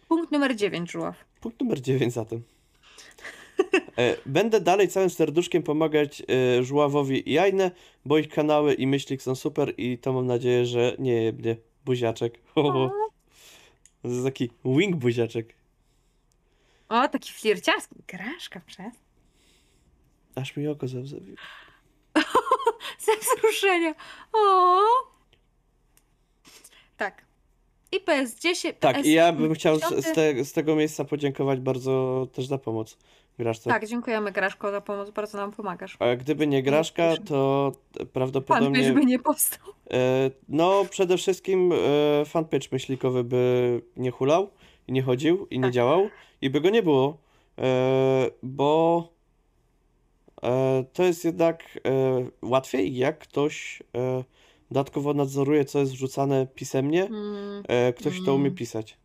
Punkt 0.07 0.31
numer 0.31 0.55
9, 0.55 0.91
Żuław. 0.91 1.15
Punkt 1.41 1.61
numer 1.61 1.81
9 1.81 2.13
zatem. 2.13 2.43
E, 3.97 4.15
Będę 4.25 4.61
dalej 4.61 4.87
całym 4.87 5.09
serduszkiem 5.09 5.63
pomagać 5.63 6.23
Żuławowi 6.61 7.31
i 7.31 7.37
Ajnę, 7.39 7.71
bo 8.05 8.17
ich 8.17 8.29
kanały 8.29 8.73
i 8.73 8.87
myślik 8.87 9.21
są 9.21 9.35
super 9.35 9.73
i 9.77 9.97
to 9.97 10.13
mam 10.13 10.25
nadzieję, 10.27 10.65
że 10.65 10.95
nie 10.99 11.13
jebnie 11.23 11.55
buziaczek. 11.85 12.39
To 12.55 12.91
jest 14.09 14.23
taki 14.25 14.49
wing 14.65 14.95
buziaczek. 14.95 15.53
O, 16.89 17.07
taki 17.07 17.31
flirciarski. 17.31 17.95
Graszka 18.07 18.59
przez. 18.65 18.93
Aż 20.35 20.57
mi 20.57 20.67
oko 20.67 20.87
zawzawiło. 20.87 21.37
Ze 23.05 23.11
wzruszenia. 23.17 23.95
O. 24.33 24.79
Tak. 26.97 27.25
I 27.91 27.99
PS10. 27.99 28.73
Tak, 28.79 28.95
PS 28.95 29.05
i 29.05 29.13
ja 29.13 29.33
bym 29.33 29.53
chciał 29.53 29.79
z, 29.79 29.81
10. 29.81 30.05
z, 30.05 30.11
te, 30.11 30.45
z 30.45 30.53
tego 30.53 30.75
miejsca 30.75 31.05
podziękować 31.05 31.59
bardzo 31.59 32.27
też 32.33 32.45
za 32.45 32.57
pomoc 32.57 32.97
Graszce. 33.39 33.69
Tak, 33.69 33.87
dziękujemy 33.87 34.31
Graszko 34.31 34.71
za 34.71 34.81
pomoc, 34.81 35.09
bardzo 35.09 35.37
nam 35.37 35.51
pomagasz. 35.51 35.97
A 35.99 36.15
gdyby 36.15 36.47
nie 36.47 36.63
Graszka, 36.63 37.17
to 37.17 37.71
prawdopodobnie... 38.13 38.93
by 38.93 39.05
nie 39.05 39.19
powstał. 39.19 39.67
E, 39.91 40.31
no, 40.49 40.85
przede 40.89 41.17
wszystkim 41.17 41.71
e, 41.73 42.25
fanpage 42.25 42.67
myślikowy 42.71 43.23
by 43.23 43.81
nie 43.97 44.11
hulał 44.11 44.49
i 44.87 44.91
nie 44.91 45.01
chodził 45.01 45.47
i 45.49 45.59
nie 45.59 45.63
Tak. 45.63 45.73
działał 45.73 46.09
i 46.41 46.49
by 46.49 46.61
go 46.61 46.69
nie 46.69 46.83
było, 46.83 47.17
e, 47.57 48.29
bo 48.43 49.14
to 50.93 51.03
jest 51.03 51.25
jednak 51.25 51.63
e, 51.87 51.89
łatwiej, 52.41 52.95
jak 52.95 53.19
ktoś 53.19 53.83
e, 53.95 54.23
dodatkowo 54.71 55.13
nadzoruje, 55.13 55.65
co 55.65 55.79
jest 55.79 55.91
wrzucane 55.91 56.47
pisemnie, 56.47 57.03
Mm, 57.05 57.63
e, 57.67 57.93
ktoś 57.93 58.25
to 58.25 58.33
umie 58.35 58.45
Mm. 58.45 58.55
pisać. 58.55 58.97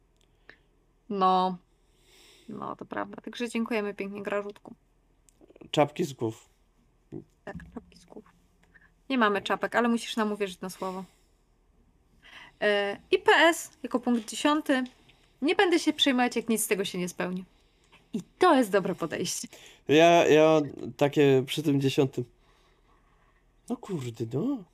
no. 1.09 1.57
No, 2.49 2.77
to 2.77 2.85
prawda. 2.85 3.17
Także 3.23 3.49
dziękujemy 3.49 3.95
pięknie, 3.95 4.23
Grażutku. 4.23 4.75
Czapki 5.71 6.05
z 6.05 6.13
głów. 6.13 6.49
Tak, 7.45 7.57
czapki 7.75 7.99
z 7.99 8.05
głów. 8.05 8.25
Nie 9.11 9.19
mamy 9.19 9.43
czapek, 9.43 9.75
ale 9.75 9.89
musisz 9.89 10.17
nam 10.17 10.33
uwierzyć 10.33 10.61
na 10.61 10.71
słowo. 10.71 11.05
E, 12.61 13.01
I 13.11 13.19
PS 13.19 13.71
jako 13.83 14.01
punkt 14.01 14.31
dziesiąty. 14.31 14.85
Nie 15.43 15.55
będę 15.55 15.79
się 15.79 15.93
przejmować, 15.93 16.37
jak 16.37 16.49
nic 16.49 16.65
z 16.65 16.67
tego 16.67 16.85
się 16.85 16.99
nie 16.99 17.09
spełni. 17.09 17.45
I 18.13 18.21
to 18.39 18.55
jest 18.55 18.71
dobre 18.71 18.95
podejście. 18.95 19.49
Ja, 19.89 20.27
ja 20.27 20.61
takie 20.97 21.43
przy 21.47 21.63
tym 21.63 21.81
dziesiątym. 21.81 22.25
No 23.69 23.77
kurde, 23.77 24.25
no. 24.33 24.65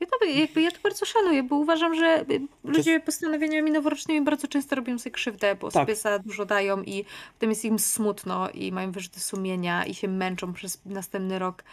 Ja 0.00 0.06
to, 0.06 0.24
jakby, 0.26 0.62
ja 0.62 0.70
to 0.70 0.78
bardzo 0.82 1.06
szanuję, 1.06 1.42
bo 1.42 1.56
uważam, 1.56 1.94
że 1.94 2.24
y, 2.30 2.40
ludzie 2.64 3.00
postanowieniami 3.00 3.70
noworocznymi 3.70 4.24
bardzo 4.24 4.48
często 4.48 4.76
robią 4.76 4.98
sobie 4.98 5.10
krzywdę, 5.10 5.54
bo 5.54 5.70
Tak. 5.70 5.82
sobie 5.82 5.96
za 5.96 6.18
dużo 6.18 6.44
dają 6.46 6.82
i 6.82 7.04
potem 7.34 7.50
jest 7.50 7.64
im 7.64 7.78
smutno 7.78 8.50
i 8.50 8.72
mają 8.72 8.92
wyrzuty 8.92 9.20
sumienia 9.20 9.86
i 9.86 9.94
się 9.94 10.08
męczą 10.08 10.52
przez 10.52 10.80
następny 10.86 11.38
rok. 11.38 11.64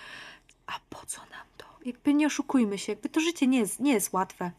A 0.67 0.71
po 0.89 1.05
co 1.05 1.21
nam 1.21 1.45
to? 1.57 1.65
Jakby 1.85 2.13
nie 2.13 2.27
oszukujmy 2.27 2.77
się, 2.77 2.91
jakby 2.91 3.09
to 3.09 3.19
życie 3.19 3.47
nie 3.47 3.59
jest, 3.59 3.79
nie 3.79 3.93
jest 3.93 4.13
łatwe. 4.13 4.51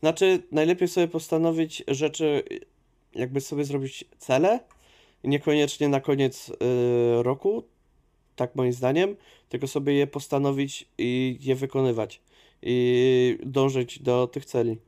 Znaczy, 0.00 0.42
najlepiej 0.52 0.88
sobie 0.88 1.08
postanowić 1.08 1.82
rzeczy, 1.88 2.42
jakby 3.14 3.40
sobie 3.40 3.64
zrobić 3.64 4.04
cele, 4.18 4.60
niekoniecznie 5.24 5.88
na 5.88 6.00
koniec 6.00 6.48
y, 6.48 6.54
roku, 7.22 7.64
tak 8.36 8.54
moim 8.54 8.72
zdaniem, 8.72 9.16
tylko 9.48 9.66
sobie 9.66 9.94
je 9.94 10.06
postanowić 10.06 10.88
i 10.98 11.38
je 11.40 11.54
wykonywać 11.54 12.20
i 12.62 13.38
dążyć 13.42 13.98
do 14.02 14.26
tych 14.26 14.44
celi. 14.44 14.78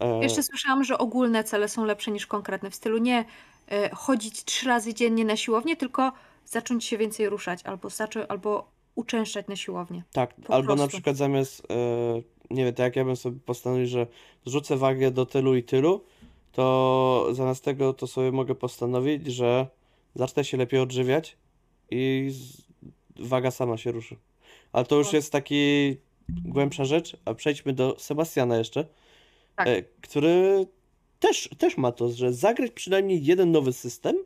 E, 0.00 0.22
Jeszcze 0.22 0.42
słyszałam, 0.42 0.84
że 0.84 0.98
ogólne 0.98 1.44
cele 1.44 1.68
są 1.68 1.84
lepsze 1.84 2.10
niż 2.10 2.26
konkretne. 2.26 2.70
W 2.70 2.74
stylu 2.74 2.98
nie 2.98 3.24
e, 3.70 3.90
chodzić 3.94 4.44
trzy 4.44 4.66
razy 4.66 4.94
dziennie 4.94 5.24
na 5.24 5.36
siłownię, 5.36 5.76
tylko 5.76 6.12
zacząć 6.46 6.84
się 6.84 6.98
więcej 6.98 7.28
ruszać 7.28 7.62
albo, 7.64 7.90
zacząć, 7.90 8.26
albo 8.28 8.70
uczęszczać 8.94 9.46
na 9.48 9.56
siłownię. 9.56 10.02
tak, 10.12 10.34
po 10.34 10.54
albo 10.54 10.68
na 10.68 10.76
prostu. 10.76 10.88
przykład 10.96 11.16
zamiast, 11.16 11.62
e, 11.70 11.74
nie 12.50 12.64
wiem, 12.64 12.74
tak 12.74 12.84
jak 12.84 12.96
ja 12.96 13.04
bym 13.04 13.16
sobie 13.16 13.38
postanowił, 13.46 13.86
że 13.86 14.06
zrzucę 14.46 14.76
wagę 14.76 15.10
do 15.10 15.26
tylu 15.26 15.56
i 15.56 15.62
tylu, 15.62 16.04
to 16.52 17.28
zamiast 17.32 17.64
tego 17.64 17.92
to 17.92 18.06
sobie 18.06 18.32
mogę 18.32 18.54
postanowić, 18.54 19.26
że 19.26 19.66
zacznę 20.14 20.44
się 20.44 20.56
lepiej 20.56 20.80
odżywiać 20.80 21.36
i 21.90 22.28
z, 22.32 22.62
waga 23.28 23.50
sama 23.50 23.76
się 23.76 23.92
ruszy. 23.92 24.16
Ale 24.72 24.84
to 24.84 24.96
już 24.96 25.12
jest 25.12 25.32
taki 25.32 25.96
głębsza 26.28 26.84
rzecz, 26.84 27.16
a 27.24 27.34
przejdźmy 27.34 27.72
do 27.72 27.96
Sebastiana 27.98 28.56
jeszcze, 28.58 28.86
Tak. 29.56 29.68
e, 29.68 29.82
który 30.00 30.66
też, 31.20 31.48
też 31.58 31.76
ma 31.76 31.92
to, 31.92 32.08
że 32.08 32.32
zagrać 32.32 32.70
przynajmniej 32.70 33.24
jeden 33.24 33.52
nowy 33.52 33.72
system, 33.72 34.16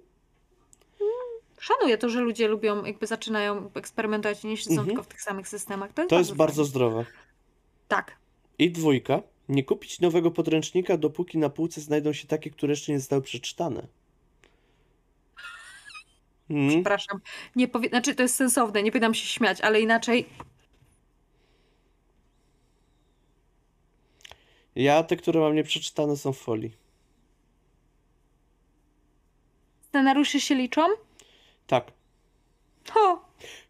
Szanuję 1.60 1.98
to, 1.98 2.08
że 2.08 2.20
ludzie 2.20 2.48
lubią, 2.48 2.84
jakby 2.84 3.06
zaczynają 3.06 3.70
eksperymentować 3.74 4.44
nie 4.44 4.56
siedzą 4.56 4.70
Mhm. 4.70 4.88
tylko 4.88 5.02
w 5.02 5.06
tych 5.06 5.22
samych 5.22 5.48
systemach. 5.48 5.92
To 5.92 6.02
jest 6.02 6.10
to 6.10 6.18
jest 6.18 6.30
bardzo 6.34 6.62
bardzo 6.62 6.62
fajne. 6.62 6.70
zdrowe. 6.70 7.04
Tak. 7.88 8.16
I 8.58 8.70
dwójka, 8.70 9.22
nie 9.52 9.64
kupić 9.64 10.00
nowego 10.00 10.30
podręcznika, 10.30 10.96
dopóki 10.96 11.38
na 11.38 11.50
półce 11.50 11.80
znajdą 11.80 12.12
się 12.12 12.26
takie, 12.28 12.50
które 12.50 12.72
jeszcze 12.72 12.92
nie 12.92 12.98
zostały 12.98 13.22
przeczytane. 13.22 13.86
Mm. 16.50 16.68
Przepraszam. 16.68 17.20
Nie 17.56 17.68
powie... 17.68 17.88
Znaczy, 17.88 18.14
to 18.14 18.22
jest 18.22 18.34
sensowne, 18.34 18.82
nie 18.82 18.92
powinnam 18.92 19.14
się 19.14 19.26
śmiać, 19.26 19.60
ale 19.60 19.80
inaczej 19.80 20.26
Ja 24.76 25.02
te, 25.02 25.16
które 25.16 25.40
mam 25.40 25.54
nieprzeczytane 25.54 26.16
są 26.16 26.32
w 26.32 26.38
folii. 26.38 26.72
scenariusze 29.88 30.40
się 30.40 30.54
liczą? 30.54 30.82
Tak. 31.66 31.92
O, 32.96 33.18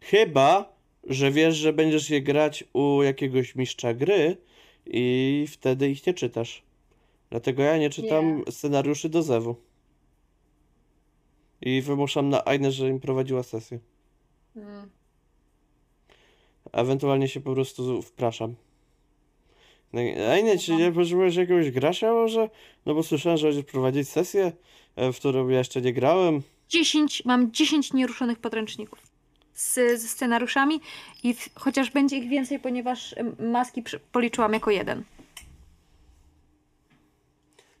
Chyba, 0.01 0.73
że 1.03 1.31
wiesz, 1.31 1.55
że 1.55 1.73
będziesz 1.73 2.09
je 2.09 2.21
grać 2.21 2.63
u 2.73 3.03
jakiegoś 3.03 3.55
mistrza 3.55 3.93
gry 3.93 4.37
i 4.85 5.45
wtedy 5.51 5.89
ich 5.89 6.07
nie 6.07 6.13
czytasz. 6.13 6.63
Dlatego 7.29 7.63
ja 7.63 7.77
nie 7.77 7.89
czytam 7.89 8.43
scenariuszy 8.49 9.09
do 9.09 9.23
Zewu. 9.23 9.55
I 11.61 11.81
wymuszam 11.81 12.29
na 12.29 12.45
Ainę, 12.45 12.71
że 12.71 12.89
im 12.89 12.99
prowadziła 12.99 13.43
sesję. 13.43 13.79
Mm. 14.55 14.89
Ewentualnie 16.71 17.27
się 17.27 17.41
po 17.41 17.53
prostu 17.53 18.01
wpraszam. 18.01 18.55
No 19.93 20.01
i- 20.01 20.19
Ainie, 20.19 20.57
czy 20.57 20.75
nie 20.75 20.91
potrzebujesz 20.91 21.35
jakiegoś 21.35 21.71
gracza 21.71 22.13
może? 22.13 22.49
No 22.85 22.93
bo 22.95 23.03
słyszałem, 23.03 23.37
że 23.37 23.47
będziesz 23.47 23.65
prowadzić 23.65 24.09
sesję, 24.09 24.51
e, 24.95 25.11
w 25.13 25.15
którą 25.19 25.47
ja 25.49 25.57
jeszcze 25.57 25.81
nie 25.81 25.93
grałem. 25.93 26.41
10, 26.69 27.25
mam 27.25 27.51
10 27.51 27.93
nieruszonych 27.93 28.39
podręczników 28.39 29.12
z, 29.53 29.73
ze 30.01 30.07
scenariuszami 30.07 30.81
i 31.23 31.33
w, 31.33 31.49
chociaż 31.55 31.91
będzie 31.91 32.17
ich 32.17 32.29
więcej, 32.29 32.59
ponieważ 32.59 33.15
maski 33.39 33.83
przy, 33.83 33.99
policzyłam 33.99 34.53
jako 34.53 34.71
jeden. 34.71 35.03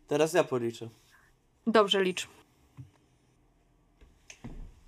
Teraz 0.07 0.33
ja 0.33 0.43
policzę. 0.43 0.89
Dobrze 1.67 2.03
licz. 2.03 2.27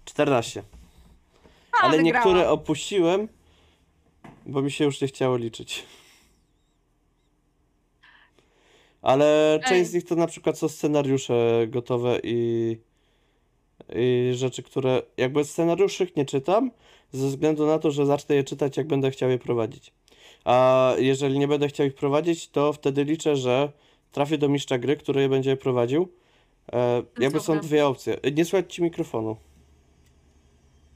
14. 0.06 0.64
A, 1.72 1.84
Ale 1.84 1.98
wygrałam. 1.98 2.04
niektóre 2.06 2.50
opuściłem, 2.50 3.28
bo 4.46 4.62
mi 4.62 4.72
się 4.72 4.86
już 4.86 5.02
nie 5.02 5.08
chciało 5.08 5.38
liczyć. 5.38 5.86
Ale 9.02 9.60
część 9.64 9.80
Ej. 9.80 9.86
z 9.86 9.94
nich 9.94 10.06
to 10.06 10.16
na 10.16 10.28
przykład 10.28 10.58
są 10.58 10.70
scenariusze 10.70 11.68
gotowe 11.68 12.20
i 12.24 12.78
rzeczy, 14.32 14.64
które 14.64 15.02
jakby 15.18 15.44
scenariuszy 15.44 16.08
nie 16.16 16.26
czytam, 16.26 16.72
ze 17.12 17.28
względu 17.28 17.66
na 17.66 17.80
to, 17.80 17.92
że 17.92 18.06
zacznę 18.06 18.36
je 18.36 18.44
czytać, 18.44 18.78
jak 18.78 18.88
będę 18.88 19.12
chciał 19.12 19.30
je 19.30 19.38
prowadzić. 19.38 19.94
A 20.46 20.94
jeżeli 20.98 21.40
nie 21.40 21.48
będę 21.48 21.68
chciał 21.68 21.88
ich 21.88 21.96
prowadzić, 21.96 22.50
to 22.50 22.74
wtedy 22.74 23.04
liczę, 23.04 23.36
że 23.36 23.72
trafię 24.12 24.38
do 24.38 24.50
mistrza 24.50 24.78
gry, 24.78 24.98
który 24.98 25.22
je 25.22 25.30
będzie 25.30 25.58
prowadził. 25.58 26.08
E, 26.74 27.04
jakby 27.20 27.40
są 27.40 27.60
dwie 27.60 27.88
opcje. 27.88 28.18
Nie 28.36 28.46
słychać 28.46 28.74
ci 28.74 28.84
mikrofonu. 28.84 29.38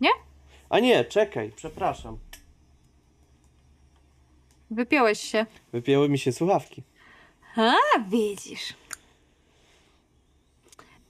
Nie? 0.02 0.10
A 0.70 0.80
nie, 0.80 1.06
czekaj, 1.06 1.52
przepraszam. 1.56 2.18
Wypiąłeś 4.72 5.20
się. 5.20 5.46
Wypięły 5.74 6.10
mi 6.10 6.18
się 6.18 6.32
słuchawki. 6.32 6.84
A, 7.56 7.74
widzisz. 8.10 8.74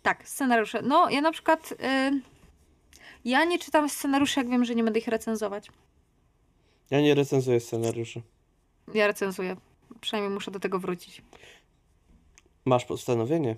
Tak, 0.10 0.28
scenariusze. 0.28 0.82
No, 0.82 1.10
ja 1.10 1.22
na 1.22 1.32
przykład. 1.32 1.72
y, 1.72 1.76
ja 3.26 3.45
nie 3.45 3.60
czytam 3.60 3.89
scenariuszy, 3.89 4.39
jak 4.39 4.49
wiem, 4.49 4.66
że 4.66 4.76
nie 4.76 4.84
będę 4.84 4.99
ich 4.99 5.07
recenzować. 5.07 5.68
Ja 6.89 7.01
nie 7.01 7.16
recenzuję 7.16 7.60
scenariuszy. 7.60 8.22
Ja 8.93 9.07
recenzuję. 9.07 9.55
Przynajmniej 10.01 10.34
muszę 10.34 10.51
do 10.51 10.60
tego 10.60 10.80
wrócić. 10.80 11.22
Masz 12.66 12.86
postanowienie. 12.86 13.55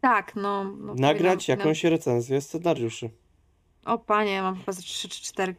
Tak, 0.00 0.36
no. 0.36 0.64
no 0.64 0.94
Nagrać 0.94 1.38
powinnam- 1.46 1.58
jakąś 1.58 1.84
recenzję 1.84 2.40
scenariuszy. 2.40 3.10
O 3.84 3.98
panie, 3.98 4.42
mam 4.42 4.56
chyba 4.56 4.72
ze 4.72 4.82
3 4.82 5.08
czy 5.08 5.22
4 5.22 5.54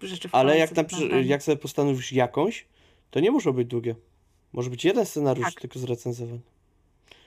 rzeczy 0.00 0.28
w 0.28 0.34
Ale 0.34 0.58
jak, 0.58 0.76
na, 0.76 0.84
jak 1.24 1.42
sobie 1.42 1.56
postanowisz 1.56 2.12
jakąś, 2.12 2.66
to 3.10 3.20
nie 3.20 3.30
muszą 3.30 3.52
być 3.52 3.68
długie. 3.68 3.94
Może 4.52 4.70
być 4.70 4.84
jeden 4.84 5.06
scenariusz 5.06 5.54
Tak. 5.54 5.60
tylko. 5.60 5.78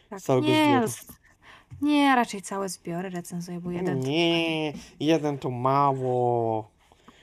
Tak. 0.10 0.20
z 0.20 0.24
całego 0.24 0.48
nie, 0.48 0.88
zbioru. 0.88 1.25
Nie, 1.82 2.16
raczej 2.16 2.42
całe 2.42 2.70
zbiory 2.70 3.10
recenzuję, 3.10 3.60
bo 3.60 3.72
jeden. 3.72 4.02
to- 4.02 4.08
Nie, 4.08 4.74
jeden 5.00 5.38
to 5.38 5.50
mało. 5.50 6.72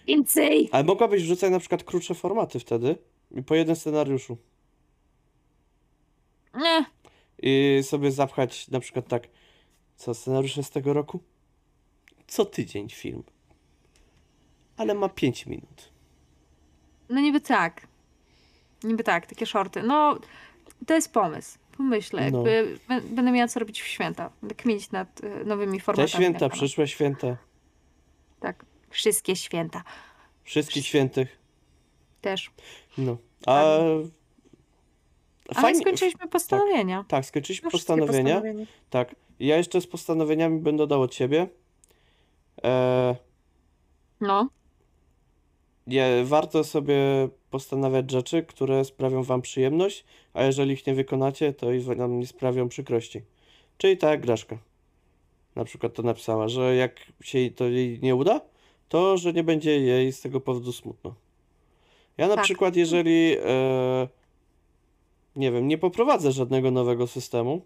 Więcej! 0.07 0.69
Ale 0.73 0.85
mogłabyś 0.85 1.23
wrzucać 1.23 1.51
na 1.51 1.59
przykład 1.59 1.85
krótsze 1.85 2.15
formaty 2.15 2.61
wtedy. 2.61 2.97
I 3.31 3.43
po 3.43 3.55
jeden 3.55 3.77
scenariuszu. 3.77 4.37
Nie, 6.55 6.85
I 7.43 7.83
sobie 7.83 8.11
zapchać 8.13 8.69
na 8.69 8.81
przykład 8.81 9.09
tak. 9.09 9.29
Co, 9.97 10.15
scenariusze 10.15 10.63
z 10.63 10.71
tego 10.71 10.93
roku? 10.93 11.21
Co 12.27 12.45
tydzień 12.45 12.89
film. 12.91 13.23
Ale 14.77 14.95
ma 14.95 15.09
5 15.09 15.47
minut. 15.47 15.93
no 17.09 17.21
niby 17.21 17.41
tak. 17.41 17.87
Niby 18.85 19.05
tak, 19.05 19.27
takie 19.27 19.47
shorty. 19.47 19.83
No, 19.83 20.19
to 20.87 20.95
jest 20.95 21.13
pomysł. 21.13 21.59
Pomyślę, 21.83 22.31
No. 22.31 22.47
jakby 22.47 22.79
bę- 22.89 23.01
będę 23.15 23.33
miała 23.33 23.49
co 23.49 23.61
robić 23.61 23.83
w 23.83 23.87
święta. 23.87 24.31
Będę 24.43 24.55
kminić 24.55 24.91
nad 24.91 25.25
y, 25.25 25.45
nowymi 25.45 25.79
Te 25.79 25.85
formatami. 25.85 26.09
święta, 26.09 26.33
na 26.33 26.39
kanał. 26.39 26.57
przyszłe 26.57 26.89
święta. 26.89 27.37
Tak, 28.41 28.65
wszystkie 28.91 29.37
święta 29.37 29.83
Wszystkich 30.45 30.87
świętych. 30.87 31.39
też. 32.21 32.51
No. 32.99 33.17
A. 33.47 33.61
Ale 35.57 35.75
skończyliśmy 35.75 36.29
postanowienia. 36.29 37.05
Tak, 37.09 37.27
skończyliśmy 37.27 37.67
No, 37.67 37.71
postanowienia. 37.71 38.35
postanowienia. 38.35 38.67
Tak. 38.91 39.15
Ja 39.41 39.57
jeszcze 39.57 39.81
z 39.81 39.87
postanowieniami 39.87 40.61
będę 40.61 40.87
dał 40.87 41.03
od 41.03 41.15
siebie. 41.15 41.49
E, 42.65 43.17
No, 44.21 44.49
nie, 45.87 46.25
warto 46.25 46.65
sobie 46.65 46.99
postanawiać 47.51 48.11
rzeczy, 48.11 48.43
które 48.43 48.85
sprawią 48.85 49.23
wam 49.23 49.43
przyjemność, 49.43 50.05
a 50.35 50.43
jeżeli 50.45 50.73
ich 50.73 50.87
nie 50.87 50.95
wykonacie, 50.95 51.53
to 51.53 51.73
i 51.73 51.81
wam 51.81 52.21
nie 52.21 52.27
sprawią 52.27 52.69
przykrości. 52.69 53.23
Czyli 53.79 53.97
tak 53.97 54.11
jak 54.11 54.21
Graszka. 54.21 54.59
Na 55.57 55.65
przykład 55.65 55.95
to 55.95 56.03
napisała, 56.03 56.49
że 56.49 56.77
jak 56.77 57.13
się 57.21 57.39
jej- 57.39 57.53
to 57.53 57.65
jej 57.69 57.99
nie 58.03 58.15
uda, 58.15 58.41
to 58.89 59.17
że 59.17 59.33
nie 59.33 59.45
będzie 59.45 59.81
jej 59.81 60.13
z 60.13 60.21
tego 60.21 60.41
powodu 60.41 60.73
smutno. 60.73 61.15
Ja 62.19 62.29
na 62.29 62.35
Tak. 62.35 62.45
przykład, 62.45 62.77
jeżeli 62.77 63.37
e, 63.45 64.09
nie 65.37 65.53
wiem, 65.53 65.69
nie 65.69 65.79
poprowadzę 65.79 66.33
żadnego 66.33 66.71
nowego 66.71 67.07
systemu, 67.07 67.63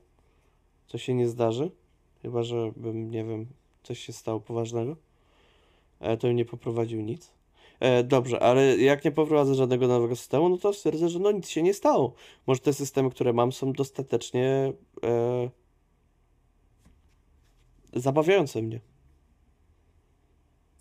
co 0.87 0.99
się 0.99 1.15
nie 1.15 1.29
zdarzy, 1.29 1.71
chyba 2.23 2.43
że 2.43 2.73
bym, 2.77 3.11
nie 3.11 3.25
wiem, 3.25 3.47
coś 3.83 3.99
się 3.99 4.13
stało 4.13 4.41
poważnego, 4.41 4.97
e, 6.01 6.17
to 6.17 6.27
bym 6.27 6.37
nie 6.37 6.45
poprowadził 6.45 7.01
nic. 7.01 7.31
E, 7.81 8.05
dobrze, 8.05 8.41
ale 8.43 8.77
jak 8.77 9.05
nie 9.05 9.13
poprowadzę 9.13 9.55
żadnego 9.55 9.89
nowego 9.89 10.17
systemu, 10.17 10.49
no 10.49 10.59
to 10.59 10.73
stwierdzę, 10.73 11.09
że 11.09 11.19
no 11.19 11.33
nic 11.33 11.49
się 11.49 11.63
nie 11.63 11.75
stało. 11.75 12.15
Może 12.47 12.61
te 12.61 12.73
systemy, 12.73 13.11
które 13.11 13.33
mam, 13.33 13.53
są 13.53 13.73
dostatecznie 13.73 14.73
e, 15.05 15.51
zabawiające 17.93 18.63
mnie. 18.63 18.81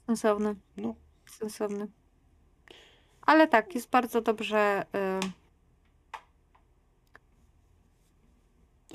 sensowny. 0.08 0.56
No. 0.78 0.96
Sensowny. 1.26 1.88
Ale 3.22 3.48
tak, 3.48 3.76
jest 3.76 3.90
bardzo 3.90 4.22
dobrze. 4.22 4.86
Y, 5.24 5.45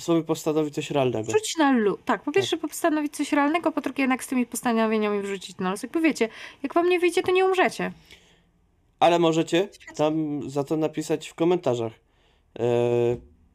Sobie 0.01 0.23
postanowić 0.23 0.75
coś 0.75 0.91
realnego. 0.91 1.33
wrzucić 1.33 1.57
na 1.57 1.73
luz. 1.73 1.99
Tak, 2.05 2.23
po 2.23 2.33
pierwsze 2.33 2.57
postanowić 2.57 3.17
coś 3.17 3.33
realnego, 3.33 3.73
po 3.73 3.81
drugie 3.81 4.03
jednak 4.03 4.25
z 4.25 4.27
tymi 4.27 4.47
postanowieniami 4.47 5.23
wrzucić 5.23 5.59
na 5.59 5.71
luz. 5.71 5.83
Jakby 5.83 6.01
wiecie, 6.01 6.29
jak 6.63 6.75
wam 6.75 6.89
nie 6.89 7.01
wyjdzie, 7.01 7.23
to 7.23 7.33
nie 7.33 7.45
umrzecie. 7.45 7.93
Ale 9.01 9.19
możecie 9.19 9.69
tam 9.97 10.43
za 10.51 10.65
to 10.65 10.77
napisać 10.77 11.29
w 11.29 11.35
komentarzach. 11.35 11.93
E, 12.59 12.65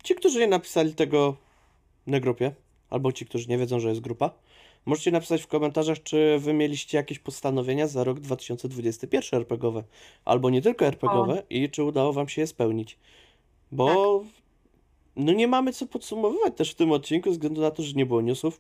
ci, 0.04 0.16
którzy 0.16 0.40
nie 0.40 0.48
napisali 0.48 0.96
tego 0.96 1.36
na 2.08 2.20
grupie, 2.20 2.52
albo 2.90 3.12
ci, 3.12 3.26
którzy 3.26 3.48
nie 3.48 3.58
wiedzą, 3.58 3.80
że 3.80 3.90
jest 3.90 4.02
grupa, 4.02 4.32
możecie 4.86 5.12
napisać 5.12 5.42
w 5.42 5.48
komentarzach, 5.48 6.04
czy 6.04 6.40
wy 6.40 6.54
mieliście 6.54 6.98
jakieś 6.98 7.20
postanowienia 7.20 7.88
za 7.88 8.04
rok 8.04 8.20
2021 8.20 9.40
RPGowe, 9.40 9.84
albo 10.26 10.50
nie 10.50 10.62
tylko 10.62 10.86
RPGowe 10.86 11.44
i 11.50 11.70
czy 11.70 11.84
udało 11.84 12.14
wam 12.14 12.30
się 12.30 12.42
je 12.42 12.48
spełnić. 12.48 12.98
Bo 13.72 14.24
no 15.16 15.34
nie 15.34 15.48
mamy 15.48 15.74
co 15.74 15.86
podsumowywać 15.86 16.54
też 16.56 16.72
w 16.72 16.76
tym 16.76 16.92
odcinku, 16.92 17.30
ze 17.30 17.34
względu 17.34 17.62
na 17.62 17.72
to, 17.72 17.84
że 17.84 17.94
nie 17.94 18.06
było 18.06 18.22
newsów. 18.22 18.60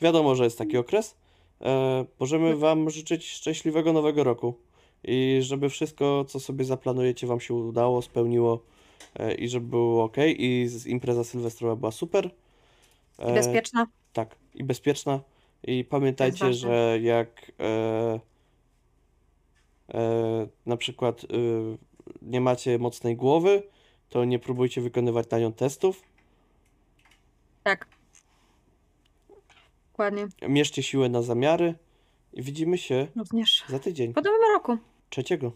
Wiadomo, 0.00 0.34
że 0.34 0.44
jest 0.44 0.58
taki 0.58 0.76
okres. 0.76 1.16
E, 1.60 2.04
możemy 2.20 2.56
wam 2.56 2.90
życzyć 2.90 3.26
szczęśliwego 3.30 3.92
nowego 3.92 4.24
roku. 4.24 4.54
I 5.04 5.38
żeby 5.42 5.68
wszystko, 5.68 6.24
co 6.28 6.40
sobie 6.40 6.64
zaplanujecie, 6.64 7.26
wam 7.26 7.40
się 7.40 7.54
udało, 7.54 8.02
spełniło 8.02 8.62
e, 9.14 9.34
i 9.34 9.48
żeby 9.48 9.66
było 9.66 10.04
ok. 10.04 10.16
I 10.26 10.68
impreza 10.86 11.24
sylwestrowa 11.24 11.76
była 11.76 11.92
super. 11.92 12.30
E, 13.18 13.34
Bezpieczna. 13.34 13.86
tak, 14.12 14.36
i 14.54 14.64
bezpieczna. 14.64 15.20
I 15.64 15.84
pamiętajcie, 15.84 16.52
że 16.52 16.98
jak 17.02 17.52
e, 17.60 18.20
e, 19.94 20.46
na 20.66 20.76
przykład 20.76 21.24
e, 21.24 21.26
nie 22.22 22.40
macie 22.40 22.78
mocnej 22.78 23.16
głowy, 23.16 23.62
to 24.08 24.24
nie 24.24 24.38
próbujcie 24.38 24.80
wykonywać 24.80 25.30
na 25.30 25.38
nią 25.38 25.52
testów. 25.52 26.02
Tak. 27.62 27.86
Dokładnie. 29.92 30.26
Mierzcie 30.48 30.82
siłę 30.82 31.08
na 31.08 31.22
zamiary 31.22 31.74
i 32.32 32.42
widzimy 32.42 32.78
się 32.78 33.06
Również. 33.16 33.64
za 33.68 33.78
tydzień. 33.78 34.14
Po 34.14 34.20
nowym 34.20 34.40
roku. 34.54 34.78
Trzeciego. 35.10 35.52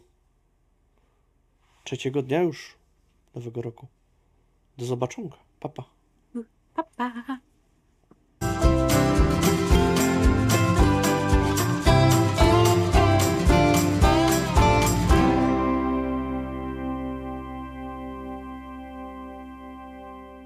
Trzeciego 1.85 2.23
dnia 2.23 2.43
już 2.43 2.75
nowego 3.35 3.63
roku. 3.63 3.87
Do 4.79 4.85
zobaczonka. 4.85 5.37
Papa. 5.61 5.85
Pa, 6.75 6.83
pa. 6.83 7.39